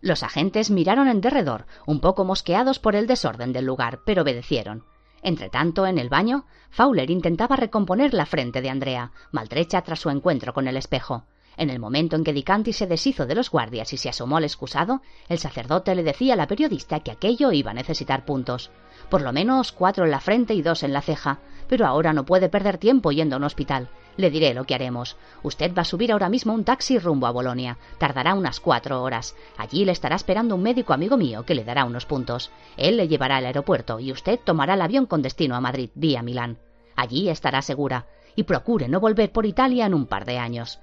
Los 0.00 0.22
agentes 0.22 0.70
miraron 0.70 1.08
en 1.08 1.20
derredor, 1.20 1.66
un 1.86 2.00
poco 2.00 2.24
mosqueados 2.24 2.78
por 2.78 2.96
el 2.96 3.06
desorden 3.06 3.52
del 3.52 3.66
lugar, 3.66 4.00
pero 4.04 4.22
obedecieron. 4.22 4.84
Entretanto, 5.22 5.86
en 5.86 5.98
el 5.98 6.08
baño, 6.08 6.46
Fowler 6.70 7.10
intentaba 7.10 7.54
recomponer 7.54 8.12
la 8.12 8.26
frente 8.26 8.60
de 8.60 8.70
Andrea, 8.70 9.12
maltrecha 9.30 9.82
tras 9.82 10.00
su 10.00 10.10
encuentro 10.10 10.52
con 10.52 10.66
el 10.66 10.76
espejo. 10.76 11.24
En 11.56 11.70
el 11.70 11.78
momento 11.78 12.16
en 12.16 12.24
que 12.24 12.32
Dicanti 12.32 12.72
se 12.72 12.86
deshizo 12.86 13.26
de 13.26 13.34
los 13.34 13.50
guardias 13.50 13.92
y 13.92 13.98
se 13.98 14.08
asomó 14.08 14.38
al 14.38 14.44
excusado, 14.44 15.02
el 15.28 15.38
sacerdote 15.38 15.94
le 15.94 16.02
decía 16.02 16.34
a 16.34 16.36
la 16.36 16.46
periodista 16.46 17.00
que 17.00 17.10
aquello 17.10 17.52
iba 17.52 17.70
a 17.70 17.74
necesitar 17.74 18.24
puntos. 18.24 18.70
Por 19.10 19.20
lo 19.20 19.32
menos 19.32 19.70
cuatro 19.70 20.04
en 20.04 20.10
la 20.10 20.20
frente 20.20 20.54
y 20.54 20.62
dos 20.62 20.82
en 20.82 20.92
la 20.92 21.02
ceja. 21.02 21.40
Pero 21.68 21.86
ahora 21.86 22.12
no 22.12 22.24
puede 22.24 22.48
perder 22.48 22.78
tiempo 22.78 23.12
yendo 23.12 23.36
a 23.36 23.38
un 23.38 23.44
hospital. 23.44 23.90
Le 24.16 24.30
diré 24.30 24.52
lo 24.52 24.64
que 24.64 24.74
haremos. 24.74 25.16
Usted 25.42 25.74
va 25.74 25.82
a 25.82 25.86
subir 25.86 26.12
ahora 26.12 26.28
mismo 26.28 26.52
un 26.52 26.64
taxi 26.64 26.98
rumbo 26.98 27.26
a 27.26 27.30
Bolonia. 27.30 27.78
Tardará 27.98 28.34
unas 28.34 28.60
cuatro 28.60 29.02
horas. 29.02 29.34
Allí 29.56 29.84
le 29.84 29.92
estará 29.92 30.16
esperando 30.16 30.54
un 30.54 30.62
médico 30.62 30.92
amigo 30.92 31.16
mío 31.16 31.44
que 31.46 31.54
le 31.54 31.64
dará 31.64 31.84
unos 31.84 32.04
puntos. 32.04 32.50
Él 32.76 32.98
le 32.98 33.08
llevará 33.08 33.36
al 33.36 33.46
aeropuerto 33.46 34.00
y 34.00 34.12
usted 34.12 34.38
tomará 34.38 34.74
el 34.74 34.82
avión 34.82 35.06
con 35.06 35.22
destino 35.22 35.56
a 35.56 35.60
Madrid, 35.60 35.90
vía 35.94 36.22
Milán. 36.22 36.58
Allí 36.94 37.30
estará 37.30 37.62
segura. 37.62 38.06
Y 38.36 38.44
procure 38.44 38.88
no 38.88 39.00
volver 39.00 39.32
por 39.32 39.46
Italia 39.46 39.86
en 39.86 39.94
un 39.94 40.06
par 40.06 40.24
de 40.24 40.38
años. 40.38 40.80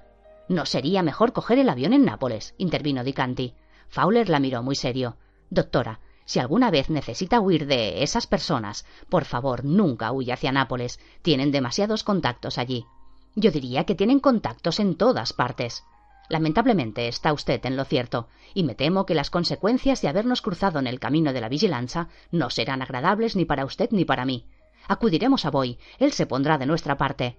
¿No 0.48 0.66
sería 0.66 1.02
mejor 1.02 1.32
coger 1.32 1.58
el 1.58 1.68
avión 1.68 1.92
en 1.92 2.04
Nápoles? 2.04 2.54
intervino 2.58 3.04
Dicanti. 3.04 3.54
Fowler 3.88 4.28
la 4.28 4.40
miró 4.40 4.62
muy 4.62 4.74
serio. 4.74 5.16
Doctora, 5.50 6.00
si 6.24 6.38
alguna 6.38 6.70
vez 6.70 6.90
necesita 6.90 7.40
huir 7.40 7.66
de 7.66 8.02
esas 8.02 8.26
personas, 8.26 8.84
por 9.08 9.24
favor, 9.24 9.64
nunca 9.64 10.12
huya 10.12 10.34
hacia 10.34 10.52
Nápoles. 10.52 11.00
Tienen 11.22 11.50
demasiados 11.50 12.04
contactos 12.04 12.58
allí. 12.58 12.86
Yo 13.34 13.50
diría 13.50 13.84
que 13.84 13.94
tienen 13.94 14.20
contactos 14.20 14.80
en 14.80 14.96
todas 14.96 15.32
partes. 15.32 15.84
Lamentablemente 16.28 17.08
está 17.08 17.32
usted 17.32 17.64
en 17.66 17.76
lo 17.76 17.84
cierto, 17.84 18.28
y 18.54 18.62
me 18.62 18.74
temo 18.74 19.06
que 19.06 19.14
las 19.14 19.30
consecuencias 19.30 20.00
de 20.00 20.08
habernos 20.08 20.42
cruzado 20.42 20.78
en 20.78 20.86
el 20.86 21.00
camino 21.00 21.32
de 21.32 21.40
la 21.40 21.48
vigilancia 21.48 22.08
no 22.30 22.50
serán 22.50 22.82
agradables 22.82 23.34
ni 23.36 23.44
para 23.44 23.64
usted 23.64 23.90
ni 23.90 24.04
para 24.04 24.24
mí. 24.24 24.46
Acudiremos 24.86 25.44
a 25.44 25.50
Boy. 25.50 25.78
Él 25.98 26.12
se 26.12 26.26
pondrá 26.26 26.58
de 26.58 26.66
nuestra 26.66 26.96
parte. 26.96 27.36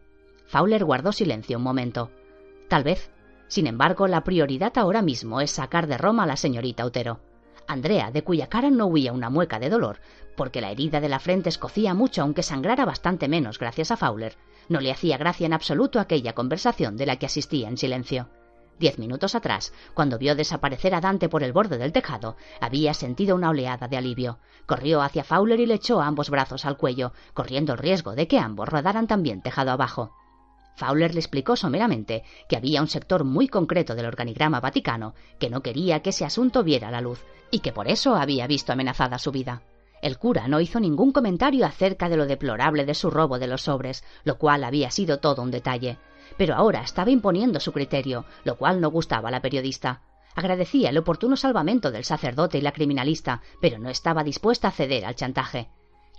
Fowler 0.47 0.84
guardó 0.84 1.12
silencio 1.12 1.58
un 1.58 1.63
momento. 1.63 2.12
Tal 2.67 2.84
vez. 2.84 3.12
Sin 3.47 3.67
embargo, 3.67 4.08
la 4.08 4.23
prioridad 4.23 4.77
ahora 4.77 5.01
mismo 5.01 5.41
es 5.41 5.51
sacar 5.51 5.88
de 5.88 5.97
Roma 5.97 6.23
a 6.23 6.27
la 6.27 6.38
señorita 6.38 6.86
Utero. 6.86 7.19
Andrea, 7.67 8.12
de 8.12 8.24
cuya 8.24 8.47
cara 8.47 8.69
no 8.69 8.86
huía 8.86 9.13
una 9.13 9.30
mueca 9.30 9.60
de 9.60 9.69
dolor, 9.69 10.00
porque 10.36 10.62
la 10.62 10.71
herida 10.71 11.00
de 11.00 11.10
la 11.10 11.19
frente 11.19 11.50
escocía 11.50 11.93
mucho 11.93 12.21
aunque 12.21 12.43
sangrara 12.43 12.86
bastante 12.86 13.28
menos 13.28 13.60
gracias 13.60 13.91
a 13.91 13.97
Fowler, 13.97 14.36
no 14.69 14.80
le 14.80 14.91
hacía 14.91 15.17
gracia 15.17 15.45
en 15.45 15.54
absoluto 15.54 16.00
aquella 16.00 16.34
conversación 16.34 16.97
de 16.97 17.06
la 17.06 17.17
que 17.17 17.26
asistía 17.26 17.67
en 17.67 17.78
silencio. 17.78 18.30
Diez 18.80 18.97
minutos 18.97 19.36
atrás, 19.36 19.74
cuando 19.93 20.17
vio 20.17 20.36
desaparecer 20.36 20.95
a 20.95 21.02
Dante 21.02 21.30
por 21.30 21.43
el 21.43 21.54
borde 21.54 21.78
del 21.78 21.91
tejado, 21.91 22.36
había 22.60 22.95
sentido 22.95 23.36
una 23.36 23.50
oleada 23.50 23.88
de 23.88 23.97
alivio. 23.97 24.39
Corrió 24.65 25.04
hacia 25.04 25.24
Fowler 25.24 25.60
y 25.60 25.67
le 25.67 25.76
echó 25.76 26.02
ambos 26.02 26.32
brazos 26.32 26.65
al 26.65 26.78
cuello, 26.78 27.13
corriendo 27.36 27.74
el 27.74 27.80
riesgo 27.80 28.15
de 28.15 28.28
que 28.28 28.39
ambos 28.39 28.67
rodaran 28.69 29.06
también 29.06 29.43
tejado 29.43 29.69
abajo. 29.69 30.15
Fowler 30.82 31.13
le 31.13 31.20
explicó 31.20 31.56
someramente 31.56 32.24
que 32.50 32.58
había 32.58 32.82
un 32.82 32.88
sector 32.88 33.24
muy 33.24 33.48
concreto 33.48 33.94
del 33.94 34.08
organigrama 34.08 34.60
vaticano 34.60 35.13
que 35.38 35.52
no 35.52 35.62
quería 35.62 36.02
que 36.02 36.10
ese 36.10 36.26
asunto 36.26 36.63
viera 36.63 36.89
la 36.89 37.02
luz 37.02 37.24
y 37.52 37.60
que 37.60 37.72
por 37.72 37.88
eso 37.88 38.15
había 38.15 38.48
visto 38.48 38.74
amenazada 38.74 39.20
su 39.20 39.32
vida. 39.32 39.62
El 40.02 40.17
cura 40.17 40.48
no 40.48 40.60
hizo 40.60 40.80
ningún 40.80 41.12
comentario 41.12 41.67
acerca 41.67 42.10
de 42.10 42.17
lo 42.17 42.26
deplorable 42.26 42.84
de 42.86 42.96
su 42.96 43.12
robo 43.12 43.38
de 43.38 43.46
los 43.46 43.62
sobres, 43.62 44.04
lo 44.24 44.39
cual 44.39 44.63
había 44.63 44.89
sido 44.89 45.20
todo 45.20 45.44
un 45.44 45.52
detalle. 45.52 46.00
Pero 46.36 46.56
ahora 46.56 46.82
estaba 46.82 47.12
imponiendo 47.12 47.60
su 47.60 47.72
criterio, 47.74 48.26
lo 48.44 48.58
cual 48.58 48.82
no 48.82 48.89
gustaba 48.89 49.30
a 49.30 49.32
la 49.32 49.41
periodista. 49.44 50.02
Agradecía 50.34 50.89
el 50.89 50.98
oportuno 50.98 51.38
salvamento 51.38 51.91
del 51.91 52.06
sacerdote 52.06 52.58
y 52.58 52.62
la 52.62 52.72
criminalista, 52.72 53.44
pero 53.62 53.78
no 53.78 53.89
estaba 53.91 54.24
dispuesta 54.24 54.70
a 54.70 54.72
ceder 54.72 55.06
al 55.06 55.13
chantaje. 55.13 55.70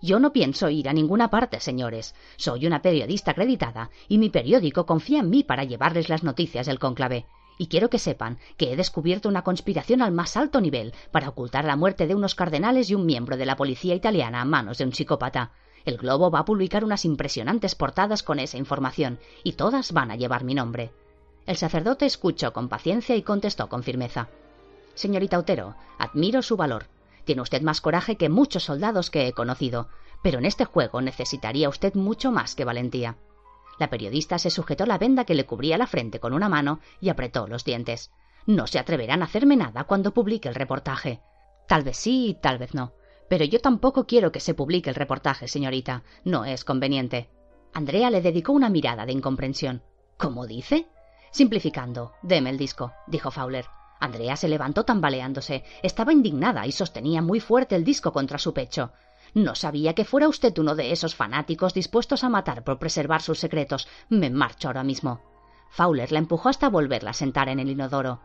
Yo 0.03 0.19
no 0.19 0.33
pienso 0.33 0.69
ir 0.69 0.89
a 0.89 0.93
ninguna 0.93 1.31
parte, 1.31 1.61
señores. 1.61 2.17
Soy 2.37 2.67
una 2.67 2.83
periodista 2.83 3.31
acreditada 3.31 3.91
y 4.09 4.19
mi 4.19 4.31
periódico 4.31 4.85
confía 4.85 5.21
en 5.21 5.31
mí 5.31 5.45
para 5.45 5.63
llevarles 5.63 6.09
las 6.09 6.25
noticias 6.25 6.67
del 6.67 6.81
cónclave. 6.81 7.25
Y 7.57 7.69
quiero 7.69 7.89
que 7.89 8.01
sepan 8.01 8.39
que 8.57 8.73
he 8.73 8.77
descubierto 8.77 9.29
una 9.29 9.45
conspiración 9.45 10.03
al 10.03 10.11
más 10.11 10.37
alto 10.37 10.61
nivel 10.61 10.93
para 11.13 11.29
ocultar 11.29 11.65
la 11.65 11.77
muerte 11.77 12.09
de 12.09 12.17
unos 12.17 12.35
cardenales 12.35 12.91
y 12.91 12.97
un 12.97 13.07
miembro 13.07 13.37
de 13.37 13.47
la 13.47 13.55
policía 13.55 13.95
italiana 13.95 14.41
a 14.41 14.45
manos 14.45 14.79
de 14.79 14.85
un 14.85 14.93
psicópata. 14.93 15.53
El 15.85 15.99
Globo 15.99 16.33
va 16.33 16.41
a 16.41 16.45
publicar 16.45 16.85
unas 16.85 17.05
impresionantes 17.05 17.77
portadas 17.77 18.25
con 18.25 18.41
esa 18.41 18.59
información, 18.59 19.21
y 19.45 19.53
todas 19.53 19.93
van 19.93 20.11
a 20.11 20.17
llevar 20.17 20.43
mi 20.43 20.55
nombre. 20.55 20.91
El 21.47 21.57
sacerdote 21.57 22.07
escuchó 22.07 22.53
con 22.53 22.69
paciencia 22.69 23.15
y 23.15 23.23
contestó 23.23 23.69
con 23.69 23.85
firmeza. 23.85 24.29
Señorita 24.95 25.39
Otero, 25.39 25.77
admiro 25.99 26.43
su 26.43 26.57
valor, 26.57 26.87
tiene 27.25 27.43
usted 27.43 27.63
más 27.63 27.81
coraje 27.81 28.17
que 28.17 28.29
muchos 28.29 28.65
soldados 28.65 29.11
que 29.11 29.27
he 29.27 29.33
conocido, 29.33 29.89
pero 30.23 30.39
en 30.39 30.45
este 30.45 30.65
juego 30.65 31.01
necesitaría 31.01 31.69
usted 31.69 31.95
mucho 31.95 32.33
más 32.33 32.55
que 32.55 32.65
valentía. 32.65 33.17
La 33.79 33.91
periodista 33.91 34.39
se 34.39 34.51
sujetó 34.51 34.87
la 34.87 34.99
venda 34.99 35.25
que 35.25 35.35
le 35.35 35.47
cubría 35.47 35.79
la 35.79 35.87
frente 35.87 36.21
con 36.21 36.33
una 36.33 36.49
mano 36.49 36.81
y 37.01 37.09
apretó 37.09 37.47
los 37.49 37.65
dientes. 37.65 38.11
No 38.47 38.67
se 38.67 38.79
atreverán 38.79 39.23
a 39.23 39.27
hacerme 39.27 39.57
nada 39.57 39.85
cuando 39.85 40.13
publique 40.13 40.49
el 40.49 40.55
reportaje. 40.55 41.21
Tal 41.69 41.83
vez 41.83 41.97
sí 41.97 42.37
tal 42.43 42.59
vez 42.59 42.75
no. 42.75 42.93
Pero 43.29 43.45
yo 43.45 43.61
tampoco 43.61 44.07
quiero 44.07 44.31
que 44.31 44.41
se 44.41 44.55
publique 44.55 44.91
el 44.91 44.97
reportaje, 44.97 45.49
señorita. 45.49 46.03
No 46.25 46.45
es 46.45 46.65
conveniente. 46.65 47.31
Andrea 47.73 48.11
le 48.11 48.21
dedicó 48.21 48.53
una 48.53 48.69
mirada 48.69 49.07
de 49.07 49.13
incomprensión. 49.13 49.83
¿Cómo 50.19 50.47
dice? 50.47 50.87
Simplificando, 51.31 52.13
deme 52.23 52.51
el 52.51 52.59
disco, 52.59 52.93
dijo 53.07 53.31
Fowler. 53.31 53.65
Andrea 54.03 54.35
se 54.37 54.49
levantó 54.49 54.85
tambaleándose. 54.85 55.63
Estaba 55.83 56.13
indignada 56.13 56.67
y 56.67 56.73
sostenía 56.73 57.23
muy 57.23 57.39
fuerte 57.39 57.77
el 57.77 57.85
disco 57.85 58.13
contra 58.13 58.37
su 58.37 58.53
pecho. 58.53 58.91
No 59.33 59.55
sabía 59.55 59.95
que 59.95 60.05
fuera 60.05 60.29
usted 60.29 60.59
uno 60.59 60.75
de 60.75 60.91
esos 60.91 61.15
fanáticos 61.15 61.73
dispuestos 61.73 62.25
a 62.25 62.29
matar 62.29 62.65
por 62.65 62.81
preservar 62.81 63.23
sus 63.23 63.39
secretos. 63.39 63.87
Me 64.09 64.29
marcho 64.29 64.67
ahora 64.67 64.83
mismo. 64.83 65.21
Fowler 65.71 66.11
la 66.11 66.19
empujó 66.19 66.49
hasta 66.49 66.69
volverla 66.69 67.11
a 67.11 67.15
sentar 67.15 67.49
en 67.49 67.61
el 67.61 67.71
inodoro. 67.71 68.21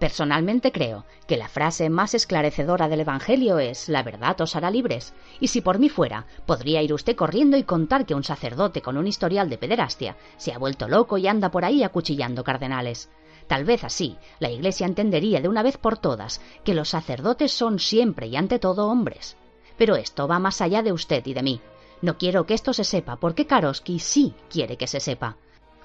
Personalmente 0.00 0.72
creo 0.72 1.04
que 1.28 1.36
la 1.36 1.46
frase 1.46 1.88
más 1.88 2.14
esclarecedora 2.14 2.88
del 2.88 3.00
Evangelio 3.00 3.60
es 3.60 3.88
la 3.88 4.02
verdad 4.02 4.40
os 4.40 4.56
hará 4.56 4.68
libres, 4.68 5.14
y 5.38 5.46
si 5.46 5.60
por 5.60 5.78
mí 5.78 5.88
fuera, 5.88 6.26
podría 6.44 6.82
ir 6.82 6.92
usted 6.92 7.14
corriendo 7.14 7.56
y 7.56 7.62
contar 7.62 8.04
que 8.04 8.16
un 8.16 8.24
sacerdote 8.24 8.82
con 8.82 8.96
un 8.96 9.06
historial 9.06 9.48
de 9.48 9.58
pederastia 9.58 10.16
se 10.36 10.52
ha 10.52 10.58
vuelto 10.58 10.88
loco 10.88 11.18
y 11.18 11.28
anda 11.28 11.52
por 11.52 11.64
ahí 11.64 11.84
acuchillando 11.84 12.42
cardenales. 12.42 13.08
Tal 13.46 13.64
vez 13.64 13.84
así 13.84 14.16
la 14.38 14.50
Iglesia 14.50 14.86
entendería 14.86 15.40
de 15.40 15.48
una 15.48 15.62
vez 15.62 15.76
por 15.76 15.98
todas 15.98 16.40
que 16.64 16.74
los 16.74 16.88
sacerdotes 16.88 17.52
son 17.52 17.78
siempre 17.78 18.26
y 18.26 18.36
ante 18.36 18.58
todo 18.58 18.88
hombres. 18.88 19.36
Pero 19.76 19.96
esto 19.96 20.28
va 20.28 20.38
más 20.38 20.60
allá 20.60 20.82
de 20.82 20.92
usted 20.92 21.26
y 21.26 21.34
de 21.34 21.42
mí. 21.42 21.60
No 22.00 22.18
quiero 22.18 22.46
que 22.46 22.54
esto 22.54 22.72
se 22.72 22.84
sepa 22.84 23.16
porque 23.16 23.46
Karosky 23.46 23.98
sí 23.98 24.34
quiere 24.50 24.76
que 24.76 24.86
se 24.86 25.00
sepa. 25.00 25.36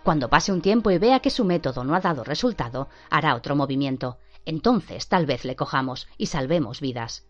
Cuando 0.04 0.30
pase 0.30 0.52
un 0.52 0.62
tiempo 0.62 0.92
y 0.92 0.98
vea 0.98 1.20
que 1.20 1.30
su 1.30 1.44
método 1.44 1.84
no 1.84 1.96
ha 1.96 2.00
dado 2.00 2.24
resultado, 2.24 2.88
hará 3.10 3.36
otro 3.36 3.56
movimiento. 3.56 4.18
Entonces 4.46 5.08
tal 5.08 5.26
vez 5.26 5.46
le 5.46 5.56
cojamos 5.56 6.08
y 6.18 6.28
salvemos 6.28 6.82
vidas. 6.82 7.26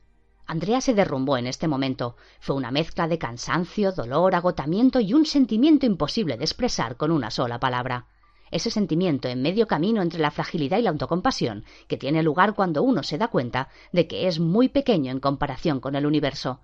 Andrea 0.45 0.81
se 0.81 0.93
derrumbó 0.93 1.37
en 1.37 1.47
este 1.47 1.67
momento. 1.67 2.15
Fue 2.39 2.55
una 2.55 2.71
mezcla 2.71 3.07
de 3.07 3.19
cansancio, 3.19 3.91
dolor, 3.91 4.33
agotamiento 4.33 4.99
y 4.99 5.13
un 5.13 5.25
sentimiento 5.25 5.85
imposible 5.85 6.37
de 6.37 6.45
expresar 6.45 6.97
con 6.97 7.11
una 7.11 7.29
sola 7.29 7.59
palabra. 7.59 8.07
Ese 8.51 8.71
sentimiento 8.71 9.27
en 9.27 9.41
medio 9.41 9.67
camino 9.67 10.01
entre 10.01 10.19
la 10.19 10.31
fragilidad 10.31 10.77
y 10.77 10.81
la 10.81 10.89
autocompasión 10.89 11.65
que 11.87 11.97
tiene 11.97 12.23
lugar 12.23 12.55
cuando 12.55 12.83
uno 12.83 13.03
se 13.03 13.17
da 13.17 13.27
cuenta 13.27 13.69
de 13.91 14.07
que 14.07 14.27
es 14.27 14.39
muy 14.39 14.69
pequeño 14.69 15.11
en 15.11 15.19
comparación 15.19 15.79
con 15.79 15.95
el 15.95 16.05
universo. 16.05 16.61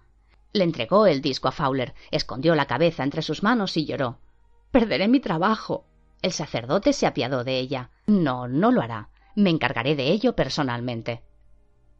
Le 0.53 0.63
entregó 0.63 1.05
el 1.05 1.21
disco 1.21 1.47
a 1.47 1.51
Fowler, 1.51 1.93
escondió 2.11 2.55
la 2.55 2.65
cabeza 2.65 3.03
entre 3.03 3.21
sus 3.21 3.43
manos 3.43 3.75
y 3.77 3.85
lloró. 3.85 4.19
Perderé 4.71 5.07
mi 5.07 5.19
trabajo. 5.19 5.85
El 6.21 6.31
sacerdote 6.31 6.93
se 6.93 7.07
apiadó 7.07 7.43
de 7.43 7.59
ella. 7.59 7.91
No, 8.07 8.47
no 8.47 8.71
lo 8.71 8.81
hará. 8.81 9.09
Me 9.35 9.49
encargaré 9.49 9.95
de 9.95 10.11
ello 10.11 10.35
personalmente. 10.35 11.23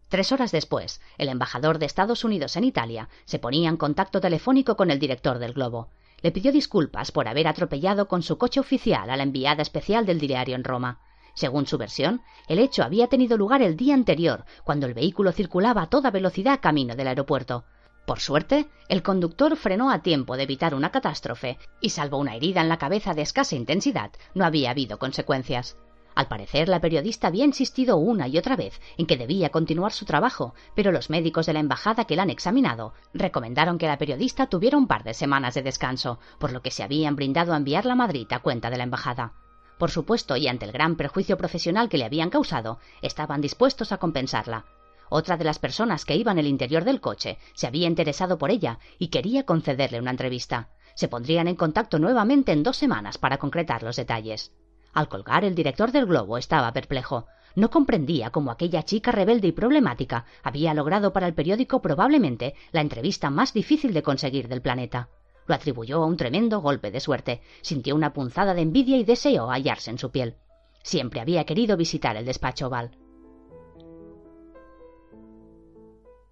Tres 0.07 0.31
horas 0.31 0.51
después, 0.51 1.01
el 1.17 1.29
embajador 1.29 1.79
de 1.79 1.85
Estados 1.85 2.23
Unidos 2.23 2.55
en 2.55 2.63
Italia 2.63 3.09
se 3.25 3.39
ponía 3.39 3.69
en 3.69 3.77
contacto 3.77 4.21
telefónico 4.21 4.77
con 4.77 4.89
el 4.89 4.99
director 4.99 5.39
del 5.39 5.53
Globo 5.53 5.89
le 6.25 6.31
pidió 6.31 6.51
disculpas 6.51 7.11
por 7.11 7.27
haber 7.27 7.47
atropellado 7.47 8.07
con 8.07 8.23
su 8.23 8.39
coche 8.39 8.59
oficial 8.59 9.11
a 9.11 9.15
la 9.15 9.21
enviada 9.21 9.61
especial 9.61 10.07
del 10.07 10.19
diario 10.19 10.55
en 10.55 10.63
Roma. 10.63 10.99
Según 11.35 11.67
su 11.67 11.77
versión, 11.77 12.23
el 12.47 12.57
hecho 12.57 12.81
había 12.81 13.05
tenido 13.05 13.37
lugar 13.37 13.61
el 13.61 13.77
día 13.77 13.93
anterior, 13.93 14.43
cuando 14.63 14.87
el 14.87 14.95
vehículo 14.95 15.31
circulaba 15.31 15.83
a 15.83 15.89
toda 15.91 16.09
velocidad 16.09 16.61
camino 16.61 16.95
del 16.95 17.09
aeropuerto. 17.09 17.65
Por 18.07 18.21
suerte, 18.21 18.67
el 18.89 19.03
conductor 19.03 19.55
frenó 19.55 19.91
a 19.91 20.01
tiempo 20.01 20.35
de 20.35 20.41
evitar 20.41 20.73
una 20.73 20.89
catástrofe, 20.89 21.59
y 21.79 21.91
salvo 21.91 22.17
una 22.17 22.35
herida 22.35 22.61
en 22.61 22.69
la 22.69 22.79
cabeza 22.79 23.13
de 23.13 23.21
escasa 23.21 23.55
intensidad, 23.55 24.09
no 24.33 24.45
había 24.45 24.71
habido 24.71 24.97
consecuencias. 24.97 25.77
Al 26.15 26.29
parecer, 26.29 26.69
la 26.69 26.79
periodista 26.79 27.27
había 27.27 27.43
insistido 27.43 27.97
una 27.97 28.29
y 28.29 28.37
otra 28.37 28.55
vez 28.55 28.79
en 28.97 29.05
que 29.05 29.17
debía 29.17 29.49
continuar 29.49 29.91
su 29.91 30.05
trabajo, 30.05 30.55
pero 30.73 30.93
los 30.93 31.09
médicos 31.09 31.45
de 31.45 31.51
la 31.51 31.59
embajada 31.59 32.05
que 32.05 32.15
la 32.15 32.23
han 32.23 32.29
examinado 32.29 32.93
recomendaron 33.13 33.77
que 33.77 33.87
la 33.87 33.97
periodista 33.97 34.47
tuviera 34.47 34.77
un 34.77 34.87
par 34.87 35.03
de 35.03 35.13
semanas 35.13 35.55
de 35.55 35.61
descanso, 35.61 36.19
por 36.39 36.53
lo 36.53 36.61
que 36.61 36.71
se 36.71 36.83
habían 36.83 37.17
brindado 37.17 37.53
a 37.53 37.57
enviarla 37.57 37.93
a 37.93 37.97
Madrid 37.97 38.27
a 38.31 38.39
cuenta 38.39 38.69
de 38.69 38.77
la 38.77 38.83
embajada. 38.85 39.33
Por 39.77 39.91
supuesto, 39.91 40.37
y 40.37 40.47
ante 40.47 40.63
el 40.63 40.71
gran 40.71 40.95
perjuicio 40.95 41.37
profesional 41.37 41.89
que 41.89 41.97
le 41.97 42.05
habían 42.05 42.29
causado, 42.29 42.79
estaban 43.01 43.41
dispuestos 43.41 43.91
a 43.91 43.97
compensarla. 43.97 44.65
Otra 45.09 45.35
de 45.35 45.43
las 45.43 45.59
personas 45.59 46.05
que 46.05 46.15
iba 46.15 46.31
en 46.31 46.39
el 46.39 46.47
interior 46.47 46.85
del 46.85 47.01
coche 47.01 47.39
se 47.53 47.67
había 47.67 47.87
interesado 47.87 48.37
por 48.37 48.51
ella 48.51 48.79
y 48.97 49.09
quería 49.09 49.45
concederle 49.45 49.99
una 49.99 50.11
entrevista. 50.11 50.69
Se 50.95 51.09
pondrían 51.09 51.49
en 51.49 51.57
contacto 51.57 51.99
nuevamente 51.99 52.53
en 52.53 52.63
dos 52.63 52.77
semanas 52.77 53.17
para 53.17 53.37
concretar 53.37 53.83
los 53.83 53.97
detalles. 53.97 54.53
Al 54.95 55.09
colgar, 55.09 55.43
el 55.43 55.55
director 55.55 55.91
del 55.91 56.05
globo 56.05 56.37
estaba 56.37 56.71
perplejo. 56.71 57.27
No 57.53 57.69
comprendía 57.69 58.29
cómo 58.29 58.49
aquella 58.49 58.83
chica 58.83 59.11
rebelde 59.11 59.49
y 59.49 59.51
problemática 59.51 60.25
había 60.41 60.73
logrado 60.73 61.11
para 61.11 61.27
el 61.27 61.33
periódico 61.33 61.81
probablemente 61.81 62.55
la 62.71 62.79
entrevista 62.79 63.29
más 63.29 63.53
difícil 63.53 63.93
de 63.93 64.03
conseguir 64.03 64.47
del 64.47 64.61
planeta. 64.61 65.09
Lo 65.47 65.53
atribuyó 65.53 66.01
a 66.01 66.05
un 66.05 66.15
tremendo 66.15 66.61
golpe 66.61 66.91
de 66.91 67.01
suerte. 67.01 67.41
Sintió 67.61 67.93
una 67.93 68.13
punzada 68.13 68.53
de 68.53 68.61
envidia 68.61 68.95
y 68.95 69.03
deseó 69.03 69.51
hallarse 69.51 69.91
en 69.91 69.97
su 69.97 70.11
piel. 70.11 70.37
Siempre 70.81 71.19
había 71.19 71.43
querido 71.43 71.75
visitar 71.75 72.15
el 72.15 72.25
despacho 72.25 72.67
oval. 72.67 72.97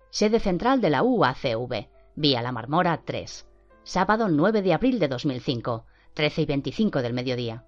Sede 0.10 0.40
central 0.40 0.80
de 0.80 0.90
la 0.90 1.04
UACV. 1.04 1.90
Vía 2.16 2.42
La 2.42 2.54
Marmora 2.54 3.02
3. 3.04 3.46
Sábado 3.84 4.30
9 4.30 4.62
de 4.62 4.74
abril 4.74 5.00
de 5.00 5.10
2005. 5.10 5.86
13 6.14 6.42
y 6.44 6.46
25 6.46 7.02
del 7.02 7.14
mediodía. 7.14 7.66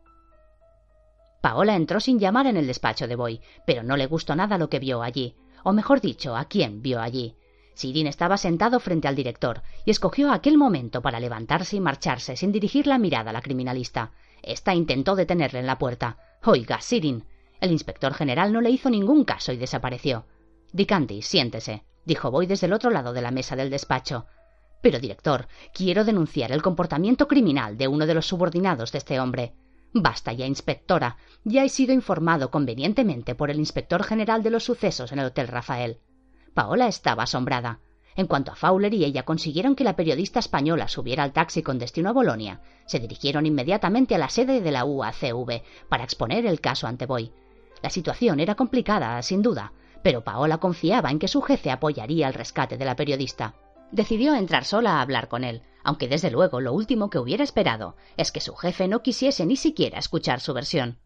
Paola 1.46 1.76
entró 1.76 2.00
sin 2.00 2.18
llamar 2.18 2.48
en 2.48 2.58
el 2.58 2.66
despacho 2.66 3.08
de 3.08 3.16
Boy, 3.16 3.39
pero 3.68 3.84
no 3.84 3.98
le 3.98 4.08
gustó 4.08 4.36
nada 4.36 4.58
lo 4.58 4.68
que 4.68 4.80
vio 4.80 5.04
allí, 5.04 5.36
o 5.64 5.74
mejor 5.74 6.02
dicho, 6.02 6.36
a 6.36 6.46
quién 6.46 6.82
vio 6.82 7.00
allí. 7.00 7.36
Sirin 7.76 8.08
estaba 8.08 8.36
sentado 8.38 8.80
frente 8.80 9.08
al 9.08 9.16
director 9.16 9.62
y 9.86 9.91
escogió 9.91 10.32
aquel 10.32 10.58
momento 10.58 11.04
para 11.04 11.20
levantarse 11.20 11.76
y 11.76 11.80
marcharse 11.80 12.36
sin 12.36 12.52
dirigir 12.52 12.88
la 12.88 12.98
mirada 12.98 13.30
a 13.30 13.34
la 13.34 13.43
criminalista. 13.43 14.12
Esta 14.41 14.74
intentó 14.74 15.16
detenerle 15.16 15.60
en 15.60 15.68
la 15.68 15.78
puerta. 15.78 16.18
Oiga, 16.43 16.82
Sirin. 16.82 17.26
El 17.62 17.72
inspector 17.72 18.16
general 18.16 18.52
no 18.52 18.60
le 18.60 18.72
hizo 18.72 18.89
ningún 18.89 19.24
caso 19.24 19.52
y 19.52 19.58
desapareció. 19.58 20.26
Dicanti, 20.74 21.22
siéntese, 21.22 21.84
dijo 22.06 22.32
Boy 22.32 22.48
desde 22.48 22.66
el 22.66 22.74
otro 22.74 22.89
lado 22.89 23.14
de 23.14 23.22
la 23.22 23.30
mesa 23.30 23.56
del 23.56 23.70
despacho. 23.70 24.26
Pero, 24.82 24.98
director, 24.98 25.48
quiero 25.76 26.06
denunciar 26.06 26.52
el 26.52 26.64
comportamiento 26.64 27.28
criminal 27.28 27.78
de 27.78 27.88
uno 27.88 28.08
de 28.08 28.16
los 28.16 28.26
subordinados 28.26 28.91
de 28.91 28.98
este 28.98 29.20
hombre. 29.20 29.54
Basta 29.98 30.34
ya, 30.34 30.46
inspectora. 30.46 31.16
Ya 31.46 31.64
he 31.64 31.70
sido 31.70 31.93
informado 31.93 32.52
convenientemente 32.52 33.34
por 33.34 33.50
el 33.50 33.60
inspector 33.60 34.04
general 34.04 34.43
de 34.43 34.50
los 34.50 34.66
sucesos 34.66 35.14
en 35.14 35.20
el 35.20 35.28
Hotel 35.28 35.48
Rafael. 35.48 36.00
Paola 36.54 36.88
estaba 36.89 37.24
asombrada. 37.24 37.80
En 38.18 38.28
cuanto 38.28 38.52
a 38.52 38.56
Fowler 38.56 38.93
y 38.93 39.06
ella 39.06 39.24
consiguieron 39.24 39.74
que 39.74 39.86
la 39.86 39.96
periodista 39.96 40.39
española 40.39 40.89
subiera 40.89 41.24
al 41.24 41.32
taxi 41.32 41.64
con 41.64 41.80
destino 41.80 42.10
a 42.10 42.14
Bolonia, 42.14 42.60
se 42.86 43.00
dirigieron 43.00 43.46
inmediatamente 43.46 44.16
a 44.16 44.18
la 44.18 44.28
sede 44.28 44.60
de 44.60 44.72
la 44.72 44.84
UACV 44.84 45.64
para 45.88 46.04
exponer 46.04 46.46
el 46.46 46.60
caso 46.60 46.88
ante 46.88 47.06
Boy. 47.06 47.32
La 47.82 47.89
situación 47.89 48.41
era 48.41 48.56
complicada, 48.56 49.22
sin 49.22 49.41
duda, 49.41 49.72
pero 50.04 50.26
Paola 50.26 50.58
confiaba 50.58 51.10
en 51.10 51.20
que 51.20 51.30
su 51.30 51.41
jefe 51.41 51.72
apoyaría 51.72 52.28
el 52.28 52.34
rescate 52.34 52.78
de 52.78 52.84
la 52.84 52.98
periodista. 52.98 53.56
Decidió 53.92 54.36
entrar 54.36 54.66
sola 54.66 54.98
a 54.98 55.02
hablar 55.02 55.28
con 55.28 55.44
él, 55.44 55.62
aunque 55.84 56.08
desde 56.08 56.32
luego 56.32 56.60
lo 56.60 56.74
último 56.74 57.10
que 57.10 57.20
hubiera 57.20 57.44
esperado 57.44 57.96
es 58.18 58.32
que 58.32 58.42
su 58.42 58.56
jefe 58.56 58.88
no 58.88 59.02
quisiese 59.02 59.46
ni 59.46 59.56
siquiera 59.56 60.00
escuchar 60.00 60.40
su 60.40 60.54
versión. 60.54 61.00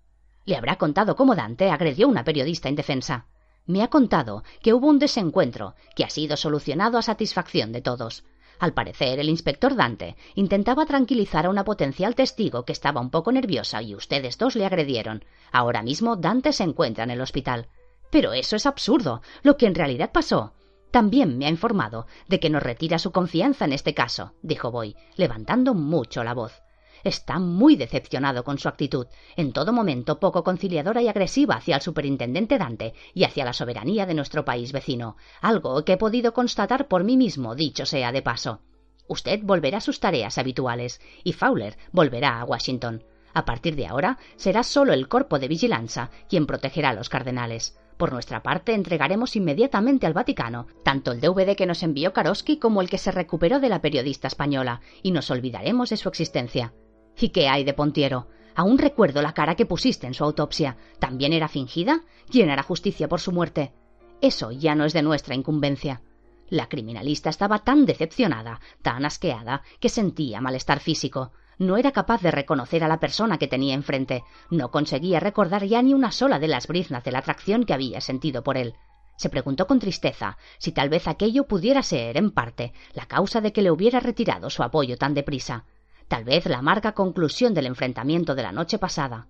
Le 0.45 0.55
habrá 0.55 0.77
contado 0.77 1.15
cómo 1.15 1.35
Dante 1.35 1.69
agredió 1.69 2.07
a 2.07 2.09
una 2.09 2.23
periodista 2.23 2.69
indefensa. 2.69 3.27
Me 3.65 3.83
ha 3.83 3.89
contado 3.89 4.43
que 4.61 4.73
hubo 4.73 4.87
un 4.87 4.97
desencuentro 4.97 5.75
que 5.95 6.05
ha 6.05 6.09
sido 6.09 6.37
solucionado 6.37 6.97
a 6.97 7.03
satisfacción 7.03 7.71
de 7.71 7.81
todos. 7.81 8.23
Al 8.57 8.73
parecer, 8.73 9.19
el 9.19 9.29
inspector 9.29 9.75
Dante 9.75 10.15
intentaba 10.35 10.85
tranquilizar 10.85 11.45
a 11.45 11.49
una 11.49 11.63
potencial 11.63 12.15
testigo 12.15 12.65
que 12.65 12.73
estaba 12.73 13.01
un 13.01 13.09
poco 13.09 13.31
nerviosa 13.31 13.81
y 13.81 13.95
ustedes 13.95 14.37
dos 14.37 14.55
le 14.55 14.65
agredieron. 14.65 15.23
Ahora 15.51 15.83
mismo 15.83 16.15
Dante 16.15 16.51
se 16.53 16.63
encuentra 16.63 17.03
en 17.03 17.11
el 17.11 17.21
hospital. 17.21 17.67
Pero 18.09 18.33
eso 18.33 18.55
es 18.55 18.65
absurdo. 18.65 19.21
Lo 19.43 19.55
que 19.55 19.67
en 19.67 19.75
realidad 19.75 20.11
pasó 20.11 20.53
también 20.91 21.37
me 21.37 21.45
ha 21.45 21.49
informado 21.49 22.07
de 22.27 22.39
que 22.39 22.49
nos 22.49 22.63
retira 22.63 22.99
su 22.99 23.11
confianza 23.11 23.65
en 23.65 23.73
este 23.73 23.93
caso, 23.93 24.33
dijo 24.41 24.71
Boy, 24.71 24.95
levantando 25.15 25.73
mucho 25.73 26.23
la 26.23 26.33
voz. 26.33 26.61
Está 27.03 27.39
muy 27.39 27.75
decepcionado 27.75 28.43
con 28.43 28.57
su 28.57 28.67
actitud, 28.67 29.07
en 29.37 29.53
todo 29.53 29.71
momento 29.71 30.19
poco 30.19 30.43
conciliadora 30.43 31.01
y 31.01 31.07
agresiva 31.07 31.55
hacia 31.55 31.77
el 31.77 31.81
superintendente 31.81 32.57
Dante 32.57 32.93
y 33.13 33.23
hacia 33.23 33.45
la 33.45 33.53
soberanía 33.53 34.05
de 34.05 34.13
nuestro 34.13 34.43
país 34.43 34.71
vecino, 34.73 35.15
algo 35.41 35.85
que 35.85 35.93
he 35.93 35.97
podido 35.97 36.33
constatar 36.33 36.87
por 36.87 37.03
mí 37.03 37.15
mismo, 37.15 37.55
dicho 37.55 37.85
sea 37.85 38.11
de 38.11 38.21
paso. 38.21 38.61
Usted 39.07 39.39
volverá 39.43 39.77
a 39.77 39.81
sus 39.81 39.99
tareas 39.99 40.37
habituales 40.37 41.01
y 41.23 41.33
Fowler 41.33 41.77
volverá 41.91 42.41
a 42.41 42.45
Washington. 42.45 43.03
A 43.33 43.45
partir 43.45 43.75
de 43.75 43.87
ahora 43.87 44.17
será 44.35 44.63
solo 44.63 44.93
el 44.93 45.07
cuerpo 45.07 45.39
de 45.39 45.47
vigilancia 45.47 46.09
quien 46.27 46.45
protegerá 46.45 46.89
a 46.89 46.93
los 46.93 47.09
cardenales. 47.09 47.77
Por 47.97 48.13
nuestra 48.13 48.41
parte, 48.41 48.73
entregaremos 48.73 49.35
inmediatamente 49.35 50.07
al 50.07 50.13
Vaticano 50.13 50.67
tanto 50.83 51.11
el 51.11 51.19
DVD 51.19 51.55
que 51.55 51.65
nos 51.65 51.83
envió 51.83 52.13
Karosky 52.13 52.57
como 52.57 52.81
el 52.81 52.89
que 52.89 52.97
se 52.97 53.11
recuperó 53.11 53.59
de 53.59 53.69
la 53.69 53.81
periodista 53.81 54.27
española, 54.27 54.79
y 55.03 55.11
nos 55.11 55.29
olvidaremos 55.31 55.89
de 55.89 55.97
su 55.97 56.07
existencia. 56.07 56.73
¿Y 57.19 57.29
qué 57.29 57.49
hay 57.49 57.65
de 57.65 57.73
Pontiero? 57.73 58.27
Aún 58.55 58.77
recuerdo 58.77 59.21
la 59.21 59.33
cara 59.33 59.55
que 59.55 59.65
pusiste 59.65 60.07
en 60.07 60.13
su 60.13 60.23
autopsia. 60.23 60.77
¿También 60.99 61.33
era 61.33 61.47
fingida? 61.47 62.01
¿Quién 62.29 62.49
hará 62.49 62.63
justicia 62.63 63.07
por 63.07 63.19
su 63.19 63.31
muerte? 63.31 63.73
Eso 64.21 64.51
ya 64.51 64.75
no 64.75 64.85
es 64.85 64.93
de 64.93 65.01
nuestra 65.01 65.35
incumbencia. 65.35 66.01
La 66.49 66.67
criminalista 66.67 67.29
estaba 67.29 67.59
tan 67.59 67.85
decepcionada, 67.85 68.59
tan 68.81 69.05
asqueada, 69.05 69.61
que 69.79 69.89
sentía 69.89 70.41
malestar 70.41 70.79
físico. 70.79 71.31
No 71.59 71.75
era 71.75 71.91
capaz 71.91 72.21
de 72.21 72.31
reconocer 72.31 72.85
a 72.85 72.87
la 72.87 73.01
persona 73.01 73.37
que 73.37 73.49
tenía 73.49 73.73
enfrente. 73.73 74.23
No 74.49 74.71
conseguía 74.71 75.19
recordar 75.19 75.65
ya 75.65 75.81
ni 75.81 75.93
una 75.93 76.11
sola 76.11 76.39
de 76.39 76.47
las 76.47 76.67
briznas 76.67 77.03
de 77.03 77.11
la 77.11 77.19
atracción 77.19 77.65
que 77.65 77.73
había 77.73 77.99
sentido 77.99 78.43
por 78.43 78.57
él. 78.57 78.75
Se 79.17 79.29
preguntó 79.29 79.67
con 79.67 79.79
tristeza 79.79 80.37
si 80.57 80.71
tal 80.71 80.87
vez 80.87 81.05
aquello 81.05 81.45
pudiera 81.47 81.83
ser, 81.83 82.15
en 82.15 82.31
parte, 82.31 82.71
la 82.93 83.05
causa 83.05 83.41
de 83.41 83.51
que 83.51 83.61
le 83.61 83.71
hubiera 83.71 83.99
retirado 83.99 84.49
su 84.49 84.63
apoyo 84.63 84.97
tan 84.97 85.13
deprisa. 85.13 85.65
Tal 86.07 86.23
vez 86.23 86.45
la 86.45 86.59
amarga 86.59 86.93
conclusión 86.93 87.53
del 87.53 87.65
enfrentamiento 87.65 88.35
de 88.35 88.43
la 88.43 88.53
noche 88.53 88.79
pasada. 88.79 89.27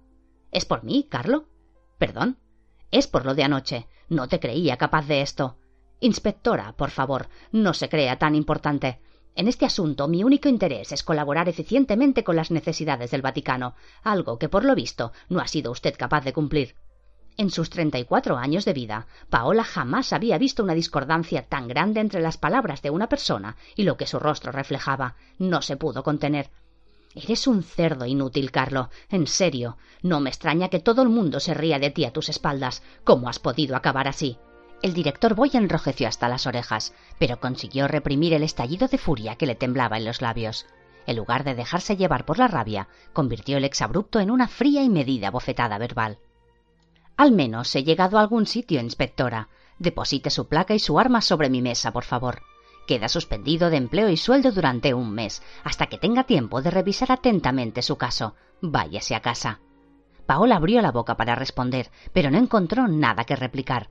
¿Es 0.51 0.65
por 0.65 0.83
mí, 0.83 1.07
Carlo? 1.09 1.49
Perdón. 1.97 2.37
Es 2.91 3.07
por 3.07 3.25
lo 3.25 3.33
de 3.33 3.43
anoche. 3.43 3.87
No 4.07 4.27
te 4.27 4.39
creía 4.39 4.77
capaz 4.77 5.07
de 5.07 5.21
esto. 5.21 5.57
Inspectora, 5.99 6.73
por 6.73 6.91
favor, 6.91 7.27
no 7.51 7.73
se 7.73 7.89
crea 7.89 8.19
tan 8.19 8.35
importante. 8.35 9.01
En 9.39 9.47
este 9.47 9.65
asunto 9.65 10.09
mi 10.09 10.25
único 10.25 10.49
interés 10.49 10.91
es 10.91 11.01
colaborar 11.01 11.47
eficientemente 11.47 12.25
con 12.25 12.35
las 12.35 12.51
necesidades 12.51 13.09
del 13.11 13.21
Vaticano, 13.21 13.73
algo 14.03 14.37
que 14.37 14.49
por 14.49 14.65
lo 14.65 14.75
visto 14.75 15.13
no 15.29 15.39
ha 15.39 15.47
sido 15.47 15.71
usted 15.71 15.95
capaz 15.97 16.25
de 16.25 16.33
cumplir. 16.33 16.75
En 17.37 17.49
sus 17.49 17.69
treinta 17.69 17.97
y 17.97 18.03
cuatro 18.03 18.35
años 18.35 18.65
de 18.65 18.73
vida, 18.73 19.07
Paola 19.29 19.63
jamás 19.63 20.11
había 20.11 20.37
visto 20.37 20.61
una 20.61 20.73
discordancia 20.73 21.43
tan 21.43 21.69
grande 21.69 22.01
entre 22.01 22.19
las 22.19 22.37
palabras 22.37 22.81
de 22.81 22.89
una 22.89 23.07
persona 23.07 23.55
y 23.77 23.83
lo 23.83 23.95
que 23.95 24.07
su 24.07 24.19
rostro 24.19 24.51
reflejaba. 24.51 25.15
No 25.37 25.61
se 25.61 25.77
pudo 25.77 26.03
contener. 26.03 26.49
Eres 27.15 27.47
un 27.47 27.63
cerdo 27.63 28.05
inútil, 28.05 28.51
Carlo. 28.51 28.89
En 29.09 29.25
serio. 29.25 29.77
No 30.01 30.19
me 30.19 30.31
extraña 30.31 30.67
que 30.67 30.81
todo 30.81 31.01
el 31.01 31.07
mundo 31.07 31.39
se 31.39 31.53
ría 31.53 31.79
de 31.79 31.91
ti 31.91 32.03
a 32.03 32.11
tus 32.11 32.27
espaldas. 32.27 32.83
¿Cómo 33.05 33.29
has 33.29 33.39
podido 33.39 33.77
acabar 33.77 34.09
así? 34.09 34.37
El 34.81 34.93
director 34.93 35.35
Boy 35.35 35.51
enrojeció 35.53 36.07
hasta 36.07 36.29
las 36.29 36.47
orejas, 36.47 36.93
pero 37.17 37.39
consiguió 37.39 37.87
reprimir 37.87 38.33
el 38.33 38.43
estallido 38.43 38.87
de 38.87 38.97
furia 38.97 39.35
que 39.35 39.45
le 39.45 39.55
temblaba 39.55 39.97
en 39.97 40.05
los 40.05 40.21
labios. 40.21 40.67
En 41.05 41.17
lugar 41.17 41.43
de 41.43 41.55
dejarse 41.55 41.97
llevar 41.97 42.25
por 42.25 42.39
la 42.39 42.47
rabia, 42.47 42.87
convirtió 43.11 43.57
el 43.57 43.65
exabrupto 43.65 44.19
en 44.19 44.31
una 44.31 44.47
fría 44.47 44.81
y 44.81 44.89
medida 44.89 45.31
bofetada 45.31 45.77
verbal. 45.77 46.19
Al 47.17 47.33
menos 47.33 47.75
he 47.75 47.83
llegado 47.83 48.17
a 48.17 48.21
algún 48.21 48.45
sitio, 48.45 48.79
inspectora. 48.79 49.49
Deposite 49.79 50.29
su 50.29 50.47
placa 50.47 50.73
y 50.73 50.79
su 50.79 50.97
arma 50.97 51.21
sobre 51.21 51.49
mi 51.49 51.61
mesa, 51.61 51.91
por 51.91 52.05
favor. 52.05 52.41
Queda 52.87 53.09
suspendido 53.09 53.69
de 53.69 53.77
empleo 53.77 54.09
y 54.09 54.15
sueldo 54.15 54.51
durante 54.51 54.93
un 54.93 55.11
mes, 55.11 55.41
hasta 55.63 55.87
que 55.87 55.97
tenga 55.97 56.23
tiempo 56.23 56.61
de 56.61 56.71
revisar 56.71 57.11
atentamente 57.11 57.81
su 57.81 57.97
caso. 57.97 58.35
Váyase 58.61 59.15
a 59.15 59.21
casa. 59.21 59.59
Paola 60.25 60.55
abrió 60.55 60.81
la 60.81 60.91
boca 60.91 61.17
para 61.17 61.35
responder, 61.35 61.91
pero 62.13 62.31
no 62.31 62.37
encontró 62.37 62.87
nada 62.87 63.25
que 63.25 63.35
replicar. 63.35 63.89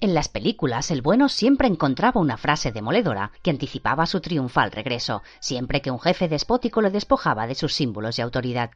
En 0.00 0.12
las 0.12 0.28
películas 0.28 0.90
el 0.90 1.02
bueno 1.02 1.28
siempre 1.28 1.68
encontraba 1.68 2.20
una 2.20 2.36
frase 2.36 2.72
demoledora 2.72 3.32
que 3.42 3.50
anticipaba 3.50 4.06
su 4.06 4.20
triunfal 4.20 4.72
regreso, 4.72 5.22
siempre 5.40 5.80
que 5.80 5.90
un 5.90 6.00
jefe 6.00 6.28
despótico 6.28 6.82
lo 6.82 6.90
despojaba 6.90 7.46
de 7.46 7.54
sus 7.54 7.74
símbolos 7.74 8.16
de 8.16 8.22
autoridad. 8.22 8.70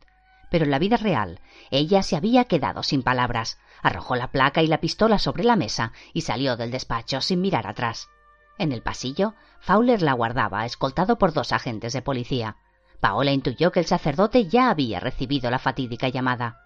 Pero 0.50 0.64
en 0.64 0.70
la 0.70 0.78
vida 0.78 0.96
real, 0.96 1.40
ella 1.70 2.02
se 2.02 2.16
había 2.16 2.44
quedado 2.44 2.82
sin 2.82 3.02
palabras, 3.02 3.58
arrojó 3.82 4.16
la 4.16 4.30
placa 4.30 4.62
y 4.62 4.66
la 4.66 4.80
pistola 4.80 5.18
sobre 5.18 5.44
la 5.44 5.56
mesa 5.56 5.92
y 6.14 6.22
salió 6.22 6.56
del 6.56 6.70
despacho 6.70 7.20
sin 7.20 7.40
mirar 7.40 7.66
atrás. 7.66 8.08
En 8.56 8.72
el 8.72 8.82
pasillo, 8.82 9.34
Fowler 9.60 10.02
la 10.02 10.14
guardaba, 10.14 10.64
escoltado 10.64 11.18
por 11.18 11.32
dos 11.32 11.52
agentes 11.52 11.92
de 11.92 12.02
policía. 12.02 12.56
Paola 13.00 13.32
intuyó 13.32 13.70
que 13.70 13.80
el 13.80 13.86
sacerdote 13.86 14.46
ya 14.46 14.70
había 14.70 14.98
recibido 14.98 15.50
la 15.50 15.58
fatídica 15.58 16.08
llamada. 16.08 16.58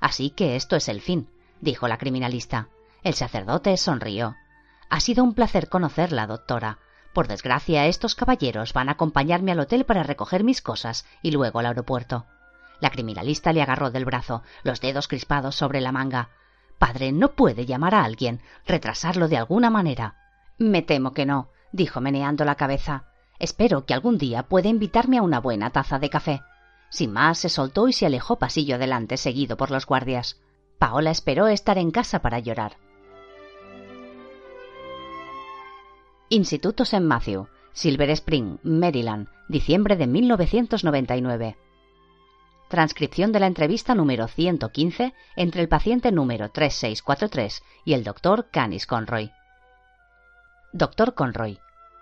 Así 0.00 0.30
que 0.30 0.56
esto 0.56 0.76
es 0.76 0.88
el 0.88 1.00
fin, 1.00 1.28
dijo 1.60 1.88
la 1.88 1.98
criminalista. 1.98 2.68
El 3.04 3.12
sacerdote 3.12 3.76
sonrió. 3.76 4.34
Ha 4.88 4.98
sido 4.98 5.24
un 5.24 5.34
placer 5.34 5.68
conocerla, 5.68 6.26
doctora. 6.26 6.78
Por 7.12 7.28
desgracia, 7.28 7.86
estos 7.86 8.14
caballeros 8.14 8.72
van 8.72 8.88
a 8.88 8.92
acompañarme 8.92 9.52
al 9.52 9.60
hotel 9.60 9.84
para 9.84 10.02
recoger 10.02 10.42
mis 10.42 10.62
cosas 10.62 11.04
y 11.20 11.30
luego 11.30 11.58
al 11.58 11.66
aeropuerto. 11.66 12.24
La 12.80 12.88
criminalista 12.88 13.52
le 13.52 13.60
agarró 13.60 13.90
del 13.90 14.06
brazo, 14.06 14.42
los 14.62 14.80
dedos 14.80 15.06
crispados 15.06 15.54
sobre 15.54 15.82
la 15.82 15.92
manga. 15.92 16.30
Padre, 16.78 17.12
no 17.12 17.32
puede 17.32 17.66
llamar 17.66 17.94
a 17.94 18.04
alguien, 18.04 18.40
retrasarlo 18.66 19.28
de 19.28 19.36
alguna 19.36 19.68
manera. 19.68 20.16
Me 20.56 20.80
temo 20.80 21.12
que 21.12 21.26
no, 21.26 21.50
dijo 21.72 22.00
meneando 22.00 22.46
la 22.46 22.54
cabeza. 22.54 23.04
Espero 23.38 23.84
que 23.84 23.92
algún 23.92 24.16
día 24.16 24.44
pueda 24.44 24.70
invitarme 24.70 25.18
a 25.18 25.22
una 25.22 25.40
buena 25.40 25.68
taza 25.68 25.98
de 25.98 26.08
café. 26.08 26.40
Sin 26.88 27.12
más, 27.12 27.36
se 27.38 27.50
soltó 27.50 27.86
y 27.86 27.92
se 27.92 28.06
alejó 28.06 28.38
pasillo 28.38 28.76
adelante, 28.76 29.18
seguido 29.18 29.58
por 29.58 29.70
los 29.70 29.84
guardias. 29.84 30.40
Paola 30.78 31.10
esperó 31.10 31.48
estar 31.48 31.76
en 31.76 31.90
casa 31.90 32.20
para 32.22 32.38
llorar. 32.38 32.78
Instituto 36.30 36.84
St. 36.84 37.04
Matthew, 37.04 37.48
Silver 37.74 38.08
Spring, 38.10 38.58
Maryland, 38.62 39.28
diciembre 39.48 39.96
de 39.96 40.06
1999. 40.06 41.58
Transcripción 42.68 43.30
de 43.30 43.40
la 43.40 43.46
entrevista 43.46 43.94
número 43.94 44.26
115 44.26 45.12
entre 45.36 45.60
el 45.60 45.68
paciente 45.68 46.12
número 46.12 46.50
3643 46.50 47.62
y 47.84 47.92
el 47.92 48.04
doctor 48.04 48.48
Canis 48.50 48.86
Conroy. 48.86 49.32
Doctor 50.72 51.14
Conroy, 51.14 51.58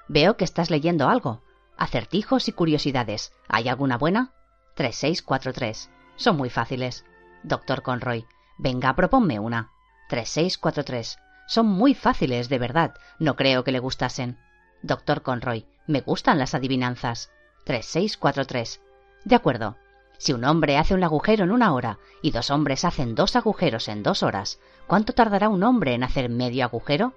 veo 0.07 0.37
que 0.37 0.45
estás 0.45 0.71
leyendo 0.71 1.09
algo. 1.09 1.43
Acertijos 1.77 2.47
y 2.47 2.53
curiosidades. 2.53 3.33
¿Hay 3.49 3.69
alguna 3.69 3.99
buena? 3.99 4.31
3643. 4.77 5.91
Son 6.15 6.37
muy 6.37 6.49
fáciles. 6.49 7.05
Doctor 7.43 7.83
Conroy, 7.83 8.25
venga, 8.57 8.95
proponme 8.95 9.41
una. 9.41 9.73
3643. 10.11 11.19
Son 11.47 11.67
muy 11.67 11.95
fáciles, 11.95 12.49
de 12.49 12.59
verdad. 12.59 12.95
No 13.19 13.37
creo 13.37 13.65
que 13.65 13.73
le 13.73 13.79
gustasen. 13.79 14.39
Doctor 14.83 15.23
Conroy, 15.23 15.67
me 15.87 16.01
gustan 16.01 16.39
las 16.39 16.55
adivinanzas. 16.55 17.31
3643. 17.65 18.81
De 19.25 19.35
acuerdo. 19.35 19.77
Si 20.19 20.33
un 20.33 20.45
hombre 20.45 20.79
hace 20.79 20.95
un 20.95 21.03
agujero 21.03 21.45
en 21.45 21.51
una 21.51 21.75
hora 21.75 21.99
y 22.23 22.31
dos 22.31 22.51
hombres 22.51 22.85
hacen 22.85 23.17
dos 23.17 23.35
agujeros 23.35 23.89
en 23.89 24.05
dos 24.05 24.23
horas, 24.23 24.61
¿cuánto 24.87 25.15
tardará 25.15 25.49
un 25.49 25.65
hombre 25.65 25.95
en 25.95 26.05
hacer 26.05 26.29
medio 26.29 26.65
agujero? 26.65 27.13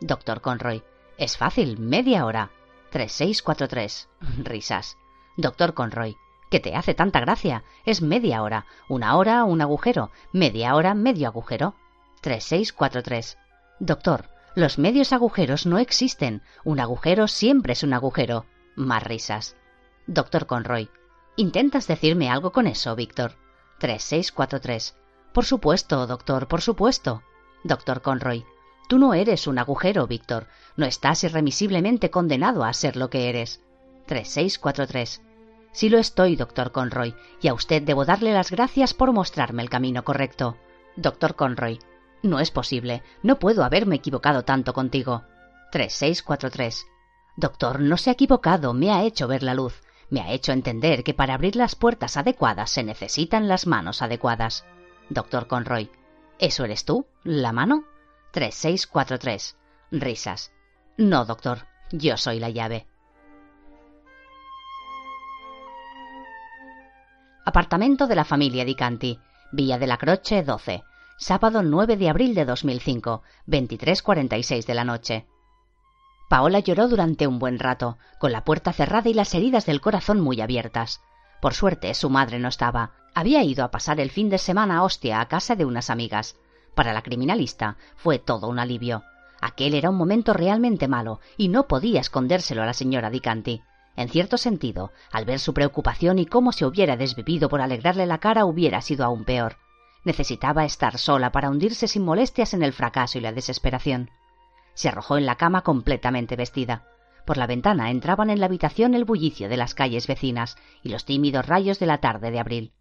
Doctor 0.00 0.40
Conroy, 0.40 0.82
es 1.18 1.36
fácil, 1.36 1.78
media 1.78 2.24
hora. 2.24 2.50
3643. 2.90 4.08
Risas. 4.38 4.96
Doctor 5.36 5.74
Conroy, 5.74 6.16
¿qué 6.50 6.60
te 6.60 6.74
hace 6.74 6.94
tanta 6.94 7.20
gracia? 7.20 7.64
Es 7.84 8.00
media 8.00 8.42
hora. 8.42 8.66
Una 8.88 9.16
hora, 9.16 9.44
un 9.44 9.60
agujero. 9.60 10.10
Media 10.32 10.74
hora, 10.74 10.94
medio 10.94 11.28
agujero. 11.28 11.74
3643. 12.22 13.36
Doctor, 13.78 14.30
los 14.54 14.78
medios 14.78 15.12
agujeros 15.12 15.66
no 15.66 15.78
existen. 15.78 16.42
Un 16.64 16.80
agujero 16.80 17.28
siempre 17.28 17.74
es 17.74 17.82
un 17.82 17.92
agujero. 17.92 18.46
Más 18.74 19.02
risas. 19.02 19.56
Doctor 20.06 20.46
Conroy. 20.46 20.88
¿Intentas 21.36 21.86
decirme 21.86 22.30
algo 22.30 22.52
con 22.52 22.66
eso, 22.66 22.96
Víctor? 22.96 23.32
3643. 23.78 24.96
Por 25.32 25.44
supuesto, 25.44 26.06
doctor, 26.06 26.48
por 26.48 26.62
supuesto. 26.62 27.22
Doctor 27.64 28.00
Conroy. 28.00 28.46
Tú 28.88 28.98
no 28.98 29.12
eres 29.12 29.46
un 29.46 29.58
agujero, 29.58 30.06
Víctor. 30.06 30.46
No 30.76 30.86
estás 30.86 31.24
irremisiblemente 31.24 32.10
condenado 32.10 32.64
a 32.64 32.72
ser 32.72 32.96
lo 32.96 33.10
que 33.10 33.28
eres. 33.28 33.60
3643. 34.06 35.22
Sí 35.72 35.90
lo 35.90 35.98
estoy, 35.98 36.36
doctor 36.36 36.72
Conroy, 36.72 37.14
y 37.42 37.48
a 37.48 37.54
usted 37.54 37.82
debo 37.82 38.06
darle 38.06 38.32
las 38.32 38.50
gracias 38.50 38.94
por 38.94 39.12
mostrarme 39.12 39.62
el 39.62 39.68
camino 39.68 40.04
correcto. 40.04 40.56
Doctor 40.96 41.34
Conroy. 41.34 41.78
No 42.22 42.40
es 42.40 42.50
posible. 42.50 43.02
No 43.22 43.38
puedo 43.38 43.64
haberme 43.64 43.96
equivocado 43.96 44.42
tanto 44.44 44.72
contigo. 44.72 45.24
3643. 45.72 46.86
Doctor, 47.36 47.80
no 47.80 47.96
se 47.96 48.10
ha 48.10 48.14
equivocado. 48.14 48.72
Me 48.72 48.90
ha 48.90 49.02
hecho 49.02 49.28
ver 49.28 49.42
la 49.42 49.54
luz. 49.54 49.82
Me 50.08 50.20
ha 50.20 50.30
hecho 50.30 50.52
entender 50.52 51.04
que 51.04 51.14
para 51.14 51.34
abrir 51.34 51.56
las 51.56 51.74
puertas 51.74 52.16
adecuadas 52.16 52.70
se 52.70 52.84
necesitan 52.84 53.48
las 53.48 53.66
manos 53.66 54.02
adecuadas. 54.02 54.64
Doctor 55.10 55.46
Conroy. 55.46 55.90
¿Eso 56.38 56.64
eres 56.64 56.84
tú? 56.84 57.06
¿La 57.24 57.52
mano? 57.52 57.84
3643. 58.32 59.56
Risas. 59.90 60.52
No, 60.96 61.24
doctor. 61.24 61.66
Yo 61.90 62.16
soy 62.16 62.40
la 62.40 62.50
llave. 62.50 62.86
Apartamento 67.44 68.06
de 68.06 68.16
la 68.16 68.24
familia 68.24 68.64
Dicanti. 68.64 69.20
Villa 69.52 69.78
de 69.78 69.86
la 69.86 69.96
Croce 69.96 70.42
12 70.42 70.82
sábado 71.18 71.62
9 71.62 71.96
de 71.96 72.10
abril 72.10 72.34
de 72.34 72.44
2005, 72.44 73.22
23.46 73.46 74.66
de 74.66 74.74
la 74.74 74.84
noche. 74.84 75.26
Paola 76.28 76.58
lloró 76.60 76.88
durante 76.88 77.26
un 77.26 77.38
buen 77.38 77.58
rato, 77.58 77.96
con 78.18 78.32
la 78.32 78.44
puerta 78.44 78.72
cerrada 78.72 79.08
y 79.08 79.14
las 79.14 79.34
heridas 79.34 79.64
del 79.64 79.80
corazón 79.80 80.20
muy 80.20 80.40
abiertas. 80.40 81.00
Por 81.40 81.54
suerte, 81.54 81.94
su 81.94 82.10
madre 82.10 82.38
no 82.38 82.48
estaba. 82.48 82.92
Había 83.14 83.42
ido 83.44 83.64
a 83.64 83.70
pasar 83.70 83.98
el 84.00 84.10
fin 84.10 84.28
de 84.28 84.38
semana 84.38 84.78
a 84.78 84.82
Ostia 84.82 85.20
a 85.20 85.28
casa 85.28 85.54
de 85.54 85.64
unas 85.64 85.88
amigas. 85.88 86.36
Para 86.74 86.92
la 86.92 87.02
criminalista 87.02 87.76
fue 87.96 88.18
todo 88.18 88.48
un 88.48 88.58
alivio. 88.58 89.02
Aquel 89.40 89.74
era 89.74 89.90
un 89.90 89.96
momento 89.96 90.34
realmente 90.34 90.88
malo 90.88 91.20
y 91.38 91.48
no 91.48 91.66
podía 91.66 92.00
escondérselo 92.00 92.62
a 92.62 92.66
la 92.66 92.74
señora 92.74 93.08
Dicanti. 93.10 93.62
En 93.96 94.10
cierto 94.10 94.36
sentido, 94.36 94.92
al 95.12 95.24
ver 95.24 95.38
su 95.38 95.54
preocupación 95.54 96.18
y 96.18 96.26
cómo 96.26 96.52
se 96.52 96.66
hubiera 96.66 96.96
desvivido 96.96 97.48
por 97.48 97.62
alegrarle 97.62 98.04
la 98.04 98.18
cara, 98.18 98.44
hubiera 98.44 98.82
sido 98.82 99.06
aún 99.06 99.24
peor. 99.24 99.56
Necesitaba 100.06 100.64
estar 100.64 100.98
sola 100.98 101.32
para 101.32 101.50
hundirse 101.50 101.88
sin 101.88 102.04
molestias 102.04 102.54
en 102.54 102.62
el 102.62 102.72
fracaso 102.72 103.18
y 103.18 103.20
la 103.20 103.32
desesperación. 103.32 104.12
Se 104.74 104.88
arrojó 104.88 105.18
en 105.18 105.26
la 105.26 105.34
cama 105.34 105.62
completamente 105.62 106.36
vestida. 106.36 106.86
Por 107.24 107.38
la 107.38 107.48
ventana 107.48 107.90
entraban 107.90 108.30
en 108.30 108.38
la 108.38 108.46
habitación 108.46 108.94
el 108.94 109.04
bullicio 109.04 109.48
de 109.48 109.56
las 109.56 109.74
calles 109.74 110.06
vecinas 110.06 110.58
y 110.84 110.90
los 110.90 111.06
tímidos 111.06 111.44
rayos 111.44 111.80
de 111.80 111.86
la 111.86 111.98
tarde 111.98 112.30
de 112.30 112.38
abril. 112.38 112.72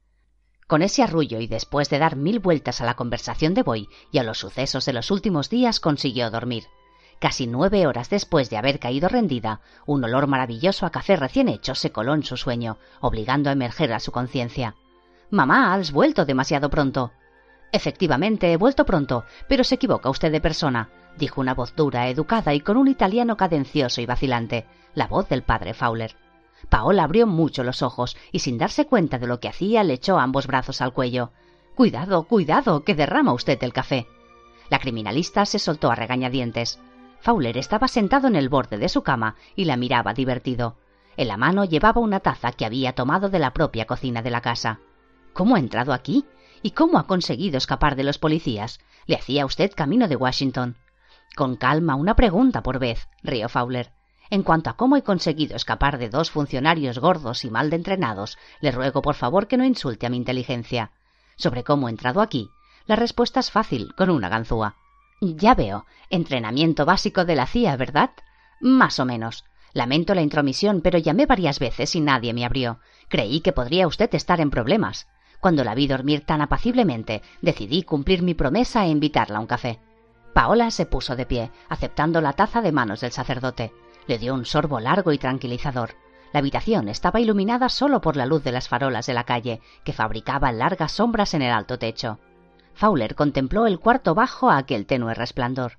Con 0.67 0.83
ese 0.83 1.01
arrullo 1.01 1.39
y 1.39 1.47
después 1.47 1.89
de 1.89 1.97
dar 1.97 2.15
mil 2.15 2.37
vueltas 2.37 2.79
a 2.79 2.85
la 2.85 2.93
conversación 2.93 3.55
de 3.55 3.63
Boy 3.63 3.89
y 4.11 4.19
a 4.19 4.23
los 4.23 4.37
sucesos 4.37 4.85
de 4.85 4.93
los 4.93 5.09
últimos 5.09 5.49
días 5.49 5.79
consiguió 5.79 6.29
dormir. 6.29 6.65
Casi 7.17 7.47
nueve 7.47 7.87
horas 7.87 8.11
después 8.11 8.51
de 8.51 8.57
haber 8.57 8.77
caído 8.77 9.09
rendida, 9.09 9.61
un 9.87 10.03
olor 10.03 10.27
maravilloso 10.27 10.85
a 10.85 10.91
café 10.91 11.15
recién 11.15 11.49
hecho 11.49 11.73
se 11.73 11.91
coló 11.91 12.13
en 12.13 12.21
su 12.21 12.37
sueño, 12.37 12.77
obligando 13.01 13.49
a 13.49 13.53
emerger 13.53 13.93
a 13.93 13.99
su 13.99 14.11
conciencia. 14.11 14.75
Mamá, 15.31 15.73
has 15.73 15.91
vuelto 15.91 16.25
demasiado 16.25 16.69
pronto. 16.69 17.11
Efectivamente, 17.71 18.51
he 18.51 18.57
vuelto 18.57 18.85
pronto, 18.85 19.25
pero 19.49 19.63
se 19.63 19.75
equivoca 19.75 20.09
usted 20.09 20.31
de 20.31 20.39
persona, 20.39 20.89
dijo 21.17 21.41
una 21.41 21.53
voz 21.53 21.75
dura, 21.75 22.07
educada 22.07 22.53
y 22.53 22.61
con 22.61 22.77
un 22.77 22.87
italiano 22.87 23.35
cadencioso 23.35 24.01
y 24.01 24.05
vacilante, 24.05 24.65
la 24.93 25.07
voz 25.07 25.27
del 25.27 25.43
padre 25.43 25.73
Fowler. 25.73 26.15
Paola 26.69 27.03
abrió 27.03 27.27
mucho 27.27 27.63
los 27.63 27.81
ojos 27.81 28.15
y 28.31 28.39
sin 28.39 28.57
darse 28.57 28.85
cuenta 28.85 29.19
de 29.19 29.27
lo 29.27 29.39
que 29.39 29.49
hacía 29.49 29.83
le 29.83 29.93
echó 29.93 30.19
ambos 30.19 30.47
brazos 30.47 30.81
al 30.81 30.93
cuello. 30.93 31.31
Cuidado, 31.75 32.23
cuidado, 32.23 32.83
que 32.83 32.95
derrama 32.95 33.33
usted 33.33 33.61
el 33.63 33.73
café. 33.73 34.07
La 34.69 34.79
criminalista 34.79 35.45
se 35.45 35.59
soltó 35.59 35.91
a 35.91 35.95
regañadientes. 35.95 36.79
Fowler 37.19 37.57
estaba 37.57 37.87
sentado 37.87 38.27
en 38.27 38.35
el 38.35 38.49
borde 38.49 38.77
de 38.77 38.89
su 38.89 39.03
cama 39.03 39.35
y 39.55 39.65
la 39.65 39.77
miraba 39.77 40.13
divertido. 40.13 40.77
En 41.17 41.27
la 41.27 41.37
mano 41.37 41.65
llevaba 41.65 42.01
una 42.01 42.19
taza 42.19 42.51
que 42.51 42.65
había 42.65 42.93
tomado 42.93 43.29
de 43.29 43.39
la 43.39 43.53
propia 43.53 43.85
cocina 43.85 44.21
de 44.21 44.29
la 44.31 44.41
casa. 44.41 44.79
¿Cómo 45.35 45.57
ha 45.57 45.59
entrado 45.59 45.91
aquí? 45.91 46.23
¿Y 46.63 46.71
cómo 46.71 46.97
ha 46.97 47.07
conseguido 47.07 47.57
escapar 47.57 47.97
de 47.97 48.05
los 48.05 48.17
policías? 48.17 48.79
¿Le 49.05 49.17
hacía 49.17 49.45
usted 49.45 49.69
camino 49.75 50.07
de 50.07 50.15
Washington? 50.15 50.77
Con 51.35 51.57
calma, 51.57 51.95
una 51.95 52.15
pregunta 52.15 52.63
por 52.63 52.79
vez, 52.79 53.09
rió 53.21 53.49
Fowler. 53.49 53.91
En 54.29 54.43
cuanto 54.43 54.69
a 54.69 54.77
cómo 54.77 54.95
he 54.95 55.03
conseguido 55.03 55.57
escapar 55.57 55.97
de 55.97 56.07
dos 56.07 56.31
funcionarios 56.31 56.99
gordos 56.99 57.43
y 57.43 57.49
mal 57.49 57.69
de 57.69 57.75
entrenados, 57.75 58.37
le 58.61 58.71
ruego 58.71 59.01
por 59.01 59.15
favor 59.15 59.47
que 59.47 59.57
no 59.57 59.65
insulte 59.65 60.05
a 60.05 60.09
mi 60.09 60.15
inteligencia. 60.15 60.91
Sobre 61.35 61.65
cómo 61.65 61.89
he 61.89 61.91
entrado 61.91 62.21
aquí, 62.21 62.49
la 62.85 62.95
respuesta 62.95 63.41
es 63.41 63.51
fácil, 63.51 63.93
con 63.95 64.09
una 64.09 64.29
ganzúa. 64.29 64.77
Ya 65.19 65.53
veo, 65.53 65.85
entrenamiento 66.09 66.85
básico 66.85 67.25
de 67.25 67.35
la 67.35 67.45
CIA, 67.45 67.75
¿verdad? 67.75 68.11
Más 68.61 69.01
o 69.01 69.05
menos. 69.05 69.43
Lamento 69.73 70.15
la 70.15 70.21
intromisión, 70.21 70.79
pero 70.79 70.97
llamé 70.97 71.25
varias 71.25 71.59
veces 71.59 71.93
y 71.97 71.99
nadie 71.99 72.33
me 72.33 72.45
abrió. 72.45 72.79
Creí 73.09 73.41
que 73.41 73.51
podría 73.51 73.85
usted 73.85 74.15
estar 74.15 74.39
en 74.39 74.49
problemas. 74.49 75.09
Cuando 75.45 75.63
la 75.63 75.75
vi 75.75 75.85
dormir 75.85 76.25
tan 76.25 76.41
apaciblemente, 76.41 77.21
decidí 77.39 77.83
cumplir 77.83 78.23
mi 78.23 78.33
promesa 78.33 78.83
e 78.83 78.89
invitarla 78.89 79.37
a 79.37 79.41
un 79.41 79.45
café. 79.45 79.77
Paola 80.33 80.71
se 80.71 80.87
puso 80.87 81.15
de 81.15 81.27
pie, 81.27 81.51
aceptando 81.69 82.19
la 82.19 82.33
taza 82.33 82.63
de 82.63 82.71
manos 82.71 83.01
del 83.01 83.11
sacerdote. 83.11 83.71
Le 84.07 84.17
dio 84.17 84.33
un 84.33 84.45
sorbo 84.45 84.79
largo 84.79 85.11
y 85.11 85.19
tranquilizador. 85.19 85.91
La 86.33 86.39
habitación 86.39 86.89
estaba 86.89 87.19
iluminada 87.19 87.69
solo 87.69 88.01
por 88.01 88.17
la 88.17 88.25
luz 88.25 88.43
de 88.43 88.53
las 88.53 88.67
farolas 88.67 89.05
de 89.05 89.13
la 89.13 89.23
calle, 89.23 89.61
que 89.83 89.93
fabricaban 89.93 90.57
largas 90.57 90.93
sombras 90.93 91.35
en 91.35 91.43
el 91.43 91.51
alto 91.51 91.77
techo. 91.77 92.17
Fowler 92.73 93.13
contempló 93.13 93.67
el 93.67 93.79
cuarto 93.79 94.15
bajo 94.15 94.49
a 94.49 94.57
aquel 94.57 94.87
tenue 94.87 95.13
resplandor. 95.13 95.73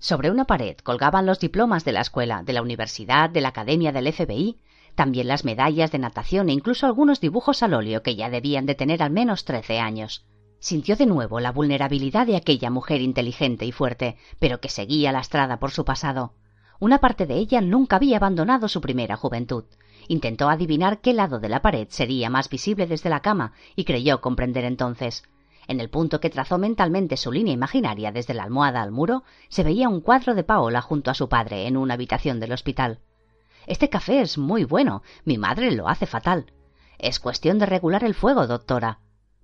Sobre 0.00 0.32
una 0.32 0.46
pared 0.46 0.78
colgaban 0.78 1.26
los 1.26 1.38
diplomas 1.38 1.84
de 1.84 1.92
la 1.92 2.00
escuela, 2.00 2.42
de 2.42 2.54
la 2.54 2.62
universidad, 2.62 3.30
de 3.30 3.40
la 3.40 3.50
academia 3.50 3.92
del 3.92 4.12
FBI, 4.12 4.58
también 4.94 5.28
las 5.28 5.44
medallas 5.44 5.90
de 5.90 5.98
natación 5.98 6.48
e 6.48 6.52
incluso 6.52 6.86
algunos 6.86 7.20
dibujos 7.20 7.62
al 7.62 7.74
óleo 7.74 8.02
que 8.02 8.16
ya 8.16 8.30
debían 8.30 8.66
de 8.66 8.74
tener 8.74 9.02
al 9.02 9.10
menos 9.10 9.44
trece 9.44 9.78
años. 9.78 10.24
Sintió 10.58 10.96
de 10.96 11.06
nuevo 11.06 11.40
la 11.40 11.50
vulnerabilidad 11.50 12.26
de 12.26 12.36
aquella 12.36 12.70
mujer 12.70 13.00
inteligente 13.00 13.64
y 13.64 13.72
fuerte, 13.72 14.16
pero 14.38 14.60
que 14.60 14.68
seguía 14.68 15.10
lastrada 15.10 15.58
por 15.58 15.72
su 15.72 15.84
pasado. 15.84 16.34
Una 16.78 16.98
parte 16.98 17.26
de 17.26 17.34
ella 17.34 17.60
nunca 17.60 17.96
había 17.96 18.16
abandonado 18.18 18.68
su 18.68 18.80
primera 18.80 19.16
juventud. 19.16 19.64
Intentó 20.08 20.48
adivinar 20.48 21.00
qué 21.00 21.12
lado 21.12 21.40
de 21.40 21.48
la 21.48 21.62
pared 21.62 21.86
sería 21.90 22.30
más 22.30 22.48
visible 22.48 22.86
desde 22.86 23.10
la 23.10 23.20
cama 23.20 23.52
y 23.76 23.84
creyó 23.84 24.20
comprender 24.20 24.64
entonces. 24.64 25.24
En 25.68 25.80
el 25.80 25.90
punto 25.90 26.20
que 26.20 26.30
trazó 26.30 26.58
mentalmente 26.58 27.16
su 27.16 27.30
línea 27.30 27.54
imaginaria 27.54 28.10
desde 28.10 28.34
la 28.34 28.42
almohada 28.42 28.82
al 28.82 28.90
muro, 28.90 29.22
se 29.48 29.62
veía 29.62 29.88
un 29.88 30.00
cuadro 30.00 30.34
de 30.34 30.44
Paola 30.44 30.82
junto 30.82 31.10
a 31.10 31.14
su 31.14 31.28
padre 31.28 31.66
en 31.66 31.76
una 31.76 31.94
habitación 31.94 32.40
del 32.40 32.52
hospital. 32.52 32.98
Este 33.66 33.88
café 33.88 34.20
es 34.20 34.38
muy 34.38 34.64
bueno. 34.64 35.02
Mi 35.24 35.38
madre 35.38 35.70
lo 35.72 35.88
hace 35.88 36.06
fatal. 36.06 36.52
Es 36.98 37.20
cuestión 37.20 37.58
de 37.58 37.66
regular 37.66 38.04
el 38.04 38.14
fuego, 38.14 38.46
doctora. 38.46 39.00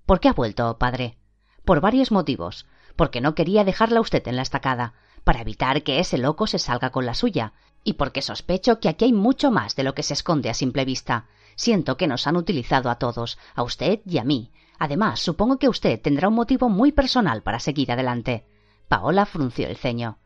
¿Por 0.07 0.21
qué 0.21 0.29
ha 0.29 0.33
vuelto, 0.33 0.79
padre? 0.79 1.19
Por 1.65 1.81
varios 1.81 2.11
motivos. 2.11 2.67
Porque 2.97 3.21
no 3.21 3.35
quería 3.35 3.65
dejarla 3.65 4.01
usted 4.01 4.27
en 4.27 4.37
la 4.37 4.43
estacada 4.43 4.95
para 5.29 5.43
evitar 5.43 5.83
que 5.83 5.99
ese 6.01 6.17
loco 6.17 6.47
se 6.47 6.59
salga 6.59 6.89
con 6.89 7.05
la 7.05 7.13
suya, 7.13 7.53
y 7.85 7.93
porque 7.95 8.23
sospecho 8.23 8.81
que 8.81 8.89
aquí 8.89 9.05
hay 9.05 9.13
mucho 9.13 9.51
más 9.51 9.77
de 9.77 9.83
lo 9.83 9.95
que 9.95 10.03
se 10.03 10.15
esconde 10.15 10.49
a 10.49 10.55
simple 10.55 10.87
vista. 10.87 11.27
Siento 11.55 11.99
que 11.99 12.07
nos 12.07 12.27
han 12.27 12.37
utilizado 12.37 12.89
a 12.89 12.95
todos, 12.95 13.39
a 13.55 13.63
usted 13.63 14.01
y 14.07 14.17
a 14.17 14.25
mí. 14.25 14.53
Además, 14.79 15.21
supongo 15.21 15.59
que 15.59 15.69
usted 15.69 16.01
tendrá 16.01 16.29
un 16.29 16.35
motivo 16.35 16.71
muy 16.71 16.93
personal 16.93 17.43
para 17.43 17.61
seguir 17.61 17.93
adelante. 17.93 18.47
Paola 18.89 19.27
frunció 19.27 19.69
el 19.69 19.77
ceño. 19.77 20.17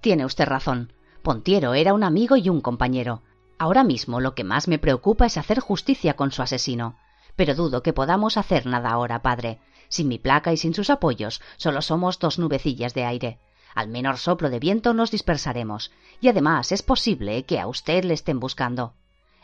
Tiene 0.00 0.24
usted 0.24 0.44
razón. 0.44 0.92
Pontiero 1.22 1.74
era 1.74 1.92
un 1.92 2.04
amigo 2.04 2.36
y 2.36 2.48
un 2.48 2.60
compañero. 2.60 3.22
Ahora 3.62 3.84
mismo 3.84 4.18
lo 4.18 4.34
que 4.34 4.42
más 4.42 4.66
me 4.66 4.80
preocupa 4.80 5.24
es 5.24 5.36
hacer 5.36 5.60
justicia 5.60 6.14
con 6.14 6.32
su 6.32 6.42
asesino. 6.42 6.96
Pero 7.36 7.54
dudo 7.54 7.80
que 7.84 7.92
podamos 7.92 8.36
hacer 8.36 8.66
nada 8.66 8.90
ahora, 8.90 9.22
padre. 9.22 9.60
Sin 9.88 10.08
mi 10.08 10.18
placa 10.18 10.52
y 10.52 10.56
sin 10.56 10.74
sus 10.74 10.90
apoyos, 10.90 11.40
solo 11.58 11.80
somos 11.80 12.18
dos 12.18 12.40
nubecillas 12.40 12.92
de 12.92 13.04
aire. 13.04 13.38
Al 13.72 13.86
menor 13.86 14.18
soplo 14.18 14.50
de 14.50 14.58
viento 14.58 14.94
nos 14.94 15.12
dispersaremos, 15.12 15.92
y 16.20 16.26
además 16.26 16.72
es 16.72 16.82
posible 16.82 17.44
que 17.44 17.60
a 17.60 17.68
usted 17.68 18.02
le 18.02 18.14
estén 18.14 18.40
buscando. 18.40 18.94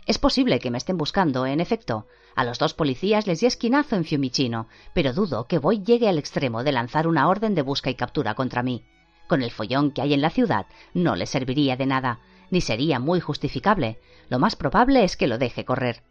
Es 0.05 0.19
posible 0.19 0.59
que 0.59 0.73
me 0.73 0.79
estén 0.79 0.99
buscando, 0.99 1.47
en 1.47 1.61
efecto. 1.61 2.09
A 2.35 2.43
los 2.43 2.59
dos 2.59 2.75
policías 2.75 3.29
les 3.29 3.39
di 3.39 3.47
esquinazo 3.47 3.95
en 3.95 4.05
Fiumicino, 4.05 4.67
pero 4.95 5.13
dudo 5.13 5.47
que 5.47 5.59
Boy 5.59 5.85
llegue 5.85 6.09
al 6.09 6.19
extremo 6.19 6.65
de 6.65 6.73
lanzar 6.73 7.07
una 7.07 7.29
orden 7.29 7.55
de 7.55 7.63
busca 7.63 7.89
y 7.89 7.95
captura 7.95 8.35
contra 8.35 8.65
mí. 8.65 8.85
Con 9.29 9.43
el 9.43 9.53
follón 9.53 9.93
que 9.93 10.03
hay 10.03 10.13
en 10.13 10.23
la 10.23 10.31
ciudad, 10.31 10.67
no 10.93 11.15
le 11.15 11.27
serviría 11.27 11.77
de 11.77 11.87
nada, 11.87 12.19
ni 12.51 12.61
sería 12.61 12.99
muy 12.99 13.21
justificable. 13.21 13.99
Lo 14.29 14.39
más 14.39 14.57
probable 14.57 15.05
es 15.05 15.17
que 15.17 15.27
lo 15.27 15.39
deje 15.39 15.65
correr. 15.65 16.03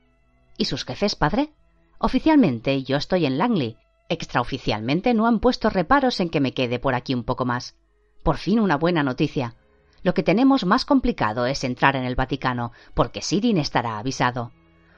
¿Y 0.58 0.66
sus 0.66 0.86
jefes, 0.86 1.16
padre? 1.16 1.52
Oficialmente 2.00 2.84
yo 2.84 2.98
estoy 2.98 3.26
en 3.26 3.38
Langley. 3.38 3.78
Extraoficialmente 4.10 5.14
no 5.14 5.28
han 5.28 5.40
puesto 5.40 5.70
reparos 5.70 6.20
en 6.20 6.30
que 6.30 6.40
me 6.40 6.54
quede 6.54 6.80
por 6.80 6.96
aquí 6.96 7.14
un 7.14 7.24
poco 7.24 7.46
más. 7.46 7.76
Por 8.24 8.38
fin 8.38 8.60
una 8.60 8.78
buena 8.78 9.04
noticia. 9.04 9.56
Lo 10.04 10.14
que 10.14 10.24
tenemos 10.24 10.66
más 10.66 10.86
complicado 10.86 11.46
es 11.46 11.64
entrar 11.64 11.96
en 11.96 12.04
el 12.04 12.16
Vaticano, 12.16 12.72
porque 12.94 13.22
Sirin 13.22 13.58
estará 13.58 13.98
avisado. 13.98 14.52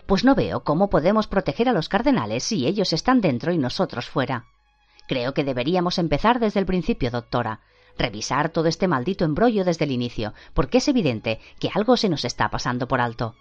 Pues 0.05 0.23
no 0.23 0.35
veo 0.35 0.63
cómo 0.63 0.89
podemos 0.89 1.27
proteger 1.27 1.69
a 1.69 1.73
los 1.73 1.89
cardenales 1.89 2.43
si 2.43 2.67
ellos 2.67 2.93
están 2.93 3.21
dentro 3.21 3.51
y 3.51 3.57
nosotros 3.57 4.09
fuera. 4.09 4.45
Creo 5.07 5.33
que 5.33 5.43
deberíamos 5.43 5.97
empezar 5.97 6.39
desde 6.39 6.59
el 6.59 6.65
principio, 6.65 7.11
doctora. 7.11 7.61
Revisar 7.97 8.49
todo 8.49 8.67
este 8.67 8.87
maldito 8.87 9.25
embrollo 9.25 9.65
desde 9.65 9.85
el 9.85 9.91
inicio, 9.91 10.33
porque 10.53 10.77
es 10.77 10.87
evidente 10.87 11.39
que 11.59 11.69
algo 11.73 11.97
se 11.97 12.09
nos 12.09 12.25
está 12.25 12.49
pasando 12.49 12.87
por 12.87 13.01
alto. 13.01 13.35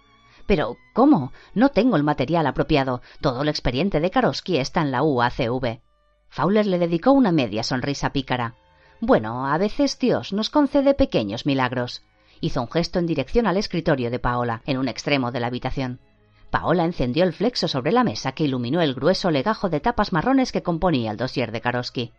Pero, 0.45 0.77
¿cómo? 0.93 1.31
No 1.53 1.69
tengo 1.69 1.95
el 1.95 2.03
material 2.03 2.47
apropiado. 2.47 3.01
Todo 3.21 3.43
el 3.43 3.49
expediente 3.49 3.99
de 3.99 4.09
Karosky 4.09 4.57
está 4.57 4.81
en 4.81 4.91
la 4.91 5.03
UACV. 5.03 5.79
Fowler 6.29 6.65
le 6.65 6.79
dedicó 6.79 7.11
una 7.11 7.31
media 7.31 7.63
sonrisa 7.63 8.11
pícara. 8.11 8.55
Bueno, 8.99 9.47
a 9.47 9.57
veces 9.57 9.97
Dios 9.99 10.33
nos 10.33 10.49
concede 10.49 10.93
pequeños 10.93 11.45
milagros. 11.45 12.03
Hizo 12.41 12.61
un 12.61 12.71
gesto 12.71 12.99
en 12.99 13.05
dirección 13.05 13.47
al 13.47 13.57
escritorio 13.57 14.09
de 14.11 14.19
Paola, 14.19 14.61
en 14.65 14.77
un 14.77 14.87
extremo 14.87 15.31
de 15.31 15.39
la 15.39 15.47
habitación. 15.47 15.99
Paola 16.49 16.83
encendió 16.83 17.23
el 17.25 17.33
flexo 17.33 17.67
sobre 17.67 17.91
la 17.91 18.03
mesa 18.03 18.31
que 18.31 18.43
iluminó 18.43 18.81
el 18.81 18.95
grueso 18.95 19.29
legajo 19.29 19.69
de 19.69 19.79
tapas 19.79 20.13
marrones 20.13 20.51
que 20.51 20.63
componía 20.63 21.11
el 21.11 21.17
dossier 21.17 21.51
de 21.51 21.61
Karosky. 21.61 22.11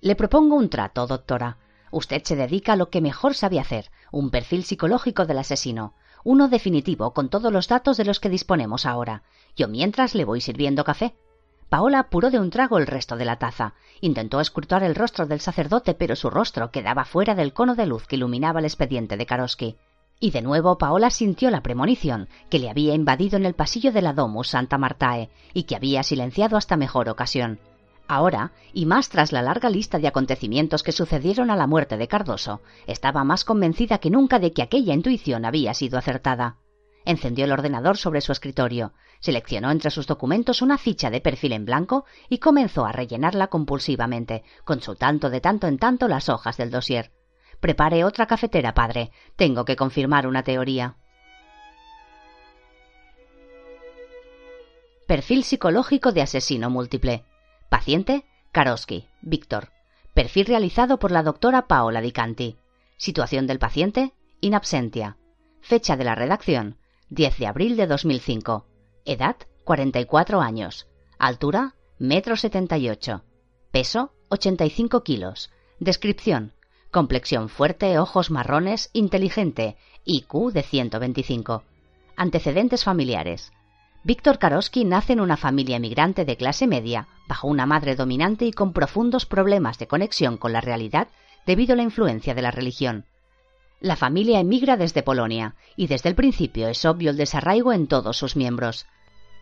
Le 0.00 0.16
propongo 0.16 0.56
un 0.56 0.68
trato, 0.68 1.06
doctora. 1.06 1.58
Usted 1.90 2.22
se 2.24 2.36
dedica 2.36 2.72
a 2.72 2.76
lo 2.76 2.90
que 2.90 3.00
mejor 3.00 3.34
sabe 3.34 3.60
hacer, 3.60 3.90
un 4.10 4.30
perfil 4.30 4.64
psicológico 4.64 5.26
del 5.26 5.38
asesino, 5.38 5.94
uno 6.24 6.48
definitivo 6.48 7.12
con 7.12 7.28
todos 7.28 7.52
los 7.52 7.68
datos 7.68 7.96
de 7.96 8.04
los 8.04 8.18
que 8.18 8.28
disponemos 8.28 8.84
ahora. 8.84 9.22
Yo 9.54 9.68
mientras 9.68 10.14
le 10.14 10.24
voy 10.24 10.40
sirviendo 10.40 10.82
café. 10.82 11.14
Paola 11.68 12.00
apuró 12.00 12.30
de 12.30 12.40
un 12.40 12.50
trago 12.50 12.78
el 12.78 12.86
resto 12.86 13.16
de 13.16 13.24
la 13.24 13.38
taza. 13.38 13.74
Intentó 14.00 14.40
escrutar 14.40 14.82
el 14.82 14.96
rostro 14.96 15.26
del 15.26 15.40
sacerdote, 15.40 15.94
pero 15.94 16.16
su 16.16 16.28
rostro 16.28 16.70
quedaba 16.72 17.04
fuera 17.04 17.34
del 17.34 17.52
cono 17.52 17.76
de 17.76 17.86
luz 17.86 18.06
que 18.06 18.16
iluminaba 18.16 18.58
el 18.58 18.66
expediente 18.66 19.16
de 19.16 19.26
Karosky. 19.26 19.76
Y 20.18 20.30
de 20.32 20.42
nuevo 20.42 20.78
Paola 20.78 21.10
sintió 21.10 21.50
la 21.50 21.62
premonición 21.62 22.28
que 22.50 22.58
le 22.58 22.70
había 22.70 22.94
invadido 22.94 23.36
en 23.36 23.46
el 23.46 23.54
pasillo 23.54 23.92
de 23.92 24.02
la 24.02 24.12
Domus 24.12 24.48
Santa 24.48 24.78
Martae 24.78 25.30
y 25.54 25.64
que 25.64 25.76
había 25.76 26.02
silenciado 26.02 26.56
hasta 26.56 26.76
mejor 26.76 27.08
ocasión. 27.08 27.60
Ahora, 28.08 28.52
y 28.72 28.86
más 28.86 29.08
tras 29.08 29.32
la 29.32 29.42
larga 29.42 29.68
lista 29.68 29.98
de 29.98 30.06
acontecimientos 30.06 30.82
que 30.82 30.92
sucedieron 30.92 31.50
a 31.50 31.56
la 31.56 31.66
muerte 31.66 31.96
de 31.96 32.06
Cardoso, 32.06 32.60
estaba 32.86 33.24
más 33.24 33.44
convencida 33.44 33.98
que 33.98 34.10
nunca 34.10 34.38
de 34.38 34.52
que 34.52 34.62
aquella 34.62 34.94
intuición 34.94 35.44
había 35.44 35.74
sido 35.74 35.98
acertada. 35.98 36.58
Encendió 37.04 37.44
el 37.44 37.52
ordenador 37.52 37.96
sobre 37.96 38.20
su 38.20 38.32
escritorio, 38.32 38.92
seleccionó 39.20 39.70
entre 39.70 39.90
sus 39.90 40.06
documentos 40.06 40.62
una 40.62 40.78
ficha 40.78 41.10
de 41.10 41.20
perfil 41.20 41.52
en 41.52 41.64
blanco 41.64 42.04
y 42.28 42.38
comenzó 42.38 42.84
a 42.84 42.92
rellenarla 42.92 43.48
compulsivamente, 43.48 44.44
consultando 44.64 45.30
de 45.30 45.40
tanto 45.40 45.66
en 45.66 45.78
tanto 45.78 46.06
las 46.06 46.28
hojas 46.28 46.56
del 46.56 46.70
dossier. 46.70 47.12
Prepare 47.60 48.04
otra 48.04 48.26
cafetera, 48.26 48.74
padre. 48.74 49.10
Tengo 49.34 49.64
que 49.64 49.76
confirmar 49.76 50.26
una 50.26 50.42
teoría. 50.42 50.96
Perfil 55.06 55.44
psicológico 55.44 56.12
de 56.12 56.22
asesino 56.22 56.70
múltiple. 56.70 57.24
Paciente, 57.68 58.24
Karosky, 58.52 59.06
Víctor. 59.22 59.70
Perfil 60.14 60.46
realizado 60.46 60.98
por 60.98 61.10
la 61.10 61.22
doctora 61.22 61.66
Paola 61.66 62.00
Dicanti. 62.00 62.56
Situación 62.96 63.46
del 63.46 63.58
paciente, 63.58 64.14
in 64.40 64.54
absentia. 64.54 65.16
Fecha 65.60 65.96
de 65.96 66.04
la 66.04 66.14
redacción, 66.14 66.78
10 67.10 67.38
de 67.38 67.46
abril 67.46 67.76
de 67.76 67.86
2005. 67.86 68.66
Edad, 69.04 69.36
44 69.64 70.40
años. 70.40 70.86
Altura, 71.18 71.74
metro 71.98 72.36
78. 72.36 73.24
Peso, 73.72 74.12
85 74.28 75.02
kilos. 75.02 75.50
Descripción, 75.80 76.52
complexión 76.90 77.48
fuerte, 77.48 77.98
ojos 77.98 78.30
marrones, 78.30 78.90
inteligente, 78.92 79.76
IQ 80.04 80.52
de 80.52 80.62
125. 80.62 81.64
Antecedentes 82.16 82.84
familiares. 82.84 83.52
Víctor 84.06 84.38
Karosky 84.38 84.84
nace 84.84 85.14
en 85.14 85.20
una 85.20 85.36
familia 85.36 85.78
emigrante 85.78 86.24
de 86.24 86.36
clase 86.36 86.68
media, 86.68 87.08
bajo 87.26 87.48
una 87.48 87.66
madre 87.66 87.96
dominante 87.96 88.44
y 88.44 88.52
con 88.52 88.72
profundos 88.72 89.26
problemas 89.26 89.80
de 89.80 89.88
conexión 89.88 90.36
con 90.36 90.52
la 90.52 90.60
realidad 90.60 91.08
debido 91.44 91.72
a 91.72 91.76
la 91.76 91.82
influencia 91.82 92.32
de 92.32 92.40
la 92.40 92.52
religión. 92.52 93.06
La 93.80 93.96
familia 93.96 94.38
emigra 94.38 94.76
desde 94.76 95.02
Polonia, 95.02 95.56
y 95.74 95.88
desde 95.88 96.08
el 96.08 96.14
principio 96.14 96.68
es 96.68 96.84
obvio 96.84 97.10
el 97.10 97.16
desarraigo 97.16 97.72
en 97.72 97.88
todos 97.88 98.16
sus 98.16 98.36
miembros. 98.36 98.86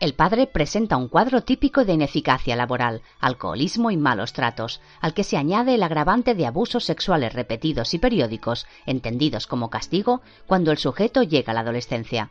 El 0.00 0.14
padre 0.14 0.46
presenta 0.46 0.96
un 0.96 1.08
cuadro 1.08 1.42
típico 1.42 1.84
de 1.84 1.92
ineficacia 1.92 2.56
laboral, 2.56 3.02
alcoholismo 3.20 3.90
y 3.90 3.98
malos 3.98 4.32
tratos, 4.32 4.80
al 5.02 5.12
que 5.12 5.24
se 5.24 5.36
añade 5.36 5.74
el 5.74 5.82
agravante 5.82 6.34
de 6.34 6.46
abusos 6.46 6.86
sexuales 6.86 7.34
repetidos 7.34 7.92
y 7.92 7.98
periódicos, 7.98 8.66
entendidos 8.86 9.46
como 9.46 9.68
castigo, 9.68 10.22
cuando 10.46 10.72
el 10.72 10.78
sujeto 10.78 11.22
llega 11.22 11.50
a 11.50 11.54
la 11.54 11.60
adolescencia. 11.60 12.30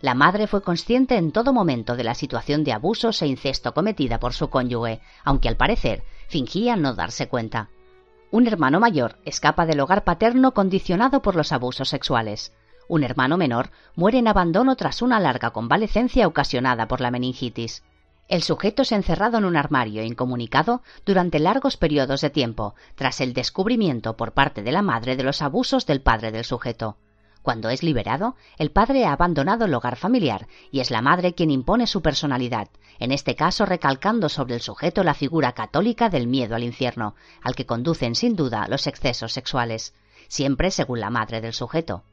La 0.00 0.14
madre 0.14 0.46
fue 0.46 0.62
consciente 0.62 1.16
en 1.16 1.30
todo 1.30 1.52
momento 1.52 1.94
de 1.94 2.04
la 2.04 2.14
situación 2.14 2.64
de 2.64 2.72
abusos 2.72 3.20
e 3.20 3.26
incesto 3.26 3.74
cometida 3.74 4.18
por 4.18 4.32
su 4.32 4.48
cónyuge, 4.48 5.00
aunque 5.24 5.48
al 5.48 5.56
parecer 5.56 6.02
fingía 6.28 6.76
no 6.76 6.94
darse 6.94 7.28
cuenta. 7.28 7.68
Un 8.30 8.46
hermano 8.46 8.80
mayor 8.80 9.18
escapa 9.24 9.66
del 9.66 9.80
hogar 9.80 10.04
paterno 10.04 10.54
condicionado 10.54 11.20
por 11.20 11.36
los 11.36 11.52
abusos 11.52 11.90
sexuales. 11.90 12.52
Un 12.88 13.04
hermano 13.04 13.36
menor 13.36 13.70
muere 13.94 14.18
en 14.18 14.28
abandono 14.28 14.74
tras 14.74 15.02
una 15.02 15.20
larga 15.20 15.50
convalecencia 15.50 16.26
ocasionada 16.26 16.88
por 16.88 17.00
la 17.00 17.10
meningitis. 17.10 17.82
El 18.28 18.42
sujeto 18.42 18.82
es 18.82 18.92
encerrado 18.92 19.38
en 19.38 19.44
un 19.44 19.56
armario 19.56 20.02
incomunicado 20.02 20.82
durante 21.04 21.40
largos 21.40 21.76
periodos 21.76 22.20
de 22.20 22.30
tiempo, 22.30 22.74
tras 22.94 23.20
el 23.20 23.34
descubrimiento 23.34 24.16
por 24.16 24.32
parte 24.32 24.62
de 24.62 24.72
la 24.72 24.82
madre 24.82 25.16
de 25.16 25.24
los 25.24 25.42
abusos 25.42 25.84
del 25.84 26.00
padre 26.00 26.30
del 26.32 26.44
sujeto. 26.44 26.96
Cuando 27.42 27.70
es 27.70 27.82
liberado, 27.82 28.36
el 28.58 28.70
padre 28.70 29.06
ha 29.06 29.12
abandonado 29.12 29.64
el 29.64 29.74
hogar 29.74 29.96
familiar 29.96 30.46
y 30.70 30.80
es 30.80 30.90
la 30.90 31.00
madre 31.00 31.34
quien 31.34 31.50
impone 31.50 31.86
su 31.86 32.02
personalidad, 32.02 32.68
en 32.98 33.12
este 33.12 33.34
caso 33.34 33.64
recalcando 33.64 34.28
sobre 34.28 34.54
el 34.54 34.60
sujeto 34.60 35.02
la 35.02 35.14
figura 35.14 35.52
católica 35.52 36.10
del 36.10 36.26
miedo 36.26 36.54
al 36.54 36.64
infierno, 36.64 37.14
al 37.42 37.54
que 37.54 37.64
conducen 37.64 38.14
sin 38.14 38.36
duda 38.36 38.66
los 38.68 38.86
excesos 38.86 39.32
sexuales, 39.32 39.94
siempre 40.28 40.70
según 40.70 41.00
la 41.00 41.08
madre 41.08 41.40
del 41.40 41.54
sujeto. 41.54 42.04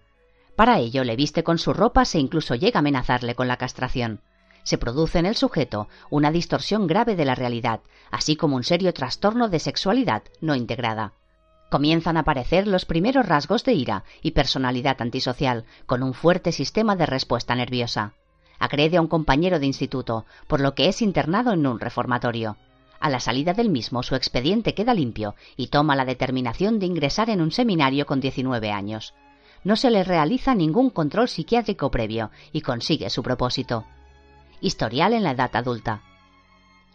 Para 0.56 0.80
ello 0.80 1.04
le 1.04 1.18
viste 1.18 1.44
con 1.44 1.58
sus 1.58 1.76
ropas 1.76 2.16
e 2.16 2.20
incluso 2.20 2.56
llega 2.56 2.80
a 2.80 2.82
amenazarle 2.82 3.36
con 3.36 3.50
la 3.50 3.58
castración. 3.58 4.22
Se 4.64 4.78
produce 4.78 5.20
en 5.20 5.26
el 5.26 5.36
sujeto 5.36 5.88
una 6.10 6.32
distorsión 6.32 6.88
grave 6.88 7.16
de 7.16 7.26
la 7.26 7.36
realidad, 7.36 7.82
así 8.12 8.36
como 8.36 8.56
un 8.56 8.64
serio 8.64 8.94
trastorno 8.94 9.50
de 9.50 9.60
sexualidad 9.60 10.24
no 10.42 10.56
integrada. 10.56 11.14
Comienzan 11.70 12.18
a 12.18 12.22
aparecer 12.22 12.68
los 12.68 12.86
primeros 12.86 13.26
rasgos 13.26 13.64
de 13.64 13.74
ira 13.74 14.04
y 14.22 14.32
personalidad 14.32 15.02
antisocial, 15.02 15.66
con 15.86 16.04
un 16.04 16.14
fuerte 16.14 16.52
sistema 16.52 16.96
de 16.96 17.06
respuesta 17.06 17.56
nerviosa. 17.56 18.14
Agrede 18.60 18.98
a 18.98 19.02
un 19.02 19.08
compañero 19.08 19.60
de 19.60 19.66
instituto, 19.66 20.26
por 20.48 20.62
lo 20.62 20.74
que 20.74 20.88
es 20.88 21.02
internado 21.02 21.52
en 21.52 21.68
un 21.68 21.80
reformatorio. 21.80 22.58
A 23.00 23.10
la 23.10 23.20
salida 23.20 23.54
del 23.54 23.70
mismo 23.70 24.02
su 24.02 24.16
expediente 24.16 24.74
queda 24.74 24.94
limpio 24.94 25.36
y 25.56 25.68
toma 25.68 25.96
la 25.96 26.06
determinación 26.06 26.80
de 26.80 26.88
ingresar 26.88 27.30
en 27.30 27.42
un 27.42 27.52
seminario 27.52 28.06
con 28.06 28.20
19 28.20 28.72
años 28.72 29.14
no 29.68 29.76
se 29.76 29.92
le 29.92 30.06
realiza 30.06 30.56
ningún 30.56 30.90
control 30.90 31.28
psiquiátrico 31.28 31.92
previo 31.92 32.32
y 32.54 32.62
consigue 32.62 33.10
su 33.10 33.22
propósito. 33.22 33.86
Historial 34.62 35.14
en 35.14 35.24
la 35.24 35.32
edad 35.32 35.54
adulta. 35.54 36.04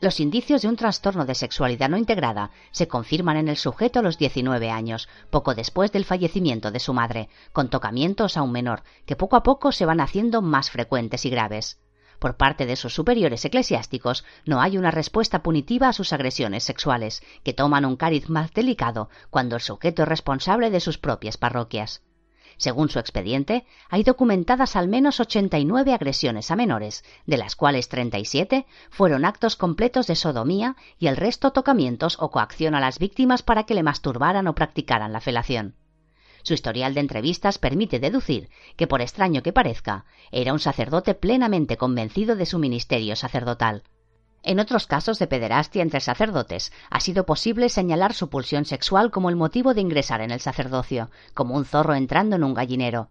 Los 0.03 0.19
indicios 0.19 0.63
de 0.63 0.69
un 0.69 0.75
trastorno 0.75 1.27
de 1.27 1.37
sexualidad 1.37 1.89
no 1.89 1.97
integrada 1.97 2.51
se 2.73 2.89
confirman 2.89 3.37
en 3.37 3.49
el 3.49 3.57
sujeto 3.57 4.01
a 4.01 4.03
los 4.03 4.19
19 4.19 4.69
años, 4.69 5.09
poco 5.31 5.55
después 5.55 5.93
del 5.93 6.05
fallecimiento 6.05 6.73
de 6.73 6.81
su 6.81 6.93
madre, 6.93 7.29
con 7.53 7.71
tocamientos 7.71 8.37
a 8.37 8.43
un 8.43 8.51
menor, 8.51 8.83
que 9.07 9.15
poco 9.15 9.37
a 9.37 9.45
poco 9.45 9.71
se 9.71 9.87
van 9.87 10.01
haciendo 10.01 10.43
más 10.43 10.73
frecuentes 10.73 11.25
y 11.25 11.31
graves. 11.31 11.79
Por 12.19 12.37
parte 12.37 12.67
de 12.67 12.75
sus 12.75 12.93
superiores 12.93 13.45
eclesiásticos 13.45 14.25
no 14.45 14.61
hay 14.61 14.77
una 14.77 14.91
respuesta 14.91 15.45
punitiva 15.45 15.87
a 15.87 15.93
sus 15.93 16.13
agresiones 16.13 16.65
sexuales, 16.65 17.23
que 17.45 17.53
toman 17.53 17.85
un 17.85 17.95
cariz 17.95 18.29
más 18.29 18.53
delicado 18.53 19.09
cuando 19.31 19.55
el 19.55 19.63
sujeto 19.63 20.03
es 20.03 20.09
responsable 20.09 20.71
de 20.71 20.81
sus 20.81 20.99
propias 20.99 21.37
parroquias. 21.37 22.03
Según 22.63 22.91
su 22.91 23.01
expediente, 23.01 23.67
hay 23.91 24.05
documentadas 24.05 24.77
al 24.77 24.87
menos 24.87 25.19
89 25.19 25.95
agresiones 25.95 26.49
a 26.53 26.55
menores, 26.55 27.03
de 27.27 27.37
las 27.37 27.57
cuales 27.57 27.89
37 27.89 28.67
fueron 28.89 29.25
actos 29.25 29.57
completos 29.57 30.07
de 30.07 30.15
sodomía 30.15 30.77
y 30.97 31.09
el 31.09 31.17
resto 31.17 31.51
tocamientos 31.51 32.19
o 32.21 32.31
coacción 32.31 32.77
a 32.77 32.81
las 32.81 33.01
víctimas 33.01 33.43
para 33.43 33.65
que 33.65 33.75
le 33.75 33.83
masturbaran 33.83 34.47
o 34.47 34.55
practicaran 34.55 35.13
la 35.13 35.21
felación. 35.21 35.75
Su 36.45 36.55
historial 36.55 36.95
de 36.95 37.01
entrevistas 37.01 37.59
permite 37.59 37.99
deducir 37.99 38.49
que, 38.77 38.87
por 38.87 39.01
extraño 39.01 39.43
que 39.43 39.53
parezca, 39.53 40.05
era 40.31 40.53
un 40.53 40.61
sacerdote 40.61 41.15
plenamente 41.15 41.77
convencido 41.77 42.37
de 42.37 42.47
su 42.47 42.61
ministerio 42.61 43.17
sacerdotal. 43.17 43.83
En 44.45 44.59
otros 44.59 44.87
casos 44.87 45.21
de 45.21 45.29
pederastia 45.29 45.83
entre 45.83 46.01
sacerdotes, 46.01 46.73
ha 46.91 46.99
sido 46.99 47.25
posible 47.25 47.69
señalar 47.69 48.13
su 48.13 48.29
pulsión 48.29 48.65
sexual 48.65 49.13
como 49.13 49.31
el 49.31 49.37
motivo 49.37 49.73
de 49.73 49.81
ingresar 49.81 50.21
en 50.21 50.33
el 50.33 50.41
sacerdocio, 50.41 51.11
como 51.33 51.55
un 51.55 51.65
zorro 51.65 51.95
entrando 51.95 52.35
en 52.35 52.43
un 52.43 52.55
gallinero. 52.55 53.11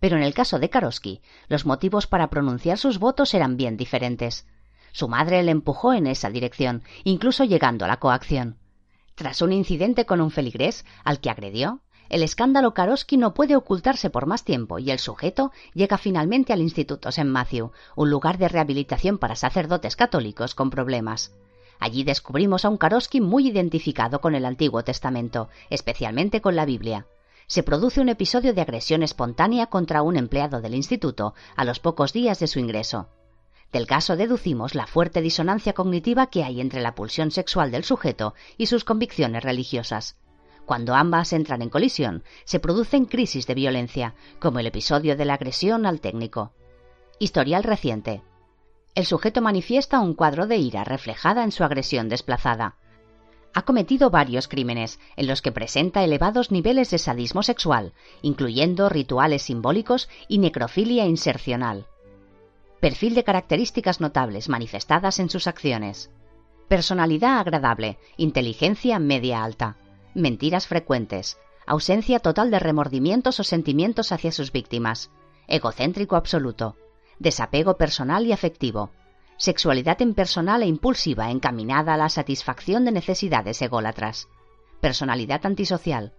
Pero 0.00 0.16
en 0.16 0.22
el 0.22 0.32
caso 0.32 0.58
de 0.58 0.70
Karosky, 0.70 1.20
los 1.48 1.66
motivos 1.66 2.06
para 2.06 2.30
pronunciar 2.30 2.78
sus 2.78 2.98
votos 2.98 3.34
eran 3.34 3.58
bien 3.58 3.76
diferentes. 3.76 4.46
Su 4.92 5.06
madre 5.06 5.42
le 5.42 5.50
empujó 5.50 5.92
en 5.92 6.06
esa 6.06 6.30
dirección, 6.30 6.82
incluso 7.04 7.44
llegando 7.44 7.84
a 7.84 7.88
la 7.88 7.98
coacción. 7.98 8.56
Tras 9.14 9.42
un 9.42 9.52
incidente 9.52 10.06
con 10.06 10.22
un 10.22 10.30
feligrés, 10.30 10.86
al 11.04 11.20
que 11.20 11.28
agredió, 11.28 11.82
el 12.10 12.24
escándalo 12.24 12.74
Karosky 12.74 13.16
no 13.16 13.34
puede 13.34 13.54
ocultarse 13.54 14.10
por 14.10 14.26
más 14.26 14.44
tiempo 14.44 14.80
y 14.80 14.90
el 14.90 14.98
sujeto 14.98 15.52
llega 15.74 15.96
finalmente 15.96 16.52
al 16.52 16.60
Instituto 16.60 17.08
St. 17.08 17.24
Matthew, 17.24 17.70
un 17.94 18.10
lugar 18.10 18.36
de 18.36 18.48
rehabilitación 18.48 19.16
para 19.16 19.36
sacerdotes 19.36 19.94
católicos 19.94 20.56
con 20.56 20.70
problemas. 20.70 21.32
Allí 21.78 22.02
descubrimos 22.02 22.64
a 22.64 22.68
un 22.68 22.78
Karosky 22.78 23.20
muy 23.20 23.46
identificado 23.46 24.20
con 24.20 24.34
el 24.34 24.44
Antiguo 24.44 24.82
Testamento, 24.82 25.48
especialmente 25.70 26.40
con 26.40 26.56
la 26.56 26.64
Biblia. 26.64 27.06
Se 27.46 27.62
produce 27.62 28.00
un 28.00 28.08
episodio 28.08 28.54
de 28.54 28.60
agresión 28.60 29.04
espontánea 29.04 29.66
contra 29.66 30.02
un 30.02 30.16
empleado 30.16 30.60
del 30.60 30.74
instituto 30.74 31.34
a 31.56 31.64
los 31.64 31.78
pocos 31.78 32.12
días 32.12 32.40
de 32.40 32.48
su 32.48 32.58
ingreso. 32.58 33.08
Del 33.72 33.86
caso 33.86 34.16
deducimos 34.16 34.74
la 34.74 34.88
fuerte 34.88 35.22
disonancia 35.22 35.74
cognitiva 35.74 36.26
que 36.26 36.42
hay 36.42 36.60
entre 36.60 36.80
la 36.80 36.96
pulsión 36.96 37.30
sexual 37.30 37.70
del 37.70 37.84
sujeto 37.84 38.34
y 38.58 38.66
sus 38.66 38.84
convicciones 38.84 39.44
religiosas. 39.44 40.16
Cuando 40.70 40.94
ambas 40.94 41.32
entran 41.32 41.62
en 41.62 41.68
colisión, 41.68 42.22
se 42.44 42.60
producen 42.60 43.06
crisis 43.06 43.44
de 43.48 43.54
violencia, 43.54 44.14
como 44.38 44.60
el 44.60 44.66
episodio 44.66 45.16
de 45.16 45.24
la 45.24 45.34
agresión 45.34 45.84
al 45.84 46.00
técnico. 46.00 46.52
Historial 47.18 47.64
reciente. 47.64 48.22
El 48.94 49.04
sujeto 49.04 49.42
manifiesta 49.42 49.98
un 49.98 50.14
cuadro 50.14 50.46
de 50.46 50.58
ira 50.58 50.84
reflejada 50.84 51.42
en 51.42 51.50
su 51.50 51.64
agresión 51.64 52.08
desplazada. 52.08 52.76
Ha 53.52 53.62
cometido 53.62 54.10
varios 54.10 54.46
crímenes 54.46 55.00
en 55.16 55.26
los 55.26 55.42
que 55.42 55.50
presenta 55.50 56.04
elevados 56.04 56.52
niveles 56.52 56.88
de 56.90 56.98
sadismo 56.98 57.42
sexual, 57.42 57.92
incluyendo 58.22 58.88
rituales 58.88 59.42
simbólicos 59.42 60.08
y 60.28 60.38
necrofilia 60.38 61.04
insercional. 61.04 61.88
Perfil 62.78 63.16
de 63.16 63.24
características 63.24 64.00
notables 64.00 64.48
manifestadas 64.48 65.18
en 65.18 65.30
sus 65.30 65.48
acciones. 65.48 66.12
Personalidad 66.68 67.40
agradable, 67.40 67.98
inteligencia 68.16 69.00
media 69.00 69.42
alta 69.42 69.76
mentiras 70.20 70.66
frecuentes, 70.66 71.38
ausencia 71.66 72.20
total 72.20 72.50
de 72.50 72.58
remordimientos 72.58 73.40
o 73.40 73.44
sentimientos 73.44 74.12
hacia 74.12 74.32
sus 74.32 74.52
víctimas, 74.52 75.10
egocéntrico 75.46 76.16
absoluto, 76.16 76.76
desapego 77.18 77.76
personal 77.76 78.26
y 78.26 78.32
afectivo, 78.32 78.90
sexualidad 79.36 80.00
impersonal 80.00 80.62
e 80.62 80.66
impulsiva 80.66 81.30
encaminada 81.30 81.94
a 81.94 81.96
la 81.96 82.08
satisfacción 82.08 82.84
de 82.84 82.92
necesidades 82.92 83.62
ególatras, 83.62 84.28
personalidad 84.80 85.46
antisocial, 85.46 86.12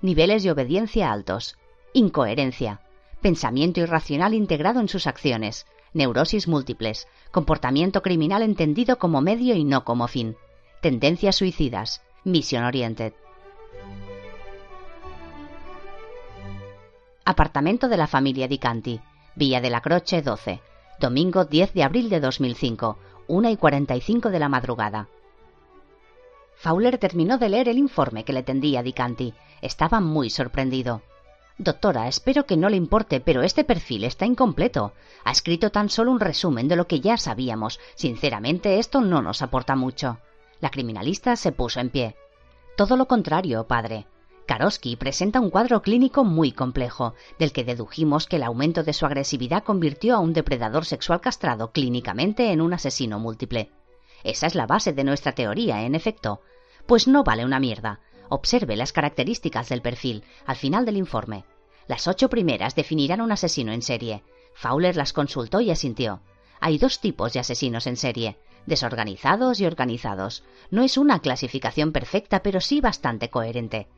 niveles 0.00 0.42
de 0.42 0.52
obediencia 0.52 1.10
altos, 1.10 1.56
incoherencia, 1.92 2.80
pensamiento 3.20 3.80
irracional 3.80 4.34
integrado 4.34 4.80
en 4.80 4.88
sus 4.88 5.06
acciones, 5.06 5.66
neurosis 5.92 6.46
múltiples, 6.48 7.08
comportamiento 7.30 8.02
criminal 8.02 8.42
entendido 8.42 8.98
como 8.98 9.20
medio 9.20 9.54
y 9.54 9.64
no 9.64 9.84
como 9.84 10.06
fin, 10.06 10.36
tendencias 10.80 11.36
suicidas, 11.36 12.02
mission 12.24 12.64
oriented. 12.64 13.12
Apartamento 17.30 17.88
de 17.88 17.98
la 17.98 18.06
familia 18.06 18.48
Dicanti, 18.48 19.02
Villa 19.34 19.60
de 19.60 19.68
la 19.68 19.82
Croce 19.82 20.22
12, 20.22 20.62
domingo 20.98 21.44
10 21.44 21.74
de 21.74 21.82
abril 21.82 22.08
de 22.08 22.20
2005, 22.20 22.96
1 23.26 23.50
y 23.50 23.56
45 23.58 24.30
de 24.30 24.38
la 24.38 24.48
madrugada. 24.48 25.08
Fowler 26.56 26.96
terminó 26.96 27.36
de 27.36 27.50
leer 27.50 27.68
el 27.68 27.76
informe 27.76 28.24
que 28.24 28.32
le 28.32 28.42
tendía 28.42 28.82
Dicanti. 28.82 29.34
Estaba 29.60 30.00
muy 30.00 30.30
sorprendido. 30.30 31.02
Doctora, 31.58 32.08
espero 32.08 32.46
que 32.46 32.56
no 32.56 32.70
le 32.70 32.78
importe, 32.78 33.20
pero 33.20 33.42
este 33.42 33.62
perfil 33.62 34.04
está 34.04 34.24
incompleto. 34.24 34.94
Ha 35.22 35.30
escrito 35.30 35.68
tan 35.68 35.90
solo 35.90 36.12
un 36.12 36.20
resumen 36.20 36.66
de 36.66 36.76
lo 36.76 36.86
que 36.86 37.00
ya 37.00 37.18
sabíamos. 37.18 37.78
Sinceramente, 37.94 38.78
esto 38.78 39.02
no 39.02 39.20
nos 39.20 39.42
aporta 39.42 39.76
mucho. 39.76 40.16
La 40.60 40.70
criminalista 40.70 41.36
se 41.36 41.52
puso 41.52 41.78
en 41.78 41.90
pie. 41.90 42.16
Todo 42.74 42.96
lo 42.96 43.06
contrario, 43.06 43.66
padre. 43.66 44.06
Karosky 44.48 44.96
presenta 44.96 45.40
un 45.40 45.50
cuadro 45.50 45.82
clínico 45.82 46.24
muy 46.24 46.52
complejo, 46.52 47.14
del 47.38 47.52
que 47.52 47.64
dedujimos 47.64 48.26
que 48.26 48.36
el 48.36 48.42
aumento 48.42 48.82
de 48.82 48.94
su 48.94 49.04
agresividad 49.04 49.62
convirtió 49.62 50.16
a 50.16 50.20
un 50.20 50.32
depredador 50.32 50.86
sexual 50.86 51.20
castrado 51.20 51.70
clínicamente 51.70 52.50
en 52.50 52.62
un 52.62 52.72
asesino 52.72 53.18
múltiple. 53.18 53.70
Esa 54.24 54.46
es 54.46 54.54
la 54.54 54.66
base 54.66 54.94
de 54.94 55.04
nuestra 55.04 55.32
teoría, 55.32 55.82
en 55.82 55.94
efecto. 55.94 56.40
Pues 56.86 57.06
no 57.06 57.24
vale 57.24 57.44
una 57.44 57.60
mierda. 57.60 58.00
Observe 58.30 58.74
las 58.74 58.94
características 58.94 59.68
del 59.68 59.82
perfil 59.82 60.24
al 60.46 60.56
final 60.56 60.86
del 60.86 60.96
informe. 60.96 61.44
Las 61.86 62.08
ocho 62.08 62.30
primeras 62.30 62.74
definirán 62.74 63.20
un 63.20 63.32
asesino 63.32 63.72
en 63.72 63.82
serie. 63.82 64.22
Fowler 64.54 64.96
las 64.96 65.12
consultó 65.12 65.60
y 65.60 65.70
asintió. 65.70 66.22
Hay 66.58 66.78
dos 66.78 67.00
tipos 67.00 67.34
de 67.34 67.40
asesinos 67.40 67.86
en 67.86 67.98
serie, 67.98 68.38
desorganizados 68.64 69.60
y 69.60 69.66
organizados. 69.66 70.42
No 70.70 70.82
es 70.82 70.96
una 70.96 71.18
clasificación 71.18 71.92
perfecta, 71.92 72.42
pero 72.42 72.62
sí 72.62 72.80
bastante 72.80 73.28
coherente. 73.28 73.88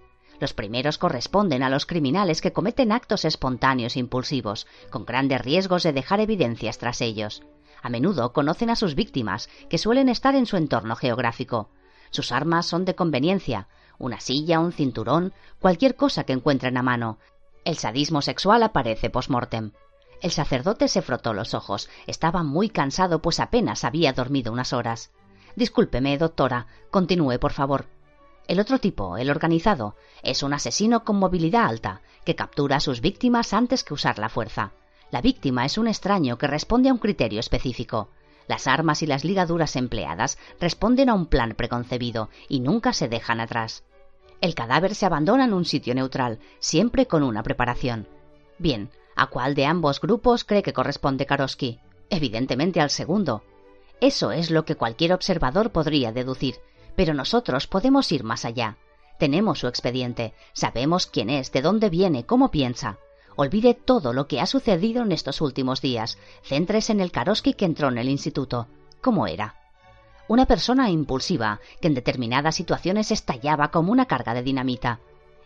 Los 0.41 0.55
primeros 0.55 0.97
corresponden 0.97 1.63
a 1.63 1.69
los 1.69 1.85
criminales 1.85 2.41
que 2.41 2.53
cometen 2.53 2.93
actos 2.93 3.27
espontáneos 3.27 3.95
e 3.95 4.01
impulsivos, 4.01 4.67
con 4.91 5.05
grandes 5.05 5.43
riesgos 5.43 5.83
de 5.83 5.93
dejar 5.93 6.19
evidencias 6.21 6.79
tras 6.79 7.03
ellos. 7.03 7.43
A 7.83 7.91
menudo 7.91 8.33
conocen 8.33 8.71
a 8.71 8.77
sus 8.77 8.95
víctimas, 8.95 9.51
que 9.69 9.77
suelen 9.77 10.09
estar 10.09 10.35
en 10.35 10.47
su 10.47 10.57
entorno 10.57 10.97
geográfico. 10.97 11.69
Sus 12.11 12.33
armas 12.33 12.65
son 12.65 12.87
de 12.87 12.95
conveniencia, 12.95 13.69
una 13.99 14.19
silla, 14.19 14.61
un 14.61 14.73
cinturón, 14.73 15.35
cualquier 15.59 15.95
cosa 15.95 16.25
que 16.25 16.33
encuentren 16.33 16.79
a 16.79 16.83
mano. 16.83 17.19
El 17.65 17.77
sadismo 17.77 18.23
sexual 18.23 18.63
aparece 18.63 19.11
post-mortem. 19.11 19.73
El 20.23 20.31
sacerdote 20.31 20.89
se 20.89 21.03
frotó 21.03 21.35
los 21.35 21.53
ojos. 21.53 21.91
Estaba 22.07 22.43
muy 22.43 22.71
cansado, 22.71 23.21
pues 23.21 23.41
apenas 23.41 23.85
había 23.85 24.15
dormido 24.15 24.53
unas 24.53 24.73
horas. 24.73 25.13
Discúlpeme, 25.55 26.17
doctora. 26.17 26.67
Continúe, 26.91 27.39
por 27.39 27.53
favor. 27.53 27.87
El 28.51 28.59
otro 28.59 28.81
tipo, 28.81 29.17
el 29.17 29.31
organizado, 29.31 29.95
es 30.25 30.43
un 30.43 30.53
asesino 30.53 31.05
con 31.05 31.21
movilidad 31.21 31.67
alta, 31.67 32.01
que 32.25 32.35
captura 32.35 32.79
a 32.79 32.81
sus 32.81 33.01
víctimas 33.01 33.53
antes 33.53 33.85
que 33.85 33.95
usar 33.95 34.19
la 34.19 34.29
fuerza. 34.29 34.73
La 35.13 35.21
víctima 35.21 35.65
es 35.65 35.79
un 35.79 35.87
extraño 35.87 36.37
que 36.37 36.49
responde 36.49 36.89
a 36.89 36.93
un 36.93 36.99
criterio 36.99 37.39
específico. 37.39 38.09
Las 38.49 38.67
armas 38.67 39.05
y 39.05 39.07
las 39.07 39.25
ligaduras 39.25 39.77
empleadas 39.77 40.37
responden 40.59 41.11
a 41.11 41.15
un 41.15 41.27
plan 41.27 41.55
preconcebido 41.55 42.29
y 42.49 42.59
nunca 42.59 42.93
se 42.93 43.07
dejan 43.07 43.39
atrás. 43.39 43.85
El 44.41 44.57
cadáver 44.57 44.97
se 44.97 45.07
abandona 45.07 45.45
en 45.45 45.53
un 45.53 45.65
sitio 45.65 45.95
neutral, 45.95 46.41
siempre 46.59 47.07
con 47.07 47.23
una 47.23 47.45
preparación. 47.45 48.09
Bien, 48.59 48.91
¿a 49.15 49.29
cuál 49.29 49.55
de 49.55 49.67
ambos 49.67 50.01
grupos 50.01 50.43
cree 50.43 50.65
que 50.65 50.73
corresponde 50.73 51.25
Karosky? 51.25 51.79
Evidentemente 52.09 52.81
al 52.81 52.91
segundo. 52.91 53.45
Eso 54.01 54.33
es 54.33 54.51
lo 54.51 54.65
que 54.65 54.75
cualquier 54.75 55.13
observador 55.13 55.71
podría 55.71 56.11
deducir, 56.11 56.57
pero 56.97 57.15
nosotros 57.15 57.67
podemos 57.67 58.11
ir 58.13 58.25
más 58.25 58.45
allá. 58.45 58.77
Tenemos 59.19 59.59
su 59.59 59.69
expediente, 59.69 60.33
sabemos 60.53 61.07
quién 61.07 61.31
es, 61.31 61.53
de 61.53 61.63
dónde 61.63 61.91
viene, 61.91 62.25
cómo 62.25 62.51
piensa. 62.51 62.99
Olvide 63.37 63.75
todo 63.75 64.13
lo 64.13 64.27
que 64.27 64.41
ha 64.41 64.47
sucedido 64.47 65.03
en 65.03 65.13
estos 65.13 65.41
últimos 65.41 65.81
días. 65.81 66.19
Céntrese 66.43 66.93
en 66.93 67.01
el 67.01 67.13
Karoski 67.13 67.55
que 67.55 67.65
entró 67.65 67.89
en 67.89 67.99
el 67.99 68.09
instituto. 68.09 68.67
¿Cómo 69.01 69.27
era? 69.27 69.57
Una 70.29 70.47
persona 70.47 70.91
impulsiva, 70.91 71.61
que 71.81 71.89
en 71.89 71.95
determinadas 71.95 72.55
situaciones 72.55 73.11
estallaba 73.11 73.71
como 73.71 73.93
una 73.93 74.07
carga 74.07 74.35
de 74.35 74.43
dinamita. 74.43 75.01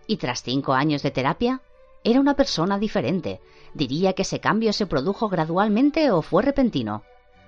Y 0.07 0.19
tras 0.19 0.43
cinco 0.43 0.75
años 0.75 1.03
de 1.03 1.11
terapia, 1.11 1.63
era 2.05 2.21
una 2.21 2.35
persona 2.35 2.79
diferente. 2.79 3.41
Diría 3.73 4.13
que 4.13 4.23
ese 4.23 4.41
cambio 4.41 4.73
se 4.73 4.87
produjo 4.87 5.29
gradualmente 5.29 6.11
o 6.11 6.21
fue 6.21 6.43
repentino. 6.43 7.03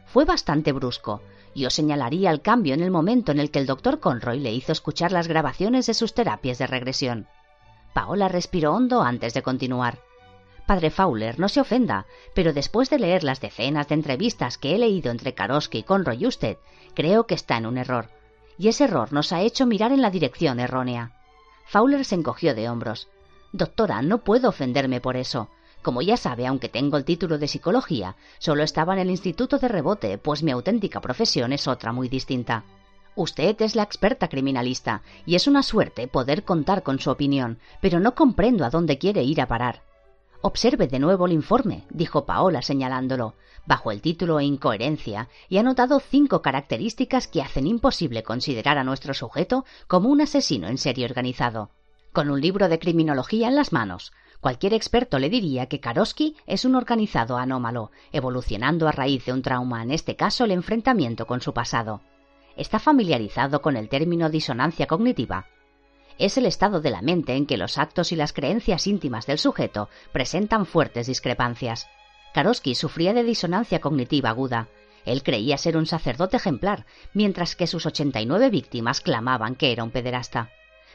Fue 0.06 0.24
bastante 0.24 0.72
brusco, 0.72 1.22
yo 1.54 1.70
señalaría 1.70 2.30
el 2.30 2.42
cambio 2.42 2.74
en 2.74 2.82
el 2.82 2.90
momento 2.90 3.32
en 3.32 3.40
el 3.40 3.50
que 3.50 3.58
el 3.58 3.66
doctor 3.66 3.98
Conroy 3.98 4.38
le 4.38 4.52
hizo 4.52 4.72
escuchar 4.72 5.10
las 5.10 5.26
grabaciones 5.26 5.86
de 5.86 5.94
sus 5.94 6.12
terapias 6.12 6.58
de 6.58 6.66
regresión. 6.66 7.28
Paola 7.94 8.28
respiró 8.28 8.74
hondo 8.74 9.02
antes 9.02 9.32
de 9.32 9.42
continuar. 9.42 9.98
Padre 10.66 10.90
Fowler, 10.90 11.38
no 11.38 11.48
se 11.48 11.60
ofenda, 11.60 12.06
pero 12.34 12.52
después 12.52 12.90
de 12.90 12.98
leer 12.98 13.24
las 13.24 13.40
decenas 13.40 13.88
de 13.88 13.94
entrevistas 13.94 14.58
que 14.58 14.74
he 14.74 14.78
leído 14.78 15.10
entre 15.10 15.32
Karosky 15.32 15.78
y 15.78 15.82
Conroy 15.82 16.18
y 16.22 16.26
usted, 16.26 16.58
creo 16.94 17.26
que 17.26 17.34
está 17.34 17.56
en 17.56 17.66
un 17.66 17.78
error. 17.78 18.10
Y 18.58 18.68
ese 18.68 18.84
error 18.84 19.12
nos 19.12 19.32
ha 19.32 19.40
hecho 19.42 19.64
mirar 19.64 19.92
en 19.92 20.02
la 20.02 20.10
dirección 20.10 20.60
errónea. 20.60 21.12
Fowler 21.66 22.04
se 22.04 22.16
encogió 22.16 22.54
de 22.54 22.68
hombros. 22.68 23.08
Doctora, 23.52 24.02
no 24.02 24.24
puedo 24.24 24.50
ofenderme 24.50 25.00
por 25.00 25.16
eso. 25.16 25.48
Como 25.82 26.02
ya 26.02 26.16
sabe, 26.16 26.46
aunque 26.46 26.68
tengo 26.68 26.96
el 26.96 27.04
título 27.04 27.38
de 27.38 27.48
psicología, 27.48 28.16
solo 28.38 28.62
estaba 28.62 28.94
en 28.94 29.00
el 29.00 29.10
instituto 29.10 29.58
de 29.58 29.68
rebote, 29.68 30.18
pues 30.18 30.42
mi 30.42 30.50
auténtica 30.50 31.00
profesión 31.00 31.52
es 31.52 31.68
otra 31.68 31.92
muy 31.92 32.08
distinta. 32.08 32.64
Usted 33.14 33.60
es 33.62 33.74
la 33.74 33.82
experta 33.82 34.28
criminalista, 34.28 35.02
y 35.24 35.36
es 35.36 35.46
una 35.46 35.62
suerte 35.62 36.06
poder 36.06 36.44
contar 36.44 36.82
con 36.82 36.98
su 36.98 37.10
opinión, 37.10 37.58
pero 37.80 37.98
no 37.98 38.14
comprendo 38.14 38.64
a 38.64 38.70
dónde 38.70 38.98
quiere 38.98 39.22
ir 39.22 39.40
a 39.40 39.48
parar. 39.48 39.82
Observe 40.42 40.86
de 40.86 40.98
nuevo 40.98 41.26
el 41.26 41.32
informe, 41.32 41.84
dijo 41.88 42.26
Paola 42.26 42.62
señalándolo, 42.62 43.34
bajo 43.64 43.90
el 43.90 44.00
título 44.00 44.40
Incoherencia, 44.40 45.28
y 45.48 45.58
ha 45.58 45.62
notado 45.62 45.98
cinco 45.98 46.42
características 46.42 47.26
que 47.26 47.42
hacen 47.42 47.66
imposible 47.66 48.22
considerar 48.22 48.78
a 48.78 48.84
nuestro 48.84 49.14
sujeto 49.14 49.64
como 49.86 50.08
un 50.08 50.20
asesino 50.20 50.68
en 50.68 50.78
serie 50.78 51.06
organizado. 51.06 51.70
Con 52.12 52.30
un 52.30 52.40
libro 52.40 52.68
de 52.68 52.78
criminología 52.78 53.48
en 53.48 53.56
las 53.56 53.72
manos, 53.72 54.12
Cualquier 54.46 54.74
experto 54.74 55.18
le 55.18 55.28
diría 55.28 55.66
que 55.66 55.80
Karosky 55.80 56.36
es 56.46 56.64
un 56.64 56.76
organizado 56.76 57.36
anómalo, 57.36 57.90
evolucionando 58.12 58.86
a 58.86 58.92
raíz 58.92 59.24
de 59.24 59.32
un 59.32 59.42
trauma, 59.42 59.82
en 59.82 59.90
este 59.90 60.14
caso 60.14 60.44
el 60.44 60.52
enfrentamiento 60.52 61.26
con 61.26 61.40
su 61.40 61.52
pasado. 61.52 62.00
Está 62.56 62.78
familiarizado 62.78 63.60
con 63.60 63.76
el 63.76 63.88
término 63.88 64.30
disonancia 64.30 64.86
cognitiva. 64.86 65.46
Es 66.16 66.38
el 66.38 66.46
estado 66.46 66.80
de 66.80 66.90
la 66.90 67.02
mente 67.02 67.34
en 67.34 67.44
que 67.44 67.56
los 67.56 67.76
actos 67.76 68.12
y 68.12 68.14
las 68.14 68.32
creencias 68.32 68.86
íntimas 68.86 69.26
del 69.26 69.38
sujeto 69.38 69.88
presentan 70.12 70.64
fuertes 70.64 71.08
discrepancias. 71.08 71.88
Karosky 72.32 72.76
sufría 72.76 73.14
de 73.14 73.24
disonancia 73.24 73.80
cognitiva 73.80 74.30
aguda. 74.30 74.68
Él 75.04 75.24
creía 75.24 75.58
ser 75.58 75.76
un 75.76 75.86
sacerdote 75.86 76.36
ejemplar, 76.36 76.86
mientras 77.14 77.56
que 77.56 77.66
sus 77.66 77.84
89 77.84 78.50
víctimas 78.50 79.00
clamaban 79.00 79.56
que 79.56 79.72
era 79.72 79.82
un 79.82 79.90
pederasta. 79.90 80.50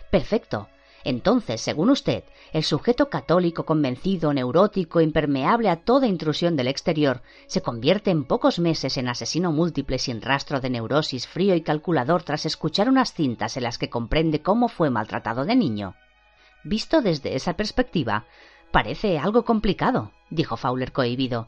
Perfecto, 0.10 0.70
entonces, 1.04 1.62
según 1.62 1.90
usted, 1.90 2.24
el 2.54 2.64
sujeto 2.64 3.10
católico 3.10 3.66
convencido, 3.66 4.34
neurótico, 4.34 5.02
impermeable 5.02 5.70
a 5.70 5.78
toda 5.78 6.08
intrusión 6.08 6.56
del 6.56 6.68
exterior, 6.68 7.22
se 7.48 7.62
convierte 7.62 8.12
en 8.12 8.26
pocos 8.26 8.60
meses 8.60 8.98
en 8.98 9.08
asesino 9.08 9.52
múltiple 9.52 9.98
sin 10.00 10.22
rastro 10.22 10.60
de 10.60 10.70
neurosis, 10.70 11.28
frío 11.28 11.56
y 11.56 11.62
calculador 11.62 12.24
tras 12.24 12.46
escuchar 12.46 12.90
unas 12.90 13.14
cintas 13.14 13.58
en 13.58 13.64
las 13.64 13.78
que 13.78 13.90
comprende 13.90 14.42
cómo 14.42 14.68
fue 14.68 14.90
maltratado 14.90 15.46
de 15.46 15.56
niño. 15.56 15.96
Visto 16.64 17.02
desde 17.02 17.36
esa 17.36 17.54
perspectiva, 17.54 18.26
parece 18.72 19.18
algo 19.18 19.44
complicado, 19.46 20.12
dijo 20.30 20.58
Fowler 20.58 20.92
cohibido. 20.92 21.48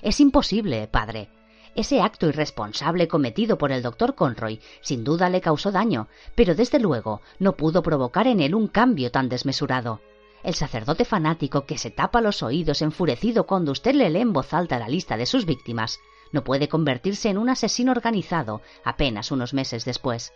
Es 0.00 0.20
imposible, 0.20 0.86
padre. 0.86 1.28
Ese 1.74 2.02
acto 2.02 2.28
irresponsable 2.28 3.08
cometido 3.08 3.56
por 3.56 3.72
el 3.72 3.82
doctor 3.82 4.14
Conroy 4.14 4.60
sin 4.82 5.04
duda 5.04 5.30
le 5.30 5.40
causó 5.40 5.72
daño, 5.72 6.08
pero 6.34 6.54
desde 6.54 6.78
luego 6.78 7.22
no 7.38 7.56
pudo 7.56 7.82
provocar 7.82 8.26
en 8.26 8.40
él 8.40 8.54
un 8.54 8.68
cambio 8.68 9.10
tan 9.10 9.28
desmesurado. 9.28 10.00
El 10.42 10.54
sacerdote 10.54 11.04
fanático 11.04 11.64
que 11.64 11.78
se 11.78 11.90
tapa 11.90 12.20
los 12.20 12.42
oídos 12.42 12.82
enfurecido 12.82 13.46
cuando 13.46 13.72
usted 13.72 13.94
le 13.94 14.10
lee 14.10 14.20
en 14.20 14.32
voz 14.32 14.52
alta 14.52 14.78
la 14.78 14.88
lista 14.88 15.16
de 15.16 15.26
sus 15.26 15.46
víctimas 15.46 15.98
no 16.32 16.44
puede 16.44 16.68
convertirse 16.68 17.28
en 17.28 17.38
un 17.38 17.48
asesino 17.48 17.92
organizado 17.92 18.62
apenas 18.84 19.30
unos 19.30 19.54
meses 19.54 19.84
después. 19.84 20.32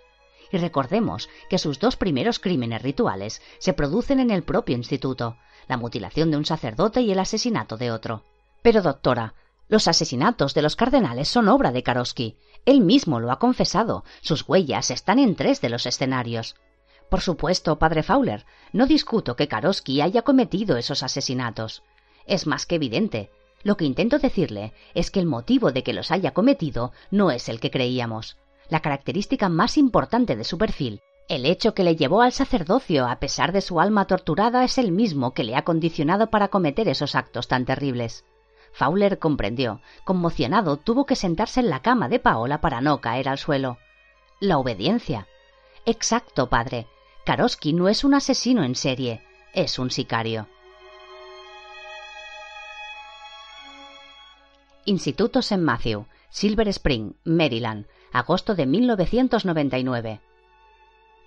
Y 0.52 0.58
recordemos 0.58 1.28
que 1.50 1.58
sus 1.58 1.80
dos 1.80 1.96
primeros 1.96 2.38
crímenes 2.38 2.82
rituales 2.82 3.42
se 3.58 3.72
producen 3.72 4.20
en 4.20 4.30
el 4.30 4.42
propio 4.42 4.76
instituto, 4.76 5.36
la 5.66 5.76
mutilación 5.76 6.30
de 6.30 6.36
un 6.36 6.44
sacerdote 6.44 7.00
y 7.00 7.10
el 7.10 7.18
asesinato 7.18 7.76
de 7.76 7.90
otro. 7.90 8.22
Pero, 8.62 8.82
doctora, 8.82 9.34
los 9.68 9.88
asesinatos 9.88 10.54
de 10.54 10.62
los 10.62 10.76
cardenales 10.76 11.28
son 11.28 11.48
obra 11.48 11.72
de 11.72 11.82
Karosky. 11.82 12.36
Él 12.64 12.80
mismo 12.80 13.20
lo 13.20 13.30
ha 13.32 13.38
confesado. 13.38 14.04
Sus 14.20 14.48
huellas 14.48 14.90
están 14.90 15.18
en 15.18 15.34
tres 15.34 15.60
de 15.60 15.68
los 15.68 15.86
escenarios. 15.86 16.54
Por 17.08 17.20
supuesto, 17.20 17.78
padre 17.78 18.02
Fowler, 18.02 18.44
no 18.72 18.86
discuto 18.86 19.36
que 19.36 19.48
Karosky 19.48 20.00
haya 20.00 20.22
cometido 20.22 20.76
esos 20.76 21.02
asesinatos. 21.02 21.82
Es 22.26 22.46
más 22.46 22.66
que 22.66 22.76
evidente. 22.76 23.30
Lo 23.62 23.76
que 23.76 23.84
intento 23.84 24.18
decirle 24.18 24.72
es 24.94 25.10
que 25.10 25.20
el 25.20 25.26
motivo 25.26 25.72
de 25.72 25.82
que 25.82 25.92
los 25.92 26.10
haya 26.10 26.32
cometido 26.32 26.92
no 27.10 27.30
es 27.30 27.48
el 27.48 27.58
que 27.58 27.70
creíamos. 27.70 28.36
La 28.68 28.80
característica 28.80 29.48
más 29.48 29.76
importante 29.78 30.36
de 30.36 30.44
su 30.44 30.58
perfil, 30.58 31.00
el 31.28 31.44
hecho 31.44 31.74
que 31.74 31.82
le 31.82 31.96
llevó 31.96 32.22
al 32.22 32.32
sacerdocio 32.32 33.08
a 33.08 33.18
pesar 33.18 33.50
de 33.52 33.60
su 33.60 33.80
alma 33.80 34.06
torturada, 34.06 34.62
es 34.62 34.78
el 34.78 34.92
mismo 34.92 35.34
que 35.34 35.42
le 35.42 35.56
ha 35.56 35.64
condicionado 35.64 36.30
para 36.30 36.48
cometer 36.48 36.88
esos 36.88 37.16
actos 37.16 37.48
tan 37.48 37.64
terribles. 37.64 38.24
Fowler 38.76 39.18
comprendió. 39.18 39.80
Conmocionado, 40.04 40.76
tuvo 40.76 41.06
que 41.06 41.16
sentarse 41.16 41.60
en 41.60 41.70
la 41.70 41.80
cama 41.80 42.10
de 42.10 42.18
Paola 42.18 42.60
para 42.60 42.82
no 42.82 43.00
caer 43.00 43.26
al 43.26 43.38
suelo. 43.38 43.78
La 44.38 44.58
obediencia. 44.58 45.26
Exacto, 45.86 46.50
padre. 46.50 46.86
Karosky 47.24 47.72
no 47.72 47.88
es 47.88 48.04
un 48.04 48.12
asesino 48.12 48.64
en 48.64 48.74
serie, 48.74 49.24
es 49.54 49.78
un 49.78 49.90
sicario. 49.90 50.46
Instituto 54.84 55.38
St. 55.38 55.56
Matthew, 55.56 56.04
Silver 56.28 56.68
Spring, 56.68 57.14
Maryland, 57.24 57.86
agosto 58.12 58.54
de 58.54 58.66
1999. 58.66 60.20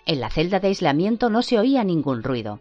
En 0.06 0.20
la 0.20 0.30
celda 0.30 0.60
de 0.60 0.68
aislamiento 0.68 1.32
no 1.32 1.42
se 1.42 1.58
oía 1.58 1.84
ningún 1.84 2.22
ruido. 2.22 2.60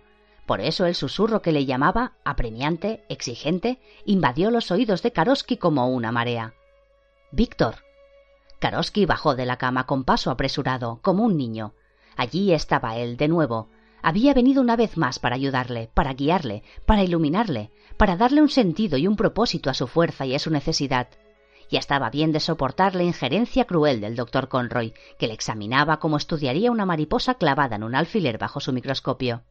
Por 0.49 0.62
eso 0.62 0.86
el 0.86 0.94
susurro 0.94 1.42
que 1.42 1.53
le 1.53 1.66
llamaba, 1.66 2.14
apremiante, 2.24 3.05
exigente, 3.11 3.82
invadió 4.07 4.51
los 4.51 4.70
oídos 4.70 5.03
de 5.03 5.12
Karosky 5.12 5.59
como 5.59 5.90
una 5.90 6.11
marea. 6.11 6.55
Víctor. 7.30 7.74
Karosky 8.59 9.05
bajó 9.05 9.34
de 9.34 9.44
la 9.44 9.59
cama 9.59 9.84
con 9.84 10.05
paso 10.05 10.30
apresurado, 10.30 11.01
como 11.03 11.24
un 11.24 11.36
niño. 11.36 11.74
Allí 12.16 12.55
estaba 12.55 12.96
él, 12.96 13.18
de 13.18 13.28
nuevo. 13.28 13.68
Había 14.01 14.32
venido 14.32 14.62
una 14.62 14.74
vez 14.74 14.96
más 14.96 15.18
para 15.18 15.34
ayudarle, 15.34 15.90
para 15.92 16.14
guiarle, 16.14 16.62
para 16.86 17.03
iluminarle, 17.03 17.70
para 17.99 18.16
darle 18.16 18.40
un 18.40 18.49
sentido 18.49 18.96
y 18.96 19.07
un 19.07 19.16
propósito 19.16 19.68
a 19.68 19.74
su 19.74 19.86
fuerza 19.86 20.24
y 20.24 20.34
a 20.34 20.38
su 20.38 20.51
necesidad. 20.51 21.09
Ya 21.70 21.78
estaba 21.78 22.09
bien 22.09 22.32
de 22.32 22.40
soportar 22.40 22.94
la 22.94 23.03
injerencia 23.03 23.66
cruel 23.66 24.01
del 24.01 24.16
doctor 24.16 24.49
Conroy, 24.49 24.94
que 25.18 25.26
le 25.26 25.34
examinaba 25.34 25.99
como 25.99 26.16
estudiaría 26.16 26.70
una 26.70 26.86
mariposa 26.86 27.34
clavada 27.34 27.76
en 27.76 27.82
un 27.82 27.94
alfiler 27.94 28.38
bajo 28.38 28.61
su 28.61 28.72
microscopio. 28.72 29.42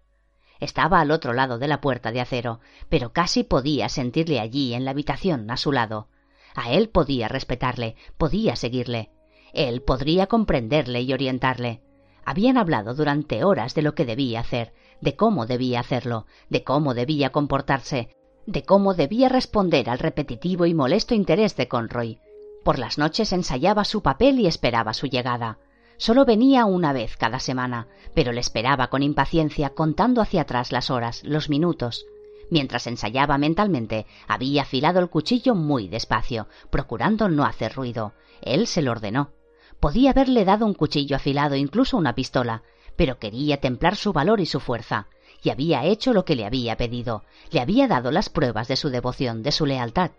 Estaba 0.60 0.99
al 0.99 1.12
otro 1.12 1.34
lado 1.34 1.58
de 1.58 1.68
la 1.68 1.82
puerta 1.82 2.12
de 2.12 2.22
acero, 2.22 2.60
pero 2.89 3.14
casi 3.14 3.43
podía 3.43 3.89
sentirle 3.89 4.39
allí 4.39 4.74
en 4.74 4.86
la 4.86 4.91
habitación 4.91 5.49
a 5.51 5.58
su 5.58 5.72
lado. 5.72 6.08
A 6.55 6.72
él 6.72 6.89
podía 6.89 7.28
respetarle, 7.28 7.95
podía 8.18 8.55
seguirle. 8.55 9.12
Él 9.53 9.82
podría 9.82 10.28
comprenderle 10.28 11.01
y 11.01 11.14
orientarle. 11.14 11.82
Habían 12.26 12.58
hablado 12.58 12.93
durante 12.93 13.43
horas 13.43 13.74
de 13.76 13.82
lo 13.82 13.95
que 13.95 14.05
debía 14.05 14.39
hacer, 14.39 14.74
de 15.01 15.16
cómo 15.16 15.45
debía 15.45 15.80
hacerlo, 15.80 16.26
de 16.49 16.64
cómo 16.64 16.93
debía 16.93 17.32
comportarse, 17.32 18.10
de 18.45 18.64
cómo 18.64 18.93
debía 18.93 19.30
responder 19.30 19.89
al 19.89 19.99
repetitivo 19.99 20.66
y 20.66 20.74
molesto 20.74 21.14
interés 21.14 21.55
de 21.55 21.68
Conroy. 21.68 22.20
Por 22.64 22.80
las 22.80 22.97
noches 22.97 23.32
ensayaba 23.32 23.86
su 23.86 24.01
papel 24.01 24.39
y 24.39 24.47
esperaba 24.47 24.93
su 24.93 25.08
llegada. 25.08 25.60
Solo 25.97 26.25
venía 26.25 26.65
una 26.65 26.93
vez 26.93 27.17
cada 27.17 27.39
semana, 27.39 27.87
pero 28.13 28.31
le 28.31 28.39
esperaba 28.39 28.87
con 28.87 29.03
impaciencia, 29.03 29.71
contando 29.71 30.21
hacia 30.21 30.41
atrás 30.41 30.71
las 30.71 30.89
horas, 30.91 31.23
los 31.23 31.49
minutos. 31.49 32.05
Mientras 32.49 32.87
ensayaba 32.87 33.37
mentalmente, 33.37 34.05
había 34.27 34.61
afilado 34.61 34.99
el 34.99 35.09
cuchillo 35.09 35.55
muy 35.55 35.87
despacio, 35.87 36.47
procurando 36.69 37.27
no 37.29 37.43
hacer 37.43 37.73
ruido. 37.73 38.13
Él 38.41 38.67
se 38.67 38.81
lo 38.81 38.91
ordenó. 38.91 39.31
Podía 39.79 40.11
haberle 40.11 40.45
dado 40.45 40.65
un 40.65 40.73
cuchillo 40.73 41.15
afilado, 41.15 41.55
incluso 41.55 41.97
una 41.97 42.15
pistola, 42.15 42.63
pero 42.95 43.19
quería 43.19 43.57
templar 43.57 43.95
su 43.95 44.13
valor 44.13 44.39
y 44.39 44.45
su 44.45 44.59
fuerza, 44.59 45.07
y 45.43 45.49
había 45.49 45.83
hecho 45.85 46.13
lo 46.13 46.25
que 46.25 46.35
le 46.35 46.45
había 46.45 46.77
pedido, 46.77 47.23
le 47.51 47.59
había 47.59 47.87
dado 47.87 48.11
las 48.11 48.29
pruebas 48.29 48.67
de 48.67 48.75
su 48.75 48.89
devoción, 48.89 49.43
de 49.43 49.51
su 49.51 49.65
lealtad. 49.65 50.11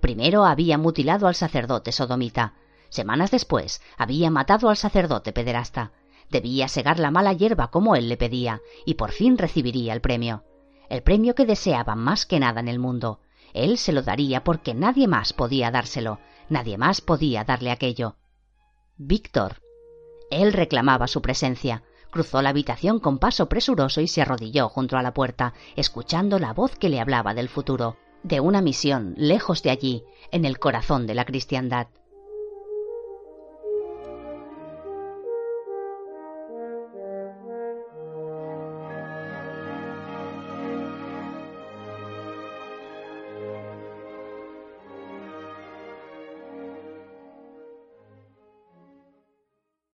Primero 0.00 0.44
había 0.44 0.78
mutilado 0.78 1.26
al 1.26 1.34
sacerdote 1.34 1.92
sodomita, 1.92 2.54
semanas 2.90 3.30
después 3.30 3.80
había 3.96 4.30
matado 4.30 4.68
al 4.68 4.76
sacerdote 4.76 5.32
pederasta. 5.32 5.92
Debía 6.28 6.68
segar 6.68 6.98
la 6.98 7.10
mala 7.10 7.32
hierba 7.32 7.70
como 7.70 7.96
él 7.96 8.08
le 8.08 8.16
pedía, 8.16 8.60
y 8.84 8.94
por 8.94 9.10
fin 9.10 9.38
recibiría 9.38 9.92
el 9.92 10.00
premio. 10.00 10.44
El 10.88 11.02
premio 11.02 11.34
que 11.34 11.46
deseaba 11.46 11.94
más 11.94 12.26
que 12.26 12.38
nada 12.38 12.60
en 12.60 12.68
el 12.68 12.78
mundo. 12.78 13.20
Él 13.54 13.78
se 13.78 13.92
lo 13.92 14.02
daría 14.02 14.44
porque 14.44 14.74
nadie 14.74 15.08
más 15.08 15.32
podía 15.32 15.70
dárselo, 15.70 16.20
nadie 16.48 16.78
más 16.78 17.00
podía 17.00 17.44
darle 17.44 17.70
aquello. 17.70 18.16
Víctor. 18.96 19.56
Él 20.30 20.52
reclamaba 20.52 21.08
su 21.08 21.22
presencia, 21.22 21.82
Cruzó 22.10 22.42
la 22.42 22.50
habitación 22.50 22.98
con 22.98 23.18
paso 23.18 23.48
presuroso 23.48 24.00
y 24.00 24.08
se 24.08 24.22
arrodilló 24.22 24.68
junto 24.68 24.96
a 24.96 25.02
la 25.02 25.14
puerta, 25.14 25.54
escuchando 25.76 26.38
la 26.40 26.52
voz 26.52 26.76
que 26.76 26.88
le 26.88 27.00
hablaba 27.00 27.34
del 27.34 27.48
futuro, 27.48 27.96
de 28.24 28.40
una 28.40 28.60
misión 28.60 29.14
lejos 29.16 29.62
de 29.62 29.70
allí, 29.70 30.04
en 30.32 30.44
el 30.44 30.58
corazón 30.58 31.06
de 31.06 31.14
la 31.14 31.24
cristiandad. 31.24 31.86